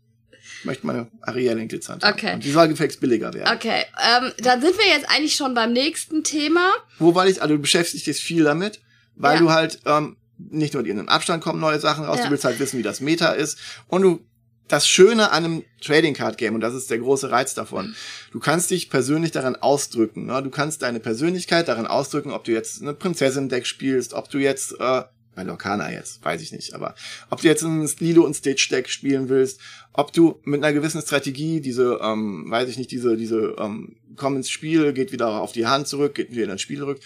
Ich 0.60 0.66
möchte 0.66 0.88
meine 0.88 1.08
Ariel 1.22 1.60
in 1.60 1.68
glitzernd 1.68 2.04
haben. 2.04 2.14
Okay. 2.14 2.34
Und 2.34 2.44
die 2.44 2.52
soll 2.52 2.68
gefälligst 2.68 3.00
billiger 3.00 3.34
werden. 3.34 3.56
Okay, 3.56 3.84
ähm, 4.04 4.32
dann 4.40 4.62
sind 4.62 4.78
wir 4.78 4.88
jetzt 4.88 5.08
eigentlich 5.10 5.36
schon 5.36 5.54
beim 5.54 5.74
nächsten 5.74 6.24
Thema. 6.24 6.72
Wo 6.98 7.14
weil 7.16 7.30
ich, 7.30 7.42
also 7.42 7.56
du 7.56 7.62
beschäftigst 7.62 8.08
dich 8.08 8.18
viel 8.18 8.44
damit, 8.44 8.82
weil 9.16 9.36
Ja. 9.36 9.40
du 9.42 9.52
halt 9.52 9.80
ähm, 9.86 10.18
nicht 10.38 10.74
nur 10.74 10.86
in 10.86 10.98
einem 11.00 11.08
Abstand 11.10 11.44
kommen 11.44 11.60
neue 11.60 11.80
Sachen 11.80 12.04
raus, 12.06 12.18
Ja. 12.20 12.26
du 12.26 12.32
willst 12.32 12.46
halt 12.46 12.60
wissen, 12.60 12.78
wie 12.80 12.84
das 12.84 13.00
Meta 13.00 13.32
ist. 13.32 13.58
Und 13.88 14.02
du, 14.02 14.26
das 14.68 14.88
Schöne 14.88 15.32
an 15.32 15.46
einem 15.46 15.64
Trading 15.82 16.14
Card 16.14 16.38
Game, 16.38 16.56
und 16.56 16.62
das 16.62 16.74
ist 16.74 16.90
der 16.90 16.98
große 16.98 17.30
Reiz 17.30 17.54
davon, 17.54 17.96
du 18.32 18.40
kannst 18.40 18.72
dich 18.72 18.90
persönlich 18.90 19.32
daran 19.32 19.56
ausdrücken. 19.56 20.26
Ne? 20.26 20.42
Du 20.42 20.50
kannst 20.50 20.82
deine 20.82 21.00
Persönlichkeit 21.00 21.68
daran 21.68 21.88
ausdrücken, 21.88 22.32
ob 22.32 22.44
du 22.44 22.52
jetzt 22.52 22.82
eine 22.82 22.94
Prinzessin-Deck 22.94 23.68
spielst, 23.68 24.14
ob 24.14 24.30
du 24.30 24.40
jetzt, 24.40 24.80
äh, 24.80 25.04
bei 25.36 25.44
Lokana 25.44 25.92
jetzt, 25.92 26.24
weiß 26.24 26.42
ich 26.42 26.54
nicht, 26.54 26.74
aber 26.74 26.96
ob 27.30 27.42
du 27.42 27.48
jetzt 27.48 27.62
ein 27.62 27.88
Lilo 28.00 28.24
und 28.24 28.36
Stitch 28.36 28.70
Deck 28.70 28.90
spielen 28.90 29.28
willst, 29.28 29.60
ob 29.92 30.14
du 30.14 30.40
mit 30.46 30.64
einer 30.64 30.74
gewissen 30.74 31.02
Strategie 31.02 31.60
diese, 31.60 32.00
ähm, 32.02 32.50
weiß 32.50 32.70
ich 32.70 32.78
nicht, 32.78 32.90
diese, 32.90 33.18
diese, 33.18 33.56
ähm, 33.60 33.98
komm 34.16 34.38
ins 34.38 34.50
Spiel, 34.50 34.94
geht 34.94 35.12
wieder 35.12 35.42
auf 35.42 35.52
die 35.52 35.68
Hand 35.68 35.88
zurück, 35.88 36.16
geht 36.16 36.32
wieder 36.32 36.54
ins 36.54 36.62
Spiel 36.62 36.80
zurück. 36.80 37.00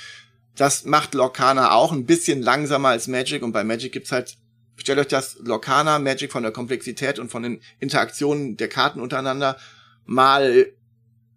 Das 0.55 0.85
macht 0.85 1.15
Lorcana 1.15 1.71
auch 1.71 1.91
ein 1.91 2.05
bisschen 2.05 2.41
langsamer 2.41 2.89
als 2.89 3.07
Magic 3.07 3.41
und 3.41 3.51
bei 3.51 3.63
Magic 3.63 3.91
gibt's 3.91 4.11
halt, 4.11 4.37
stellt 4.79 4.99
euch 4.99 5.07
das 5.07 5.37
Lorcana 5.39 5.99
Magic 5.99 6.31
von 6.31 6.43
der 6.43 6.51
Komplexität 6.51 7.19
und 7.19 7.29
von 7.29 7.43
den 7.43 7.61
Interaktionen 7.79 8.57
der 8.57 8.69
Karten 8.69 8.99
untereinander 8.99 9.57
mal 10.05 10.67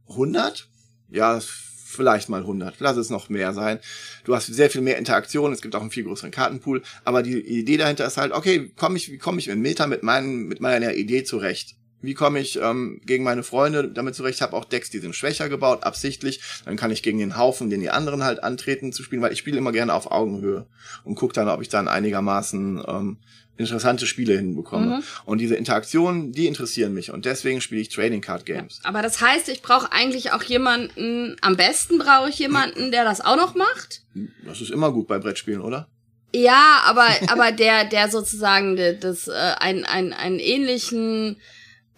100? 0.08 0.68
Ja, 1.10 1.40
vielleicht 1.40 2.28
mal 2.28 2.40
100, 2.40 2.76
lass 2.80 2.96
es 2.96 3.10
noch 3.10 3.28
mehr 3.28 3.52
sein. 3.52 3.78
Du 4.24 4.34
hast 4.34 4.46
sehr 4.46 4.70
viel 4.70 4.80
mehr 4.80 4.98
Interaktion, 4.98 5.52
es 5.52 5.60
gibt 5.60 5.74
auch 5.74 5.80
einen 5.80 5.90
viel 5.90 6.04
größeren 6.04 6.30
Kartenpool, 6.30 6.82
aber 7.04 7.22
die 7.22 7.38
Idee 7.38 7.76
dahinter 7.76 8.06
ist 8.06 8.16
halt, 8.16 8.32
okay, 8.32 8.72
komm 8.76 8.96
ich, 8.96 9.12
wie 9.12 9.18
komme 9.18 9.38
ich 9.38 9.48
im 9.48 9.60
Meta 9.60 9.86
mit, 9.86 10.02
meinen, 10.02 10.48
mit 10.48 10.60
meiner 10.60 10.94
Idee 10.94 11.24
zurecht? 11.24 11.76
Wie 12.02 12.14
komme 12.14 12.40
ich 12.40 12.58
ähm, 12.60 13.00
gegen 13.06 13.24
meine 13.24 13.42
Freunde 13.42 13.88
damit 13.88 14.14
zurecht? 14.14 14.36
Ich 14.36 14.42
habe 14.42 14.56
auch 14.56 14.64
Decks, 14.64 14.90
die 14.90 14.98
sind 14.98 15.14
schwächer 15.14 15.48
gebaut, 15.48 15.84
absichtlich. 15.84 16.40
Dann 16.64 16.76
kann 16.76 16.90
ich 16.90 17.02
gegen 17.02 17.18
den 17.18 17.36
Haufen, 17.36 17.70
den 17.70 17.80
die 17.80 17.90
anderen 17.90 18.24
halt 18.24 18.42
antreten, 18.42 18.92
zu 18.92 19.02
spielen, 19.02 19.22
weil 19.22 19.32
ich 19.32 19.38
spiele 19.38 19.56
immer 19.56 19.72
gerne 19.72 19.94
auf 19.94 20.10
Augenhöhe 20.10 20.66
und 21.04 21.14
gucke 21.14 21.32
dann, 21.32 21.48
ob 21.48 21.62
ich 21.62 21.68
dann 21.68 21.88
einigermaßen 21.88 22.82
ähm, 22.86 23.18
interessante 23.56 24.06
Spiele 24.06 24.34
hinbekomme. 24.34 24.96
Mhm. 24.96 25.02
Und 25.24 25.38
diese 25.38 25.54
Interaktionen, 25.54 26.32
die 26.32 26.46
interessieren 26.46 26.94
mich 26.94 27.12
und 27.12 27.24
deswegen 27.24 27.60
spiele 27.60 27.80
ich 27.80 27.88
Trading 27.88 28.20
Card 28.20 28.46
Games. 28.46 28.80
Ja, 28.82 28.88
aber 28.88 29.02
das 29.02 29.20
heißt, 29.20 29.48
ich 29.48 29.62
brauche 29.62 29.92
eigentlich 29.92 30.32
auch 30.32 30.42
jemanden, 30.42 31.36
am 31.40 31.56
besten 31.56 31.98
brauche 31.98 32.30
ich 32.30 32.38
jemanden, 32.38 32.90
der 32.90 33.04
das 33.04 33.20
auch 33.20 33.36
noch 33.36 33.54
macht? 33.54 34.02
Das 34.44 34.60
ist 34.60 34.70
immer 34.70 34.92
gut 34.92 35.06
bei 35.06 35.18
Brettspielen, 35.18 35.60
oder? 35.60 35.88
Ja, 36.34 36.82
aber 36.84 37.06
aber 37.28 37.52
der 37.52 37.84
der 37.84 38.08
sozusagen 38.08 38.76
das 39.00 39.28
äh, 39.28 39.32
ein 39.58 39.84
ein 39.84 40.12
einen 40.12 40.38
ähnlichen 40.38 41.36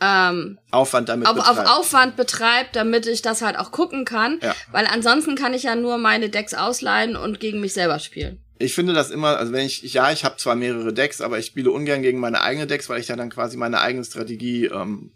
ähm, 0.01 0.59
Aufwand 0.71 1.09
damit 1.09 1.29
auf, 1.29 1.35
betreibt. 1.35 1.59
auf 1.59 1.79
Aufwand 1.79 2.17
betreibt, 2.17 2.77
damit 2.77 3.07
ich 3.07 3.23
das 3.23 3.43
halt 3.43 3.59
auch 3.59 3.71
gucken 3.71 4.05
kann, 4.05 4.39
ja. 4.43 4.55
weil 4.73 4.87
ansonsten 4.87 5.35
kann 5.35 5.55
ich 5.55 5.63
ja 5.63 5.77
nur 5.77 5.99
meine 5.99 6.29
Decks 6.31 6.55
ausleihen 6.55 7.17
und 7.17 7.41
gegen 7.41 7.61
mich 7.61 7.75
selber 7.75 7.99
spielen 7.99 8.45
ich 8.59 8.75
finde 8.75 8.93
das 8.93 9.11
immer, 9.11 9.37
also 9.37 9.53
wenn 9.53 9.67
ich, 9.67 9.85
ich 9.85 9.95
ja, 9.95 10.11
ich 10.13 10.25
habe 10.25 10.37
zwar 10.37 10.55
mehrere 10.55 10.93
Decks, 10.93 11.21
aber 11.21 11.39
ich 11.39 11.47
spiele 11.47 11.71
ungern 11.71 12.03
gegen 12.03 12.21
meine 12.21 12.41
eigenen 12.41 12.69
Decks, 12.69 12.89
weil 12.89 13.01
ich 13.01 13.09
ja 13.09 13.17
dann 13.17 13.31
quasi 13.31 13.57
meine 13.57 13.81
eigene 13.81 14.05
Strategie 14.05 14.67
ähm, 14.67 15.13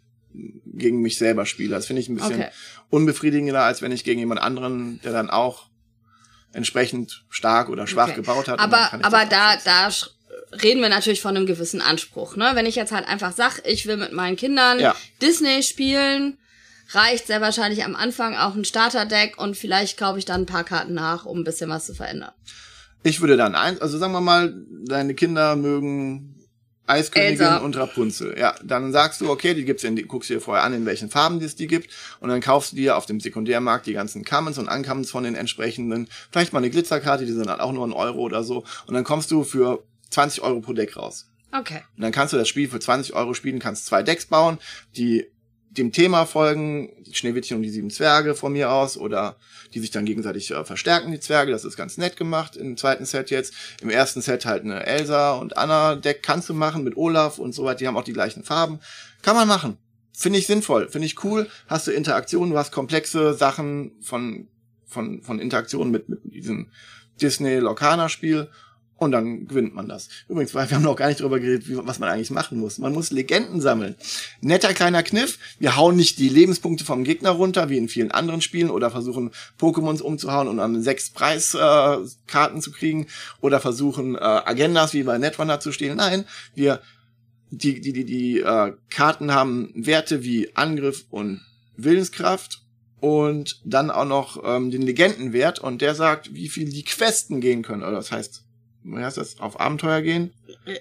gegen 0.66 1.00
mich 1.00 1.18
selber 1.18 1.46
spiele. 1.46 1.70
Das 1.70 1.86
finde 1.86 2.02
ich 2.02 2.08
ein 2.08 2.16
bisschen 2.16 2.40
okay. 2.40 2.50
unbefriedigender, 2.90 3.62
als 3.62 3.80
wenn 3.80 3.92
ich 3.92 4.04
gegen 4.04 4.20
jemand 4.20 4.40
anderen, 4.40 5.00
der 5.02 5.12
dann 5.12 5.30
auch 5.30 5.68
entsprechend 6.52 7.24
stark 7.28 7.68
oder 7.68 7.86
schwach 7.86 8.08
okay. 8.08 8.16
gebaut 8.16 8.48
hat. 8.48 8.58
Aber, 8.58 8.92
aber 9.04 9.24
da, 9.26 9.56
da 9.64 9.88
reden 10.52 10.80
wir 10.80 10.88
natürlich 10.88 11.20
von 11.20 11.36
einem 11.36 11.46
gewissen 11.46 11.80
Anspruch. 11.80 12.36
Ne? 12.36 12.50
Wenn 12.54 12.66
ich 12.66 12.74
jetzt 12.74 12.92
halt 12.92 13.06
einfach 13.06 13.32
sag, 13.32 13.60
ich 13.64 13.86
will 13.86 13.96
mit 13.96 14.12
meinen 14.12 14.36
Kindern 14.36 14.80
ja. 14.80 14.94
Disney 15.20 15.62
spielen, 15.62 16.38
reicht 16.90 17.26
sehr 17.26 17.40
wahrscheinlich 17.40 17.84
am 17.84 17.94
Anfang 17.94 18.34
auch 18.34 18.54
ein 18.54 18.64
Starterdeck 18.64 19.38
und 19.38 19.56
vielleicht 19.56 19.98
kaufe 19.98 20.18
ich 20.18 20.24
dann 20.24 20.42
ein 20.42 20.46
paar 20.46 20.64
Karten 20.64 20.94
nach, 20.94 21.26
um 21.26 21.40
ein 21.40 21.44
bisschen 21.44 21.70
was 21.70 21.86
zu 21.86 21.94
verändern. 21.94 22.32
Ich 23.02 23.20
würde 23.20 23.36
dann 23.36 23.54
ein, 23.54 23.80
also 23.80 23.98
sagen 23.98 24.12
wir 24.12 24.20
mal, 24.20 24.54
deine 24.86 25.14
Kinder 25.14 25.54
mögen 25.54 26.34
Eiskönigin 26.88 27.40
Elsa. 27.40 27.58
und 27.58 27.76
Rapunzel. 27.76 28.36
Ja, 28.38 28.54
dann 28.64 28.92
sagst 28.92 29.20
du, 29.20 29.30
okay, 29.30 29.54
die 29.54 29.64
gibt's 29.64 29.84
in, 29.84 29.94
die, 29.94 30.04
guckst 30.04 30.30
dir 30.30 30.40
vorher 30.40 30.64
an, 30.64 30.72
in 30.72 30.86
welchen 30.86 31.10
Farben 31.10 31.40
es 31.42 31.54
die 31.54 31.66
gibt, 31.66 31.90
und 32.20 32.30
dann 32.30 32.40
kaufst 32.40 32.72
du 32.72 32.76
dir 32.76 32.96
auf 32.96 33.06
dem 33.06 33.20
Sekundärmarkt 33.20 33.86
die 33.86 33.92
ganzen 33.92 34.24
Commons 34.24 34.58
und 34.58 34.68
Uncommons 34.68 35.10
von 35.10 35.24
den 35.24 35.34
entsprechenden, 35.34 36.08
vielleicht 36.30 36.52
mal 36.52 36.60
eine 36.60 36.70
Glitzerkarte, 36.70 37.26
die 37.26 37.32
sind 37.32 37.46
dann 37.46 37.60
auch 37.60 37.72
nur 37.72 37.86
ein 37.86 37.92
Euro 37.92 38.20
oder 38.20 38.42
so, 38.42 38.64
und 38.86 38.94
dann 38.94 39.04
kommst 39.04 39.30
du 39.30 39.44
für 39.44 39.84
20 40.10 40.42
Euro 40.42 40.60
pro 40.60 40.72
Deck 40.72 40.96
raus. 40.96 41.30
Okay. 41.52 41.82
Und 41.96 42.02
dann 42.02 42.12
kannst 42.12 42.32
du 42.32 42.36
das 42.36 42.48
Spiel 42.48 42.68
für 42.68 42.80
20 42.80 43.14
Euro 43.14 43.34
spielen, 43.34 43.58
kannst 43.58 43.86
zwei 43.86 44.02
Decks 44.02 44.26
bauen, 44.26 44.58
die 44.96 45.26
dem 45.70 45.92
Thema 45.92 46.26
folgen, 46.26 46.90
die 47.04 47.14
Schneewittchen 47.14 47.56
und 47.56 47.62
die 47.62 47.70
sieben 47.70 47.90
Zwerge 47.90 48.34
von 48.34 48.52
mir 48.52 48.72
aus, 48.72 48.96
oder 48.96 49.36
die 49.74 49.80
sich 49.80 49.90
dann 49.90 50.06
gegenseitig 50.06 50.50
äh, 50.50 50.64
verstärken, 50.64 51.12
die 51.12 51.20
Zwerge. 51.20 51.52
Das 51.52 51.64
ist 51.64 51.76
ganz 51.76 51.98
nett 51.98 52.16
gemacht 52.16 52.56
im 52.56 52.76
zweiten 52.76 53.04
Set 53.04 53.30
jetzt. 53.30 53.54
Im 53.80 53.90
ersten 53.90 54.20
Set 54.20 54.44
halt 54.44 54.64
eine 54.64 54.86
Elsa 54.86 55.32
und 55.32 55.56
Anna 55.56 55.94
Deck 55.94 56.22
kannst 56.22 56.48
du 56.48 56.54
machen 56.54 56.84
mit 56.84 56.96
Olaf 56.96 57.38
und 57.38 57.54
so 57.54 57.64
weiter. 57.64 57.78
Die 57.78 57.86
haben 57.86 57.96
auch 57.96 58.04
die 58.04 58.12
gleichen 58.12 58.44
Farben. 58.44 58.80
Kann 59.22 59.36
man 59.36 59.48
machen. 59.48 59.78
Finde 60.12 60.38
ich 60.38 60.46
sinnvoll, 60.46 60.88
finde 60.88 61.06
ich 61.06 61.22
cool. 61.22 61.48
Hast 61.68 61.86
du 61.86 61.92
Interaktionen, 61.92 62.50
du 62.50 62.58
hast 62.58 62.72
komplexe 62.72 63.34
Sachen 63.34 63.92
von, 64.00 64.48
von, 64.84 65.22
von 65.22 65.38
Interaktionen 65.38 65.92
mit, 65.92 66.08
mit 66.08 66.20
diesem 66.24 66.70
Disney-Locana-Spiel 67.20 68.48
und 68.98 69.12
dann 69.12 69.46
gewinnt 69.46 69.74
man 69.74 69.88
das. 69.88 70.08
Übrigens, 70.28 70.54
wir 70.54 70.68
haben 70.68 70.82
noch 70.82 70.96
gar 70.96 71.06
nicht 71.06 71.20
darüber 71.20 71.38
geredet, 71.38 71.68
wie, 71.68 71.76
was 71.78 72.00
man 72.00 72.08
eigentlich 72.08 72.30
machen 72.30 72.58
muss. 72.58 72.78
Man 72.78 72.92
muss 72.92 73.10
Legenden 73.10 73.60
sammeln. 73.60 73.94
Netter 74.40 74.74
kleiner 74.74 75.04
Kniff. 75.04 75.38
Wir 75.60 75.76
hauen 75.76 75.96
nicht 75.96 76.18
die 76.18 76.28
Lebenspunkte 76.28 76.84
vom 76.84 77.04
Gegner 77.04 77.30
runter, 77.30 77.70
wie 77.70 77.78
in 77.78 77.88
vielen 77.88 78.10
anderen 78.10 78.42
Spielen, 78.42 78.70
oder 78.70 78.90
versuchen 78.90 79.30
Pokémons 79.58 80.02
umzuhauen 80.02 80.48
und 80.48 80.58
an 80.58 80.82
sechs 80.82 81.10
Preiskarten 81.10 82.58
äh, 82.58 82.60
zu 82.60 82.72
kriegen, 82.72 83.06
oder 83.40 83.60
versuchen 83.60 84.16
äh, 84.16 84.18
Agendas 84.18 84.92
wie 84.94 85.04
bei 85.04 85.16
Netrunner 85.16 85.60
zu 85.60 85.70
stehlen. 85.70 85.96
Nein, 85.96 86.24
wir 86.54 86.80
die 87.50 87.80
die 87.80 87.92
die 87.92 88.04
die 88.04 88.40
äh, 88.40 88.72
Karten 88.90 89.32
haben 89.32 89.72
Werte 89.74 90.22
wie 90.24 90.54
Angriff 90.56 91.06
und 91.08 91.40
Willenskraft 91.76 92.62
und 93.00 93.60
dann 93.64 93.90
auch 93.90 94.04
noch 94.04 94.42
ähm, 94.44 94.70
den 94.70 94.82
Legendenwert 94.82 95.60
und 95.60 95.80
der 95.80 95.94
sagt, 95.94 96.34
wie 96.34 96.48
viel 96.48 96.68
die 96.68 96.84
Questen 96.84 97.40
gehen 97.40 97.62
können. 97.62 97.82
Oder 97.82 97.92
das 97.92 98.10
heißt 98.10 98.44
wie 98.82 99.02
heißt 99.02 99.16
das, 99.16 99.40
auf 99.40 99.60
Abenteuer 99.60 100.02
gehen? 100.02 100.32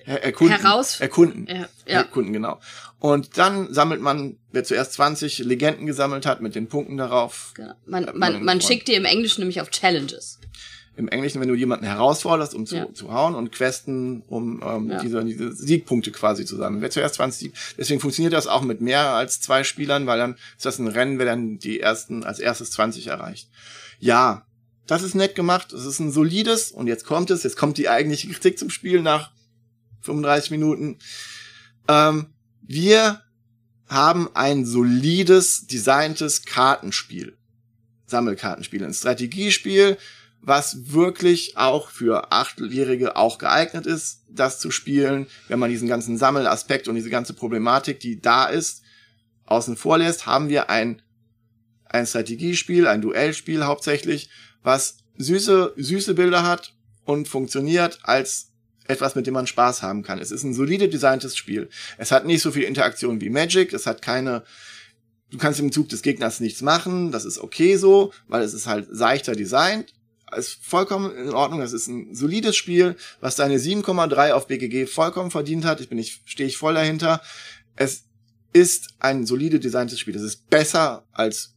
Erkunden. 0.05 0.57
Heraus. 0.57 0.99
Erkunden. 0.99 1.47
Ja, 1.49 1.67
ja. 1.85 1.99
Erkunden, 1.99 2.33
genau. 2.33 2.59
Und 2.99 3.37
dann 3.37 3.73
sammelt 3.73 4.01
man, 4.01 4.37
wer 4.51 4.63
zuerst 4.63 4.93
20 4.93 5.39
Legenden 5.39 5.85
gesammelt 5.85 6.25
hat, 6.25 6.41
mit 6.41 6.55
den 6.55 6.67
Punkten 6.67 6.97
darauf. 6.97 7.51
Genau. 7.55 7.73
Man, 7.85 8.05
man, 8.05 8.17
man, 8.17 8.43
man 8.43 8.61
schickt 8.61 8.87
die 8.87 8.95
im 8.95 9.05
Englischen 9.05 9.41
nämlich 9.41 9.61
auf 9.61 9.69
Challenges. 9.69 10.39
Im 10.95 11.07
Englischen, 11.09 11.39
wenn 11.39 11.47
du 11.47 11.53
jemanden 11.53 11.85
herausforderst, 11.85 12.55
um 12.55 12.65
zu, 12.65 12.75
ja. 12.75 12.91
zu 12.91 13.13
hauen 13.13 13.35
und 13.35 13.51
Questen, 13.51 14.23
um 14.27 14.63
ähm, 14.65 14.89
ja. 14.89 14.99
diese, 14.99 15.23
diese 15.23 15.51
Siegpunkte 15.51 16.11
quasi 16.11 16.43
zu 16.43 16.55
sammeln. 16.55 16.81
Wer 16.81 16.89
zuerst 16.89 17.15
20 17.15 17.39
Sieg. 17.39 17.53
Deswegen 17.77 17.99
funktioniert 17.99 18.33
das 18.33 18.47
auch 18.47 18.63
mit 18.63 18.81
mehr 18.81 19.13
als 19.13 19.39
zwei 19.39 19.63
Spielern, 19.63 20.07
weil 20.07 20.17
dann 20.17 20.37
ist 20.55 20.65
das 20.65 20.79
ein 20.79 20.87
Rennen, 20.87 21.19
wer 21.19 21.27
dann 21.27 21.59
die 21.59 21.79
ersten 21.79 22.23
als 22.23 22.39
erstes 22.39 22.71
20 22.71 23.05
erreicht. 23.05 23.47
Ja, 23.99 24.46
das 24.87 25.03
ist 25.03 25.15
nett 25.15 25.35
gemacht, 25.35 25.73
es 25.73 25.85
ist 25.85 25.99
ein 25.99 26.11
solides, 26.11 26.71
und 26.71 26.87
jetzt 26.87 27.05
kommt 27.05 27.29
es, 27.29 27.43
jetzt 27.43 27.57
kommt 27.57 27.77
die 27.77 27.89
eigentliche 27.89 28.29
Kritik 28.29 28.57
zum 28.57 28.69
Spiel 28.69 29.01
nach 29.01 29.31
35 30.01 30.51
Minuten. 30.51 30.97
Ähm, 31.87 32.27
wir 32.61 33.21
haben 33.87 34.29
ein 34.33 34.65
solides, 34.65 35.67
designtes 35.67 36.43
Kartenspiel. 36.43 37.37
Sammelkartenspiel, 38.05 38.83
ein 38.83 38.93
Strategiespiel, 38.93 39.97
was 40.41 40.93
wirklich 40.93 41.57
auch 41.57 41.89
für 41.89 42.31
Achtjährige 42.31 43.17
auch 43.17 43.37
geeignet 43.37 43.85
ist, 43.85 44.23
das 44.29 44.59
zu 44.59 44.71
spielen, 44.71 45.27
wenn 45.49 45.59
man 45.59 45.69
diesen 45.69 45.89
ganzen 45.89 46.17
Sammelaspekt 46.17 46.87
und 46.87 46.95
diese 46.95 47.09
ganze 47.09 47.33
Problematik, 47.33 47.99
die 47.99 48.21
da 48.21 48.45
ist, 48.45 48.81
außen 49.45 49.75
vor 49.75 49.97
lässt, 49.97 50.25
haben 50.25 50.47
wir 50.47 50.69
ein, 50.69 51.01
ein 51.85 52.05
Strategiespiel, 52.05 52.87
ein 52.87 53.01
Duellspiel 53.01 53.65
hauptsächlich, 53.65 54.29
was 54.67 54.97
süße, 55.17 55.73
süße 55.77 56.13
Bilder 56.13 56.43
hat 56.43 56.73
und 57.05 57.29
funktioniert 57.29 57.99
als 58.03 58.49
etwas, 58.85 59.15
mit 59.15 59.25
dem 59.25 59.33
man 59.33 59.47
Spaß 59.47 59.81
haben 59.81 60.03
kann. 60.03 60.19
Es 60.19 60.29
ist 60.29 60.43
ein 60.43 60.53
solide 60.53 60.89
designtes 60.89 61.37
Spiel. 61.37 61.69
Es 61.97 62.11
hat 62.11 62.25
nicht 62.25 62.41
so 62.41 62.51
viel 62.51 62.63
Interaktion 62.63 63.21
wie 63.21 63.29
Magic. 63.29 63.71
Es 63.71 63.87
hat 63.87 64.01
keine, 64.01 64.43
du 65.31 65.37
kannst 65.37 65.61
im 65.61 65.71
Zug 65.71 65.87
des 65.87 66.01
Gegners 66.01 66.41
nichts 66.41 66.61
machen. 66.61 67.13
Das 67.13 67.23
ist 67.23 67.39
okay 67.39 67.77
so, 67.77 68.11
weil 68.27 68.41
es 68.41 68.53
ist 68.53 68.67
halt 68.67 68.87
seichter 68.91 69.35
designt. 69.35 69.93
Es 70.35 70.49
ist 70.49 70.59
vollkommen 70.61 71.15
in 71.15 71.29
Ordnung. 71.29 71.61
Es 71.61 71.71
ist 71.71 71.87
ein 71.87 72.13
solides 72.13 72.57
Spiel, 72.57 72.97
was 73.21 73.37
seine 73.37 73.59
7,3 73.59 74.33
auf 74.33 74.47
BGG 74.47 74.85
vollkommen 74.85 75.31
verdient 75.31 75.63
hat. 75.63 75.79
Ich 75.79 75.87
bin 75.87 75.97
ich, 75.97 76.21
stehe 76.25 76.47
ich 76.47 76.57
voll 76.57 76.73
dahinter. 76.73 77.21
Es 77.77 78.03
ist 78.51 78.89
ein 78.99 79.25
solide 79.25 79.61
designtes 79.61 79.97
Spiel. 79.97 80.17
Es 80.17 80.23
ist 80.23 80.49
besser 80.49 81.05
als 81.13 81.55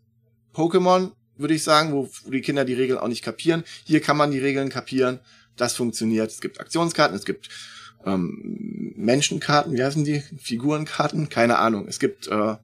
Pokémon 0.54 1.11
würde 1.41 1.55
ich 1.55 1.62
sagen, 1.62 1.93
wo, 1.93 2.09
wo 2.24 2.30
die 2.30 2.41
Kinder 2.41 2.64
die 2.64 2.74
Regeln 2.74 2.99
auch 2.99 3.09
nicht 3.09 3.22
kapieren. 3.22 3.64
Hier 3.84 4.01
kann 4.01 4.16
man 4.16 4.30
die 4.30 4.38
Regeln 4.38 4.68
kapieren. 4.68 5.20
Das 5.57 5.74
funktioniert. 5.74 6.30
Es 6.30 6.41
gibt 6.41 6.61
Aktionskarten, 6.61 7.16
es 7.16 7.24
gibt 7.24 7.49
ähm, 8.07 8.95
Menschenkarten, 8.97 9.74
wie 9.74 9.82
heißen 9.82 10.05
die? 10.05 10.22
Figurenkarten? 10.38 11.28
Keine 11.28 11.59
Ahnung. 11.59 11.86
Es 11.88 11.99
gibt 11.99 12.28
äh, 12.28 12.57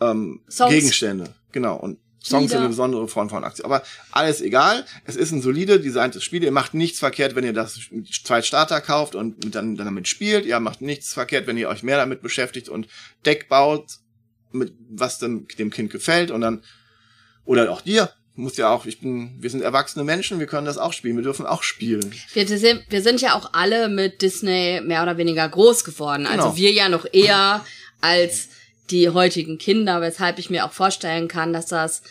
ähm, 0.00 0.40
Gegenstände. 0.68 1.34
Genau. 1.52 1.76
Und 1.76 1.98
Songs 2.22 2.50
sind 2.50 2.60
eine 2.60 2.68
besondere 2.68 3.06
Form 3.06 3.28
von 3.28 3.44
Aktion. 3.44 3.66
Aber 3.66 3.82
alles 4.10 4.40
egal. 4.40 4.86
Es 5.04 5.14
ist 5.14 5.30
ein 5.32 5.42
solide 5.42 5.78
designtes 5.78 6.24
Spiel. 6.24 6.42
Ihr 6.42 6.52
macht 6.52 6.72
nichts 6.72 6.98
verkehrt, 6.98 7.34
wenn 7.34 7.44
ihr 7.44 7.52
das 7.52 7.78
zwei 8.24 8.40
Starter 8.40 8.80
kauft 8.80 9.14
und 9.14 9.54
dann, 9.54 9.76
dann 9.76 9.84
damit 9.84 10.08
spielt. 10.08 10.46
Ihr 10.46 10.58
macht 10.58 10.80
nichts 10.80 11.12
verkehrt, 11.12 11.46
wenn 11.46 11.58
ihr 11.58 11.68
euch 11.68 11.82
mehr 11.82 11.98
damit 11.98 12.22
beschäftigt 12.22 12.70
und 12.70 12.88
Deck 13.26 13.48
baut, 13.50 13.98
mit 14.52 14.72
was 14.88 15.18
dem, 15.18 15.46
dem 15.58 15.70
Kind 15.70 15.90
gefällt 15.90 16.30
und 16.30 16.40
dann 16.40 16.62
oder 17.44 17.70
auch 17.70 17.80
dir. 17.80 18.10
Muss 18.36 18.56
ja 18.56 18.68
auch, 18.70 18.84
ich 18.84 18.98
bin, 19.00 19.36
wir 19.40 19.48
sind 19.48 19.62
erwachsene 19.62 20.04
Menschen, 20.04 20.40
wir 20.40 20.48
können 20.48 20.66
das 20.66 20.76
auch 20.76 20.92
spielen, 20.92 21.16
wir 21.16 21.22
dürfen 21.22 21.46
auch 21.46 21.62
spielen. 21.62 22.12
Wir 22.32 22.48
sind, 22.48 22.82
wir 22.88 23.00
sind 23.00 23.20
ja 23.20 23.36
auch 23.36 23.50
alle 23.52 23.88
mit 23.88 24.22
Disney 24.22 24.80
mehr 24.82 25.04
oder 25.04 25.16
weniger 25.18 25.48
groß 25.48 25.84
geworden. 25.84 26.26
Also 26.26 26.42
genau. 26.42 26.56
wir 26.56 26.72
ja 26.72 26.88
noch 26.88 27.06
eher 27.12 27.64
als 28.00 28.48
die 28.90 29.08
heutigen 29.08 29.58
Kinder, 29.58 30.00
weshalb 30.00 30.40
ich 30.40 30.50
mir 30.50 30.64
auch 30.64 30.72
vorstellen 30.72 31.28
kann, 31.28 31.52
dass 31.52 31.66
das 31.66 32.02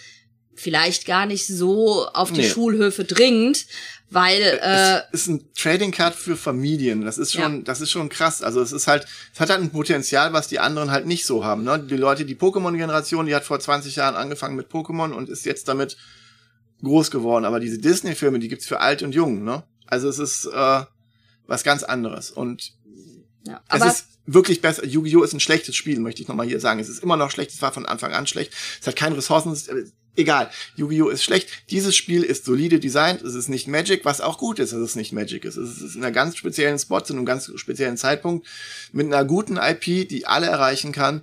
vielleicht 0.56 1.06
gar 1.06 1.26
nicht 1.26 1.46
so 1.46 2.08
auf 2.08 2.32
die 2.32 2.42
nee. 2.42 2.50
Schulhöfe 2.50 3.04
dringt, 3.04 3.66
weil 4.14 4.42
äh, 4.42 5.02
es 5.12 5.22
ist 5.22 5.28
ein 5.28 5.54
Trading 5.54 5.92
Card 5.92 6.16
für 6.16 6.36
Familien. 6.38 7.04
Das 7.04 7.18
ist 7.18 7.34
schon, 7.34 7.58
ja. 7.58 7.62
das 7.64 7.82
ist 7.82 7.92
schon 7.92 8.10
krass. 8.10 8.42
Also 8.44 8.62
es 8.62 8.72
ist 8.72 8.88
halt, 8.88 9.06
es 9.34 9.40
hat 9.40 9.50
halt 9.50 9.62
ein 9.62 9.72
Potenzial, 9.72 10.34
was 10.34 10.48
die 10.48 10.60
anderen 10.60 10.92
halt 10.92 11.06
nicht 11.06 11.26
so 11.26 11.44
haben. 11.46 11.64
Ne? 11.64 11.80
Die 11.80 11.98
Leute, 11.98 12.26
die 12.26 12.36
Pokémon-Generation, 12.36 13.26
die 13.26 13.36
hat 13.36 13.44
vor 13.44 13.60
20 13.60 13.96
Jahren 13.96 14.16
angefangen 14.16 14.56
mit 14.56 14.70
Pokémon 14.70 15.12
und 15.12 15.30
ist 15.30 15.46
jetzt 15.46 15.68
damit 15.68 15.98
groß 16.84 17.12
geworden, 17.12 17.46
aber 17.46 17.60
diese 17.62 17.78
Disney-Filme, 17.80 18.40
die 18.40 18.50
gibt's 18.50 18.68
für 18.68 18.82
alt 18.82 19.04
und 19.04 19.16
jung, 19.16 19.44
ne? 19.44 19.64
Also 19.88 20.10
es 20.10 20.20
ist 20.20 20.46
äh, 20.48 20.82
was 21.48 21.64
ganz 21.64 21.84
anderes. 21.84 22.30
Und 22.32 22.74
Ja, 23.48 23.62
es 23.70 23.82
aber 23.82 23.92
ist 23.92 24.06
wirklich 24.26 24.62
besser. 24.62 24.86
Yu-Gi-Oh! 24.86 25.24
ist 25.24 25.34
ein 25.34 25.40
schlechtes 25.40 25.76
Spiel, 25.76 26.00
möchte 26.00 26.22
ich 26.22 26.28
nochmal 26.28 26.48
hier 26.48 26.60
sagen. 26.60 26.80
Es 26.80 26.90
ist 26.90 27.02
immer 27.02 27.16
noch 27.18 27.32
schlecht, 27.32 27.52
es 27.52 27.62
war 27.62 27.72
von 27.72 27.86
Anfang 27.86 28.14
an 28.14 28.28
schlecht. 28.28 28.54
Es 28.82 28.88
hat 28.88 28.96
keine 28.96 29.16
Ressourcen, 29.18 29.52
es- 29.54 29.68
äh, 29.70 29.86
egal. 30.16 30.50
Yu-Gi-Oh! 30.76 31.10
ist 31.10 31.24
schlecht. 31.24 31.50
Dieses 31.70 31.96
Spiel 31.96 32.24
ist 32.24 32.46
solide 32.46 32.80
designt, 32.80 33.22
es 33.22 33.36
ist 33.36 33.50
nicht 33.50 33.68
Magic, 33.68 34.06
was 34.06 34.22
auch 34.22 34.38
gut 34.38 34.60
ist, 34.60 34.74
dass 34.74 34.80
es 34.80 34.96
nicht 34.96 35.14
Magic 35.14 35.46
ist. 35.46 35.58
Es 35.58 35.82
ist 35.82 35.96
in 35.96 36.04
einer 36.04 36.12
ganz 36.12 36.38
speziellen 36.38 36.80
Spot, 36.80 37.00
zu 37.02 37.14
einem 37.14 37.26
ganz 37.26 37.52
speziellen 37.56 37.98
Zeitpunkt, 37.98 38.48
mit 38.92 39.08
einer 39.08 39.26
guten 39.26 39.58
IP, 39.58 40.08
die 40.08 40.26
alle 40.26 40.48
erreichen 40.48 40.92
kann. 40.92 41.22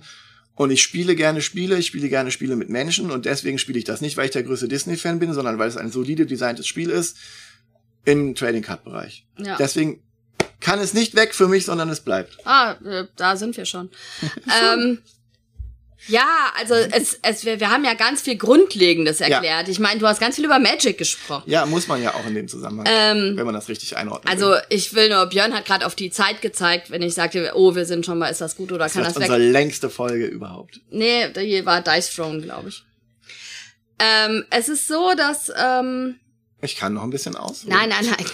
Und 0.55 0.69
ich 0.69 0.81
spiele 0.83 1.15
gerne 1.15 1.41
Spiele, 1.41 1.77
ich 1.77 1.87
spiele 1.87 2.09
gerne 2.09 2.29
Spiele 2.29 2.55
mit 2.55 2.69
Menschen 2.69 3.09
und 3.09 3.25
deswegen 3.25 3.57
spiele 3.57 3.79
ich 3.79 3.85
das 3.85 4.01
nicht, 4.01 4.17
weil 4.17 4.25
ich 4.25 4.31
der 4.31 4.43
größte 4.43 4.67
Disney-Fan 4.67 5.19
bin, 5.19 5.33
sondern 5.33 5.57
weil 5.57 5.69
es 5.69 5.77
ein 5.77 5.91
solide 5.91 6.25
designtes 6.25 6.67
Spiel 6.67 6.89
ist 6.89 7.17
im 8.05 8.35
Trading 8.35 8.61
Card 8.61 8.83
Bereich. 8.83 9.25
Ja. 9.37 9.55
Deswegen 9.57 10.03
kann 10.59 10.79
es 10.79 10.93
nicht 10.93 11.15
weg 11.15 11.33
für 11.33 11.47
mich, 11.47 11.65
sondern 11.65 11.89
es 11.89 12.01
bleibt. 12.01 12.37
Ah, 12.45 12.73
äh, 12.85 13.07
da 13.15 13.35
sind 13.35 13.57
wir 13.57 13.65
schon. 13.65 13.89
ähm, 14.63 14.99
ja, 16.07 16.51
also 16.59 16.73
es, 16.73 17.19
es, 17.21 17.45
wir, 17.45 17.59
wir 17.59 17.69
haben 17.69 17.85
ja 17.85 17.93
ganz 17.93 18.21
viel 18.21 18.35
Grundlegendes 18.35 19.21
erklärt. 19.21 19.67
Ich 19.67 19.79
meine, 19.79 19.99
du 19.99 20.07
hast 20.07 20.19
ganz 20.19 20.35
viel 20.35 20.45
über 20.45 20.59
Magic 20.59 20.97
gesprochen. 20.97 21.43
Ja, 21.49 21.65
muss 21.65 21.87
man 21.87 22.01
ja 22.01 22.13
auch 22.13 22.25
in 22.25 22.35
dem 22.35 22.47
Zusammenhang, 22.47 22.87
Ähm, 22.89 23.37
wenn 23.37 23.45
man 23.45 23.53
das 23.53 23.69
richtig 23.69 23.97
einordnet. 23.97 24.31
Also 24.31 24.55
ich 24.69 24.93
will 24.93 25.09
nur, 25.09 25.25
Björn 25.27 25.53
hat 25.53 25.65
gerade 25.65 25.85
auf 25.85 25.95
die 25.95 26.09
Zeit 26.11 26.41
gezeigt, 26.41 26.89
wenn 26.91 27.01
ich 27.01 27.13
sagte, 27.13 27.51
oh, 27.55 27.75
wir 27.75 27.85
sind 27.85 28.05
schon 28.05 28.17
mal, 28.17 28.29
ist 28.29 28.41
das 28.41 28.55
gut 28.55 28.71
oder 28.71 28.85
das 28.85 28.93
kann 28.93 29.03
ist 29.03 29.09
das 29.15 29.15
weg? 29.23 29.29
unsere 29.29 29.37
längste 29.51 29.89
Folge 29.89 30.25
überhaupt. 30.25 30.81
Nee, 30.89 31.29
da 31.31 31.41
hier 31.41 31.65
war 31.65 31.81
Dice 31.81 32.09
Throne, 32.13 32.41
glaube 32.41 32.69
ich. 32.69 32.83
Ähm, 33.99 34.45
es 34.49 34.67
ist 34.69 34.87
so, 34.87 35.13
dass 35.15 35.51
ähm, 35.55 36.15
Ich 36.61 36.75
kann 36.75 36.93
noch 36.93 37.03
ein 37.03 37.11
bisschen 37.11 37.35
aus. 37.35 37.65
Nein, 37.65 37.89
nein, 37.89 38.05
nein. 38.05 38.25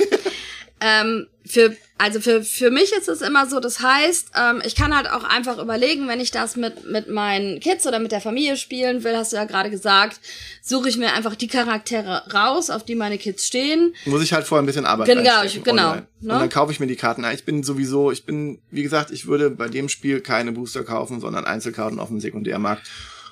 ähm, 0.81 1.27
für, 1.47 1.75
also 1.97 2.19
für, 2.19 2.43
für 2.43 2.69
mich 2.71 2.91
ist 2.93 3.07
es 3.07 3.21
immer 3.21 3.47
so, 3.47 3.59
das 3.59 3.79
heißt, 3.79 4.31
ähm, 4.35 4.61
ich 4.65 4.75
kann 4.75 4.95
halt 4.95 5.09
auch 5.09 5.23
einfach 5.23 5.57
überlegen, 5.57 6.07
wenn 6.07 6.19
ich 6.19 6.31
das 6.31 6.55
mit, 6.55 6.85
mit 6.89 7.09
meinen 7.09 7.59
Kids 7.59 7.87
oder 7.87 7.99
mit 7.99 8.11
der 8.11 8.21
Familie 8.21 8.57
spielen 8.57 9.03
will, 9.03 9.15
hast 9.15 9.31
du 9.31 9.37
ja 9.37 9.45
gerade 9.45 9.69
gesagt, 9.69 10.19
suche 10.61 10.89
ich 10.89 10.97
mir 10.97 11.13
einfach 11.13 11.35
die 11.35 11.47
Charaktere 11.47 12.23
raus, 12.33 12.69
auf 12.69 12.83
die 12.85 12.95
meine 12.95 13.17
Kids 13.17 13.45
stehen. 13.47 13.93
Muss 14.05 14.21
ich 14.21 14.33
halt 14.33 14.45
vorher 14.45 14.61
ein 14.63 14.65
bisschen 14.67 14.85
Arbeit 14.85 15.07
Genau, 15.07 15.43
ich- 15.43 15.63
genau, 15.63 15.95
ne? 15.95 16.07
Und 16.33 16.39
dann 16.39 16.49
kaufe 16.49 16.71
ich 16.71 16.79
mir 16.79 16.87
die 16.87 16.95
Karten. 16.95 17.23
Ich 17.33 17.45
bin 17.45 17.63
sowieso, 17.63 18.11
ich 18.11 18.25
bin, 18.25 18.59
wie 18.69 18.83
gesagt, 18.83 19.11
ich 19.11 19.27
würde 19.27 19.49
bei 19.49 19.67
dem 19.69 19.89
Spiel 19.89 20.21
keine 20.21 20.51
Booster 20.51 20.83
kaufen, 20.83 21.19
sondern 21.21 21.45
Einzelkarten 21.45 21.99
auf 21.99 22.09
dem 22.09 22.19
Sekundärmarkt. 22.19 22.87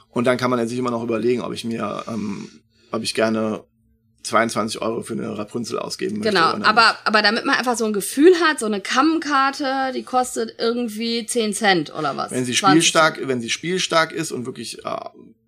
Und 0.10 0.26
dann 0.26 0.38
kann 0.38 0.50
man 0.50 0.66
sich 0.68 0.80
immer 0.80 0.92
noch 0.92 1.04
überlegen, 1.04 1.42
ob 1.42 1.54
ich 1.54 1.66
mir, 1.66 2.04
ähm, 2.08 2.50
ob 2.92 3.04
ich 3.04 3.14
gerne 3.14 3.64
22 4.26 4.82
Euro 4.82 5.04
für 5.04 5.14
eine 5.14 5.38
Rapunzel 5.38 5.80
ausgeben 5.80 6.18
möchte. 6.18 6.34
Genau, 6.34 6.54
aber, 6.68 6.98
aber 7.04 7.22
damit 7.22 7.46
man 7.46 7.56
einfach 7.56 7.78
so 7.78 7.86
ein 7.86 7.94
Gefühl 7.94 8.34
hat, 8.42 8.60
so 8.60 8.66
eine 8.66 8.82
Kammenkarte, 8.82 9.92
die 9.94 10.04
kostet 10.04 10.56
irgendwie 10.60 11.26
10 11.26 11.54
Cent 11.54 11.94
oder 11.94 12.18
was. 12.18 12.32
Wenn 12.32 12.46
sie 12.46 12.54
20 12.54 12.58
spielstark, 12.58 13.20
wenn 13.28 13.42
sie 13.42 13.50
spielstark 13.50 14.12
ist 14.12 14.32
und 14.32 14.46
wirklich 14.46 14.84
äh, 14.86 14.96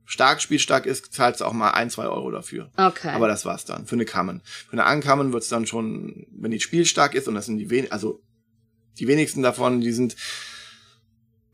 stark 0.05 0.41
spielstark 0.41 0.85
ist, 0.85 1.13
zahlst 1.13 1.41
du 1.41 1.45
auch 1.45 1.53
mal 1.53 1.71
ein, 1.71 1.89
zwei 1.89 2.05
Euro 2.05 2.31
dafür. 2.31 2.71
Okay. 2.77 3.09
Aber 3.09 3.27
das 3.27 3.45
war's 3.45 3.65
dann. 3.65 3.85
Für 3.85 3.95
eine 3.95 4.05
Kammen. 4.05 4.41
Für 4.45 4.73
eine 4.73 4.85
Ankammen 4.85 5.33
wird's 5.33 5.49
dann 5.49 5.67
schon, 5.67 6.25
wenn 6.31 6.51
die 6.51 6.61
spielstark 6.61 7.13
ist, 7.13 7.27
und 7.27 7.35
das 7.35 7.45
sind 7.45 7.57
die 7.57 7.69
wen 7.69 7.91
also 7.91 8.21
die 8.99 9.07
wenigsten 9.07 9.43
davon, 9.43 9.81
die 9.81 9.91
sind, 9.91 10.15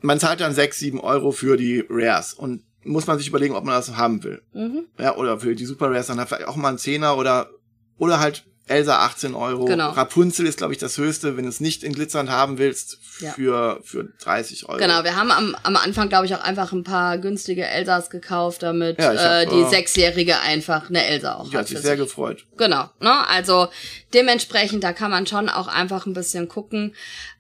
man 0.02 0.20
zahlt 0.20 0.40
dann 0.40 0.54
sechs, 0.54 0.80
sieben 0.80 1.00
Euro 1.00 1.32
für 1.32 1.58
die 1.58 1.84
Rares 1.90 2.34
und 2.34 2.64
muss 2.86 3.08
man 3.08 3.18
sich 3.18 3.28
überlegen, 3.28 3.56
ob 3.56 3.64
man 3.64 3.76
das 3.76 3.96
haben 3.96 4.24
will. 4.24 4.42
mhm. 4.54 4.86
Ja, 4.98 5.16
oder 5.16 5.40
für 5.40 5.56
die 5.56 5.66
Super 5.66 5.88
Rares 5.90 6.08
dann 6.08 6.26
vielleicht 6.28 6.48
auch 6.48 6.56
mal 6.56 6.70
ein 6.70 6.78
Zehner 6.78 7.18
oder, 7.18 7.50
oder 7.98 8.20
halt 8.20 8.46
Elsa 8.66 9.00
18 9.00 9.36
Euro. 9.36 9.66
Genau. 9.66 9.90
Rapunzel 9.90 10.46
ist, 10.48 10.58
glaube 10.58 10.72
ich, 10.72 10.80
das 10.80 10.98
höchste, 10.98 11.36
wenn 11.36 11.44
du 11.44 11.50
es 11.50 11.60
nicht 11.60 11.84
in 11.84 11.92
Glitzern 11.92 12.30
haben 12.30 12.58
willst, 12.58 12.98
Ja. 13.20 13.32
für, 13.34 13.82
für 13.84 14.06
30 14.22 14.70
Euro. 14.70 14.78
Genau, 14.78 15.04
wir 15.04 15.18
haben 15.18 15.32
am, 15.32 15.54
am 15.64 15.76
Anfang, 15.76 16.08
glaube 16.08 16.28
ich, 16.28 16.34
auch 16.34 16.42
einfach 16.42 16.72
ein 16.72 16.86
paar 16.86 17.18
günstige 17.18 17.66
Elsas 17.68 18.10
gekauft, 18.10 18.64
damit 18.64 19.00
Ja, 19.00 19.10
hab, 19.10 19.16
äh, 19.18 19.46
die 19.48 19.62
äh, 19.64 19.70
Sechsjährige 19.70 20.40
einfach 20.40 20.88
eine 20.90 21.06
Elsa 21.06 21.36
auch 21.36 21.50
Die 21.50 21.58
hat. 21.58 21.64
hat 21.64 21.68
sich 21.68 21.76
für 21.78 21.84
sehr 21.84 21.98
sich. 21.98 22.06
gefreut. 22.06 22.46
Genau, 22.58 22.90
ne? 23.02 23.28
Also 23.28 23.68
dementsprechend, 24.14 24.84
da 24.86 24.94
kann 24.94 25.12
man 25.12 25.28
schon 25.28 25.50
auch 25.50 25.68
einfach 25.68 26.06
ein 26.06 26.14
bisschen 26.14 26.48
gucken. 26.48 26.96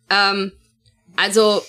Ähm, 0.09 0.51
also 1.15 1.61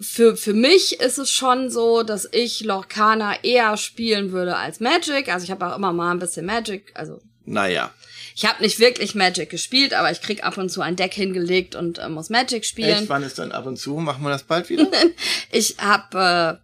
für, 0.00 0.36
für 0.36 0.52
mich 0.54 1.00
ist 1.00 1.18
es 1.18 1.30
schon 1.30 1.70
so, 1.70 2.02
dass 2.02 2.28
ich 2.30 2.60
Lorcana 2.60 3.42
eher 3.42 3.76
spielen 3.76 4.32
würde 4.32 4.56
als 4.56 4.80
Magic. 4.80 5.32
Also 5.32 5.44
ich 5.44 5.50
habe 5.50 5.66
auch 5.66 5.76
immer 5.76 5.92
mal 5.92 6.12
ein 6.12 6.18
bisschen 6.18 6.46
Magic, 6.46 6.92
also 6.94 7.20
Naja. 7.44 7.92
ich 8.36 8.46
habe 8.46 8.62
nicht 8.62 8.78
wirklich 8.78 9.14
Magic 9.14 9.50
gespielt, 9.50 9.94
aber 9.94 10.10
ich 10.12 10.20
krieg 10.20 10.44
ab 10.44 10.56
und 10.56 10.68
zu 10.70 10.80
ein 10.82 10.96
Deck 10.96 11.14
hingelegt 11.14 11.74
und 11.74 11.98
äh, 11.98 12.08
muss 12.08 12.30
Magic 12.30 12.64
spielen. 12.64 13.00
Echt, 13.00 13.08
wann 13.08 13.22
ist 13.24 13.38
dann 13.38 13.52
ab 13.52 13.66
und 13.66 13.76
zu? 13.76 13.96
Machen 13.96 14.22
wir 14.22 14.30
das 14.30 14.44
bald 14.44 14.68
wieder? 14.68 14.86
Ich 15.50 15.76
habe 15.78 16.60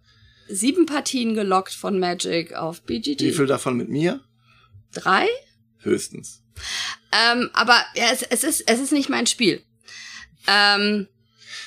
äh, 0.47 0.53
sieben 0.53 0.85
Partien 0.85 1.33
gelockt 1.33 1.73
von 1.73 1.99
Magic 1.99 2.53
auf 2.53 2.83
BGG. 2.83 3.19
Wie 3.19 3.31
viel 3.31 3.47
davon 3.47 3.75
mit 3.75 3.89
mir? 3.89 4.21
Drei? 4.93 5.27
Höchstens. 5.79 6.41
Ähm, 7.11 7.49
aber 7.53 7.83
ja, 7.95 8.05
es, 8.13 8.21
es, 8.21 8.43
ist, 8.43 8.63
es 8.67 8.79
ist 8.79 8.91
nicht 8.91 9.09
mein 9.09 9.27
Spiel. 9.27 9.61
Ähm, 10.47 11.07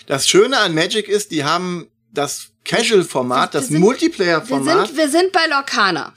Das 0.09 0.27
Schöne 0.27 0.57
an 0.59 0.75
Magic 0.75 1.07
ist, 1.07 1.31
die 1.31 1.45
haben 1.45 1.89
das 2.13 2.49
Casual-Format, 2.65 3.55
das 3.55 3.67
sind- 3.67 3.75
wir, 3.75 3.81
Multiplayer-Format 3.81 4.89
sind, 4.89 4.97
wir 4.97 5.09
sind 5.11 5.33
bei 5.33 5.47
Lorcana. 5.47 6.15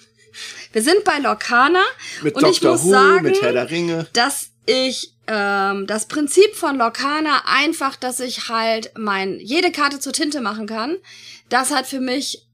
Wir 0.71 0.81
sind 0.81 1.03
bei 1.03 1.19
Lorcana 1.19 1.83
mit 2.21 2.35
und 2.35 2.45
ich 2.47 2.61
Doctor 2.61 2.71
muss 2.71 2.83
Who, 2.85 2.89
sagen, 2.91 3.23
mit 3.23 3.41
Herr 3.41 3.51
der 3.51 3.69
Ringe. 3.69 4.07
dass 4.13 4.47
ich 4.65 5.13
ähm, 5.27 5.85
das 5.87 6.07
Prinzip 6.07 6.55
von 6.55 6.77
Lorcana 6.77 7.43
einfach, 7.45 7.97
dass 7.97 8.21
ich 8.21 8.47
halt 8.47 8.91
mein 8.97 9.39
jede 9.39 9.71
Karte 9.73 9.99
zur 9.99 10.13
Tinte 10.13 10.39
machen 10.39 10.67
kann, 10.67 10.95
das 11.49 11.71
hat 11.71 11.85
für 11.87 11.99
mich 11.99 12.47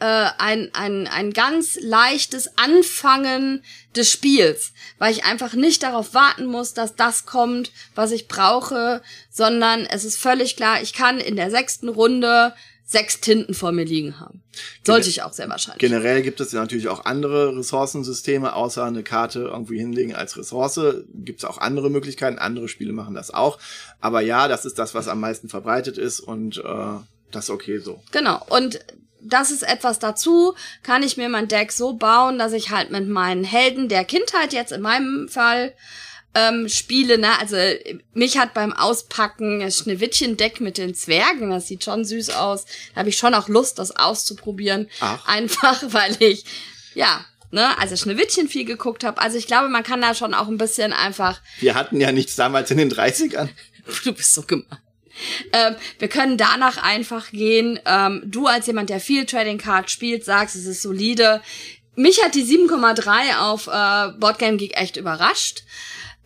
äh, 0.00 0.26
ein, 0.38 0.70
ein, 0.74 1.06
ein 1.06 1.32
ganz 1.32 1.78
leichtes 1.80 2.58
Anfangen 2.58 3.62
des 3.94 4.10
Spiels, 4.10 4.72
weil 4.98 5.12
ich 5.12 5.24
einfach 5.24 5.54
nicht 5.54 5.82
darauf 5.82 6.14
warten 6.14 6.46
muss, 6.46 6.74
dass 6.74 6.96
das 6.96 7.26
kommt, 7.26 7.70
was 7.94 8.10
ich 8.10 8.28
brauche, 8.28 9.02
sondern 9.30 9.86
es 9.86 10.04
ist 10.04 10.16
völlig 10.16 10.56
klar, 10.56 10.82
ich 10.82 10.92
kann 10.92 11.18
in 11.18 11.36
der 11.36 11.50
sechsten 11.50 11.88
Runde 11.88 12.54
sechs 12.86 13.20
Tinten 13.20 13.54
vor 13.54 13.72
mir 13.72 13.84
liegen 13.84 14.20
haben. 14.20 14.42
Sollte 14.84 15.08
ich 15.08 15.22
auch 15.22 15.32
sehr 15.32 15.48
wahrscheinlich. 15.48 15.80
Generell 15.80 16.22
gibt 16.22 16.40
es 16.40 16.52
ja 16.52 16.60
natürlich 16.60 16.88
auch 16.88 17.06
andere 17.06 17.56
Ressourcensysteme, 17.56 18.54
außer 18.54 18.84
eine 18.84 19.02
Karte 19.02 19.40
irgendwie 19.40 19.78
hinlegen 19.78 20.14
als 20.14 20.36
Ressource. 20.36 20.78
Gibt 21.14 21.40
es 21.40 21.44
auch 21.44 21.58
andere 21.58 21.90
Möglichkeiten. 21.90 22.38
Andere 22.38 22.68
Spiele 22.68 22.92
machen 22.92 23.14
das 23.14 23.32
auch. 23.32 23.58
Aber 24.00 24.20
ja, 24.20 24.48
das 24.48 24.64
ist 24.64 24.78
das, 24.78 24.94
was 24.94 25.08
am 25.08 25.20
meisten 25.20 25.48
verbreitet 25.48 25.96
ist 25.98 26.20
und 26.20 26.58
äh, 26.58 26.98
das 27.30 27.44
ist 27.44 27.50
okay 27.50 27.78
so. 27.78 28.02
Genau. 28.12 28.44
Und 28.50 28.78
das 29.24 29.50
ist 29.50 29.62
etwas 29.62 29.98
dazu, 29.98 30.54
kann 30.82 31.02
ich 31.02 31.16
mir 31.16 31.28
mein 31.28 31.48
Deck 31.48 31.72
so 31.72 31.94
bauen, 31.94 32.38
dass 32.38 32.52
ich 32.52 32.70
halt 32.70 32.90
mit 32.90 33.08
meinen 33.08 33.44
Helden 33.44 33.88
der 33.88 34.04
Kindheit 34.04 34.52
jetzt 34.52 34.72
in 34.72 34.80
meinem 34.80 35.28
Fall 35.28 35.74
ähm, 36.34 36.68
spiele, 36.68 37.16
ne? 37.18 37.38
Also 37.38 37.56
mich 38.12 38.38
hat 38.38 38.54
beim 38.54 38.72
Auspacken 38.72 39.60
das 39.60 39.78
Schneewittchen-Deck 39.78 40.60
mit 40.60 40.78
den 40.78 40.94
Zwergen, 40.94 41.50
das 41.50 41.68
sieht 41.68 41.84
schon 41.84 42.04
süß 42.04 42.30
aus. 42.30 42.64
Da 42.92 43.00
habe 43.00 43.08
ich 43.08 43.16
schon 43.16 43.34
auch 43.34 43.48
Lust, 43.48 43.78
das 43.78 43.96
auszuprobieren. 43.96 44.88
Ach. 45.00 45.26
Einfach, 45.26 45.82
weil 45.88 46.16
ich, 46.20 46.44
ja, 46.94 47.24
ne, 47.50 47.78
also 47.78 47.96
Schneewittchen 47.96 48.48
viel 48.48 48.64
geguckt 48.64 49.04
habe. 49.04 49.20
Also 49.20 49.38
ich 49.38 49.46
glaube, 49.46 49.68
man 49.68 49.84
kann 49.84 50.00
da 50.00 50.14
schon 50.14 50.34
auch 50.34 50.48
ein 50.48 50.58
bisschen 50.58 50.92
einfach 50.92 51.40
Wir 51.60 51.74
hatten 51.74 52.00
ja 52.00 52.12
nichts 52.12 52.36
damals 52.36 52.70
in 52.70 52.78
den 52.78 52.92
30ern. 52.92 53.48
Du 54.02 54.14
bist 54.14 54.32
so 54.32 54.40
gemein. 54.40 54.78
Ähm, 55.52 55.76
wir 55.98 56.08
können 56.08 56.36
danach 56.36 56.82
einfach 56.82 57.30
gehen. 57.30 57.78
Ähm, 57.86 58.22
du 58.24 58.46
als 58.46 58.66
jemand, 58.66 58.90
der 58.90 59.00
viel 59.00 59.26
Trading 59.26 59.58
Card 59.58 59.90
spielt, 59.90 60.24
sagst, 60.24 60.56
es 60.56 60.66
ist 60.66 60.82
solide. 60.82 61.40
Mich 61.96 62.22
hat 62.24 62.34
die 62.34 62.44
7,3 62.44 63.38
auf 63.38 63.66
äh, 63.68 64.18
Boardgame 64.18 64.56
Geek 64.56 64.76
echt 64.76 64.96
überrascht. 64.96 65.62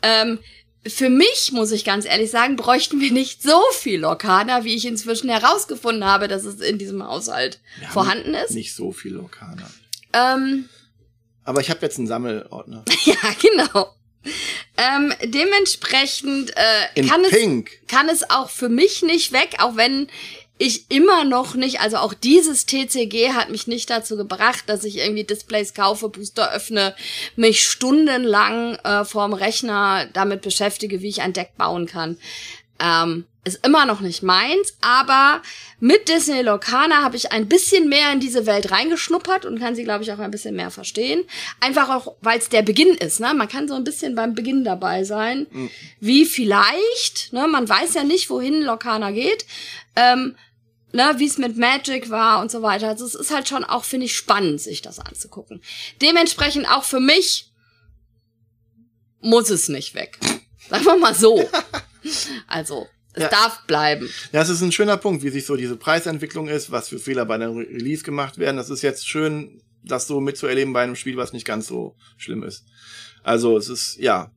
Ähm, 0.02 0.38
für 0.86 1.10
mich, 1.10 1.50
muss 1.52 1.72
ich 1.72 1.84
ganz 1.84 2.06
ehrlich 2.06 2.30
sagen, 2.30 2.56
bräuchten 2.56 3.00
wir 3.00 3.12
nicht 3.12 3.42
so 3.42 3.60
viel 3.72 4.00
Lokana, 4.00 4.64
wie 4.64 4.74
ich 4.74 4.86
inzwischen 4.86 5.28
herausgefunden 5.28 6.04
habe, 6.04 6.28
dass 6.28 6.44
es 6.44 6.60
in 6.60 6.78
diesem 6.78 7.04
Haushalt 7.06 7.60
vorhanden 7.90 8.34
ist. 8.34 8.52
Nicht 8.52 8.74
so 8.74 8.92
viel 8.92 9.14
Lokana. 9.14 9.68
Ähm, 10.12 10.68
Aber 11.44 11.60
ich 11.60 11.70
habe 11.70 11.80
jetzt 11.82 11.98
einen 11.98 12.06
Sammelordner. 12.06 12.84
ja, 13.04 13.16
genau. 13.40 13.94
Ähm, 14.76 15.12
dementsprechend 15.24 16.52
äh, 16.56 17.02
kann 17.06 17.24
es 17.24 17.30
Pink. 17.30 17.70
kann 17.88 18.08
es 18.08 18.28
auch 18.30 18.50
für 18.50 18.68
mich 18.68 19.02
nicht 19.02 19.32
weg, 19.32 19.56
auch 19.58 19.76
wenn 19.76 20.08
ich 20.58 20.90
immer 20.90 21.24
noch 21.24 21.54
nicht, 21.54 21.80
also 21.80 21.98
auch 21.98 22.14
dieses 22.14 22.66
TCG 22.66 23.32
hat 23.32 23.50
mich 23.50 23.68
nicht 23.68 23.88
dazu 23.90 24.16
gebracht, 24.16 24.64
dass 24.66 24.84
ich 24.84 24.98
irgendwie 24.98 25.24
Displays 25.24 25.72
kaufe, 25.72 26.08
Booster 26.08 26.52
öffne, 26.52 26.94
mich 27.36 27.64
stundenlang 27.64 28.74
äh, 28.76 29.04
vorm 29.04 29.32
Rechner 29.32 30.08
damit 30.12 30.42
beschäftige, 30.42 31.00
wie 31.00 31.08
ich 31.08 31.22
ein 31.22 31.32
Deck 31.32 31.56
bauen 31.56 31.86
kann. 31.86 32.18
Ähm, 32.80 33.24
ist 33.44 33.64
immer 33.66 33.86
noch 33.86 34.00
nicht 34.00 34.22
meins, 34.22 34.76
aber 34.80 35.42
mit 35.80 36.08
Disney 36.08 36.42
Locana 36.42 37.02
habe 37.02 37.16
ich 37.16 37.32
ein 37.32 37.48
bisschen 37.48 37.88
mehr 37.88 38.12
in 38.12 38.20
diese 38.20 38.46
Welt 38.46 38.70
reingeschnuppert 38.70 39.44
und 39.44 39.58
kann 39.58 39.74
sie, 39.74 39.84
glaube 39.84 40.04
ich, 40.04 40.12
auch 40.12 40.18
ein 40.18 40.30
bisschen 40.30 40.54
mehr 40.54 40.70
verstehen. 40.70 41.24
Einfach 41.60 41.88
auch, 41.88 42.14
weil 42.20 42.38
es 42.38 42.48
der 42.48 42.62
Beginn 42.62 42.94
ist. 42.94 43.20
Ne? 43.20 43.32
Man 43.34 43.48
kann 43.48 43.66
so 43.68 43.74
ein 43.74 43.84
bisschen 43.84 44.14
beim 44.14 44.34
Beginn 44.34 44.64
dabei 44.64 45.04
sein. 45.04 45.46
Mhm. 45.50 45.70
Wie 46.00 46.24
vielleicht, 46.24 47.32
ne? 47.32 47.48
man 47.48 47.68
weiß 47.68 47.94
ja 47.94 48.04
nicht, 48.04 48.28
wohin 48.30 48.62
Locana 48.62 49.10
geht. 49.10 49.46
Ähm, 49.96 50.36
ne, 50.92 51.14
wie 51.18 51.26
es 51.26 51.38
mit 51.38 51.56
Magic 51.56 52.10
war 52.10 52.40
und 52.40 52.50
so 52.50 52.62
weiter. 52.62 52.88
Also 52.88 53.04
es 53.06 53.14
ist 53.14 53.32
halt 53.32 53.48
schon 53.48 53.64
auch, 53.64 53.84
finde 53.84 54.06
ich, 54.06 54.16
spannend, 54.16 54.60
sich 54.60 54.82
das 54.82 54.98
anzugucken. 54.98 55.62
Dementsprechend 56.00 56.68
auch 56.70 56.84
für 56.84 57.00
mich 57.00 57.50
muss 59.20 59.50
es 59.50 59.68
nicht 59.68 59.94
weg. 59.94 60.18
Sagen 60.70 60.84
wir 60.84 60.96
mal 60.96 61.14
so. 61.14 61.48
Also, 62.46 62.88
es 63.14 63.22
ja. 63.22 63.28
darf 63.28 63.66
bleiben. 63.66 64.08
Ja, 64.32 64.42
es 64.42 64.48
ist 64.48 64.60
ein 64.60 64.72
schöner 64.72 64.96
Punkt, 64.96 65.22
wie 65.22 65.30
sich 65.30 65.46
so 65.46 65.56
diese 65.56 65.76
Preisentwicklung 65.76 66.48
ist, 66.48 66.70
was 66.70 66.88
für 66.88 66.98
Fehler 66.98 67.24
bei 67.24 67.34
einem 67.34 67.56
Release 67.56 68.04
gemacht 68.04 68.38
werden. 68.38 68.56
Das 68.56 68.70
ist 68.70 68.82
jetzt 68.82 69.08
schön, 69.08 69.62
das 69.82 70.06
so 70.06 70.20
mitzuerleben 70.20 70.72
bei 70.72 70.82
einem 70.82 70.96
Spiel, 70.96 71.16
was 71.16 71.32
nicht 71.32 71.46
ganz 71.46 71.66
so 71.66 71.96
schlimm 72.16 72.42
ist. 72.42 72.64
Also, 73.22 73.56
es 73.56 73.68
ist, 73.68 73.96
ja. 73.98 74.30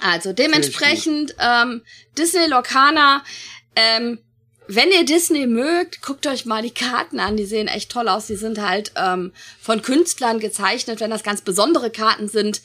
Also, 0.00 0.32
dementsprechend, 0.32 1.34
ähm, 1.38 1.82
Disney 2.18 2.46
Locana, 2.48 3.22
ähm, 3.76 4.18
wenn 4.66 4.90
ihr 4.90 5.04
Disney 5.04 5.46
mögt, 5.46 6.00
guckt 6.02 6.26
euch 6.26 6.46
mal 6.46 6.62
die 6.62 6.70
Karten 6.70 7.20
an. 7.20 7.36
Die 7.36 7.44
sehen 7.44 7.68
echt 7.68 7.90
toll 7.90 8.08
aus. 8.08 8.26
Die 8.26 8.36
sind 8.36 8.60
halt 8.60 8.92
ähm, 8.96 9.32
von 9.60 9.82
Künstlern 9.82 10.40
gezeichnet. 10.40 11.00
Wenn 11.00 11.10
das 11.10 11.22
ganz 11.22 11.42
besondere 11.42 11.90
Karten 11.90 12.28
sind, 12.28 12.62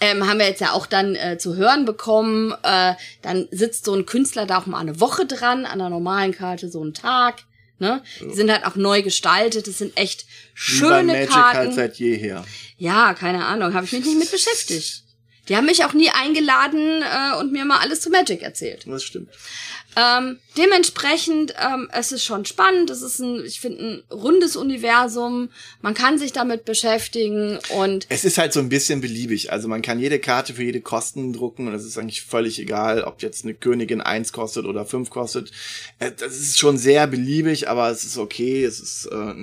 ähm, 0.00 0.26
haben 0.26 0.38
wir 0.38 0.46
jetzt 0.46 0.60
ja 0.60 0.72
auch 0.72 0.86
dann 0.86 1.14
äh, 1.14 1.38
zu 1.38 1.56
hören 1.56 1.84
bekommen. 1.84 2.54
Äh, 2.62 2.94
dann 3.20 3.48
sitzt 3.50 3.84
so 3.84 3.94
ein 3.94 4.06
Künstler 4.06 4.46
da 4.46 4.58
auch 4.58 4.66
mal 4.66 4.78
eine 4.78 5.00
Woche 5.00 5.26
dran, 5.26 5.66
an 5.66 5.78
der 5.78 5.90
normalen 5.90 6.32
Karte 6.32 6.70
so 6.70 6.80
einen 6.80 6.94
Tag. 6.94 7.42
Ne? 7.78 8.02
Die 8.20 8.34
sind 8.34 8.50
halt 8.50 8.64
auch 8.64 8.76
neu 8.76 9.02
gestaltet. 9.02 9.66
Das 9.66 9.78
sind 9.78 9.96
echt 9.96 10.26
schöne 10.54 11.02
Wie 11.02 11.06
bei 11.06 11.20
Magic 11.20 11.30
Karten. 11.30 11.58
halt 11.58 11.74
seit 11.74 11.96
jeher. 11.96 12.44
Ja, 12.78 13.12
keine 13.14 13.44
Ahnung. 13.44 13.74
Habe 13.74 13.84
ich 13.84 13.92
mich 13.92 14.04
nicht 14.04 14.18
mit 14.18 14.30
beschäftigt. 14.30 15.02
Die 15.48 15.56
haben 15.56 15.66
mich 15.66 15.84
auch 15.84 15.92
nie 15.92 16.08
eingeladen 16.08 17.02
äh, 17.02 17.36
und 17.38 17.52
mir 17.52 17.64
mal 17.64 17.78
alles 17.78 18.00
zu 18.00 18.10
Magic 18.10 18.42
erzählt. 18.42 18.84
Das 18.86 19.02
stimmt. 19.02 19.28
Ähm, 19.94 20.38
dementsprechend, 20.56 21.54
ähm, 21.60 21.88
es 21.92 22.12
ist 22.12 22.24
schon 22.24 22.44
spannend. 22.44 22.90
Es 22.90 23.02
ist 23.02 23.18
ein, 23.18 23.44
ich 23.44 23.60
finde, 23.60 23.82
ein 23.82 24.02
rundes 24.10 24.54
Universum. 24.56 25.50
Man 25.82 25.94
kann 25.94 26.16
sich 26.16 26.32
damit 26.32 26.64
beschäftigen 26.64 27.58
und. 27.76 28.06
Es 28.08 28.24
ist 28.24 28.38
halt 28.38 28.52
so 28.52 28.60
ein 28.60 28.68
bisschen 28.68 29.00
beliebig. 29.00 29.52
Also 29.52 29.66
man 29.66 29.82
kann 29.82 29.98
jede 29.98 30.20
Karte 30.20 30.54
für 30.54 30.62
jede 30.62 30.80
Kosten 30.80 31.32
drucken 31.32 31.66
und 31.66 31.74
es 31.74 31.84
ist 31.84 31.98
eigentlich 31.98 32.22
völlig 32.22 32.60
egal, 32.60 33.02
ob 33.02 33.20
jetzt 33.20 33.44
eine 33.44 33.54
Königin 33.54 34.00
eins 34.00 34.32
kostet 34.32 34.64
oder 34.64 34.86
fünf 34.86 35.10
kostet. 35.10 35.50
Äh, 35.98 36.12
das 36.16 36.38
ist 36.38 36.58
schon 36.58 36.78
sehr 36.78 37.08
beliebig, 37.08 37.68
aber 37.68 37.90
es 37.90 38.04
ist 38.04 38.16
okay. 38.16 38.64
Es 38.64 38.78
ist, 38.80 39.06
äh, 39.06 39.34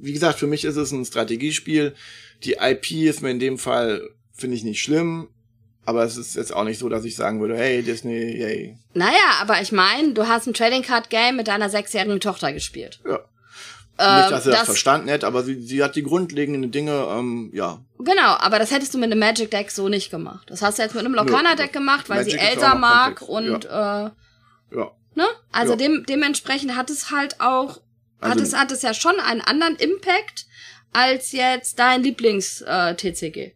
wie 0.00 0.12
gesagt, 0.12 0.38
für 0.38 0.46
mich 0.46 0.64
ist 0.64 0.76
es 0.76 0.92
ein 0.92 1.04
Strategiespiel. 1.04 1.94
Die 2.44 2.56
IP 2.60 2.92
ist 2.92 3.22
mir 3.22 3.30
in 3.30 3.40
dem 3.40 3.58
Fall 3.58 4.08
finde 4.40 4.56
ich 4.56 4.64
nicht 4.64 4.82
schlimm. 4.82 5.28
Aber 5.86 6.04
es 6.04 6.16
ist 6.16 6.36
jetzt 6.36 6.54
auch 6.54 6.64
nicht 6.64 6.78
so, 6.78 6.88
dass 6.88 7.04
ich 7.04 7.16
sagen 7.16 7.40
würde, 7.40 7.56
hey, 7.56 7.82
Disney, 7.82 8.36
yay. 8.36 8.76
Naja, 8.94 9.38
aber 9.40 9.60
ich 9.60 9.72
meine, 9.72 10.12
du 10.12 10.28
hast 10.28 10.46
ein 10.46 10.54
Trading 10.54 10.82
Card 10.82 11.10
Game 11.10 11.36
mit 11.36 11.48
deiner 11.48 11.70
sechsjährigen 11.70 12.20
Tochter 12.20 12.52
gespielt. 12.52 13.00
Ja. 13.04 13.20
Ähm, 13.98 14.20
nicht, 14.20 14.30
dass 14.30 14.44
sie 14.44 14.50
das, 14.50 14.60
das 14.60 14.66
verstanden 14.66 15.08
hätte, 15.08 15.26
aber 15.26 15.42
sie, 15.42 15.60
sie 15.60 15.82
hat 15.82 15.94
die 15.94 16.02
grundlegenden 16.02 16.70
Dinge, 16.70 17.06
ähm, 17.10 17.50
ja. 17.52 17.80
Genau, 17.98 18.36
aber 18.38 18.58
das 18.58 18.70
hättest 18.70 18.94
du 18.94 18.98
mit 18.98 19.10
einem 19.10 19.20
Magic 19.20 19.50
Deck 19.50 19.70
so 19.70 19.88
nicht 19.88 20.10
gemacht. 20.10 20.48
Das 20.48 20.62
hast 20.62 20.78
du 20.78 20.82
jetzt 20.82 20.94
mit 20.94 21.04
einem 21.04 21.14
Locana 21.14 21.54
Deck 21.54 21.72
gemacht, 21.72 22.08
weil 22.08 22.24
Magic 22.24 22.40
sie 22.40 22.46
Elsa 22.46 22.74
mag 22.74 23.16
komplex. 23.16 23.54
und 23.56 23.64
ja. 23.64 24.06
äh, 24.06 24.10
ja. 24.76 24.90
Ne? 25.14 25.26
Also 25.52 25.72
ja. 25.72 25.76
dem, 25.76 26.06
dementsprechend 26.08 26.76
hat 26.76 26.88
es 26.88 27.10
halt 27.10 27.40
auch, 27.40 27.80
also, 28.20 28.34
hat 28.34 28.40
es, 28.40 28.56
hat 28.56 28.72
es 28.72 28.82
ja 28.82 28.94
schon 28.94 29.18
einen 29.20 29.42
anderen 29.42 29.76
Impact 29.76 30.46
als 30.92 31.32
jetzt 31.32 31.78
dein 31.78 32.02
Lieblings-TCG. 32.02 33.36
Äh, 33.36 33.52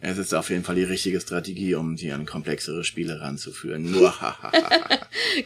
es 0.00 0.18
ist 0.18 0.34
auf 0.34 0.50
jeden 0.50 0.64
Fall 0.64 0.76
die 0.76 0.84
richtige 0.84 1.20
Strategie, 1.20 1.74
um 1.74 1.96
die 1.96 2.12
an 2.12 2.26
komplexere 2.26 2.84
Spiele 2.84 3.20
ranzuführen. 3.20 3.82
Nur 3.90 4.14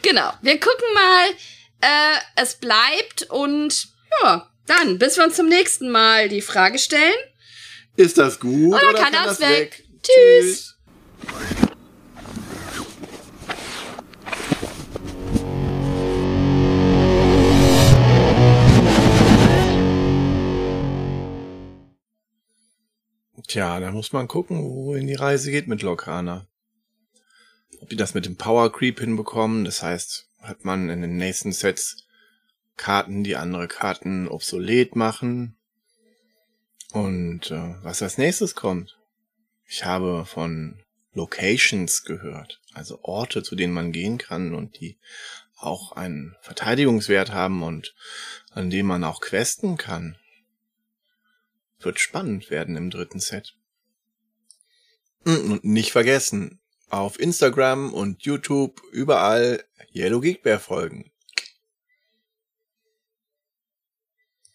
Genau. 0.01 0.33
Wir 0.41 0.59
gucken 0.59 0.93
mal. 0.93 1.29
Äh, 1.83 2.19
es 2.35 2.55
bleibt 2.55 3.23
und 3.29 3.87
ja, 4.21 4.47
dann, 4.67 4.99
bis 4.99 5.17
wir 5.17 5.23
uns 5.23 5.35
zum 5.35 5.47
nächsten 5.47 5.89
Mal 5.89 6.29
die 6.29 6.41
Frage 6.41 6.77
stellen. 6.77 7.13
Ist 7.95 8.17
das 8.17 8.39
gut 8.39 8.75
oder, 8.75 8.89
oder 8.89 8.99
kann, 8.99 9.13
kann 9.13 9.25
das 9.25 9.39
weg? 9.39 9.49
weg? 9.49 9.83
Tschüss. 10.03 10.75
Tschüss. 11.25 11.57
Tja, 23.51 23.81
da 23.81 23.91
muss 23.91 24.13
man 24.13 24.29
gucken, 24.29 24.63
wohin 24.63 25.07
die 25.07 25.13
Reise 25.13 25.51
geht 25.51 25.67
mit 25.67 25.81
Locana. 25.81 26.47
Ob 27.81 27.89
die 27.89 27.97
das 27.97 28.13
mit 28.13 28.25
dem 28.25 28.37
Power 28.37 28.71
Creep 28.71 29.01
hinbekommen, 29.01 29.65
das 29.65 29.83
heißt, 29.83 30.29
hat 30.39 30.63
man 30.63 30.89
in 30.89 31.01
den 31.01 31.17
nächsten 31.17 31.51
Sets 31.51 32.07
Karten, 32.77 33.25
die 33.25 33.35
andere 33.35 33.67
Karten 33.67 34.29
obsolet 34.29 34.95
machen. 34.95 35.57
Und 36.93 37.51
äh, 37.51 37.75
was 37.83 38.01
als 38.01 38.17
nächstes 38.17 38.55
kommt. 38.55 38.97
Ich 39.65 39.83
habe 39.83 40.23
von 40.25 40.79
Locations 41.11 42.03
gehört, 42.05 42.61
also 42.73 42.99
Orte, 43.03 43.43
zu 43.43 43.57
denen 43.57 43.73
man 43.73 43.91
gehen 43.91 44.17
kann 44.17 44.55
und 44.55 44.79
die 44.79 44.97
auch 45.57 45.91
einen 45.91 46.37
Verteidigungswert 46.41 47.33
haben 47.33 47.63
und 47.63 47.95
an 48.51 48.69
denen 48.69 48.87
man 48.87 49.03
auch 49.03 49.19
questen 49.19 49.75
kann. 49.75 50.15
Wird 51.81 51.99
spannend 51.99 52.49
werden 52.49 52.75
im 52.75 52.89
dritten 52.89 53.19
Set. 53.19 53.55
Und 55.23 55.63
nicht 55.63 55.91
vergessen, 55.91 56.59
auf 56.89 57.19
Instagram 57.19 57.93
und 57.93 58.23
YouTube 58.23 58.81
überall 58.91 59.63
Yellow 59.93 60.19
Geek 60.19 60.43
Bear 60.43 60.59
folgen. 60.59 61.10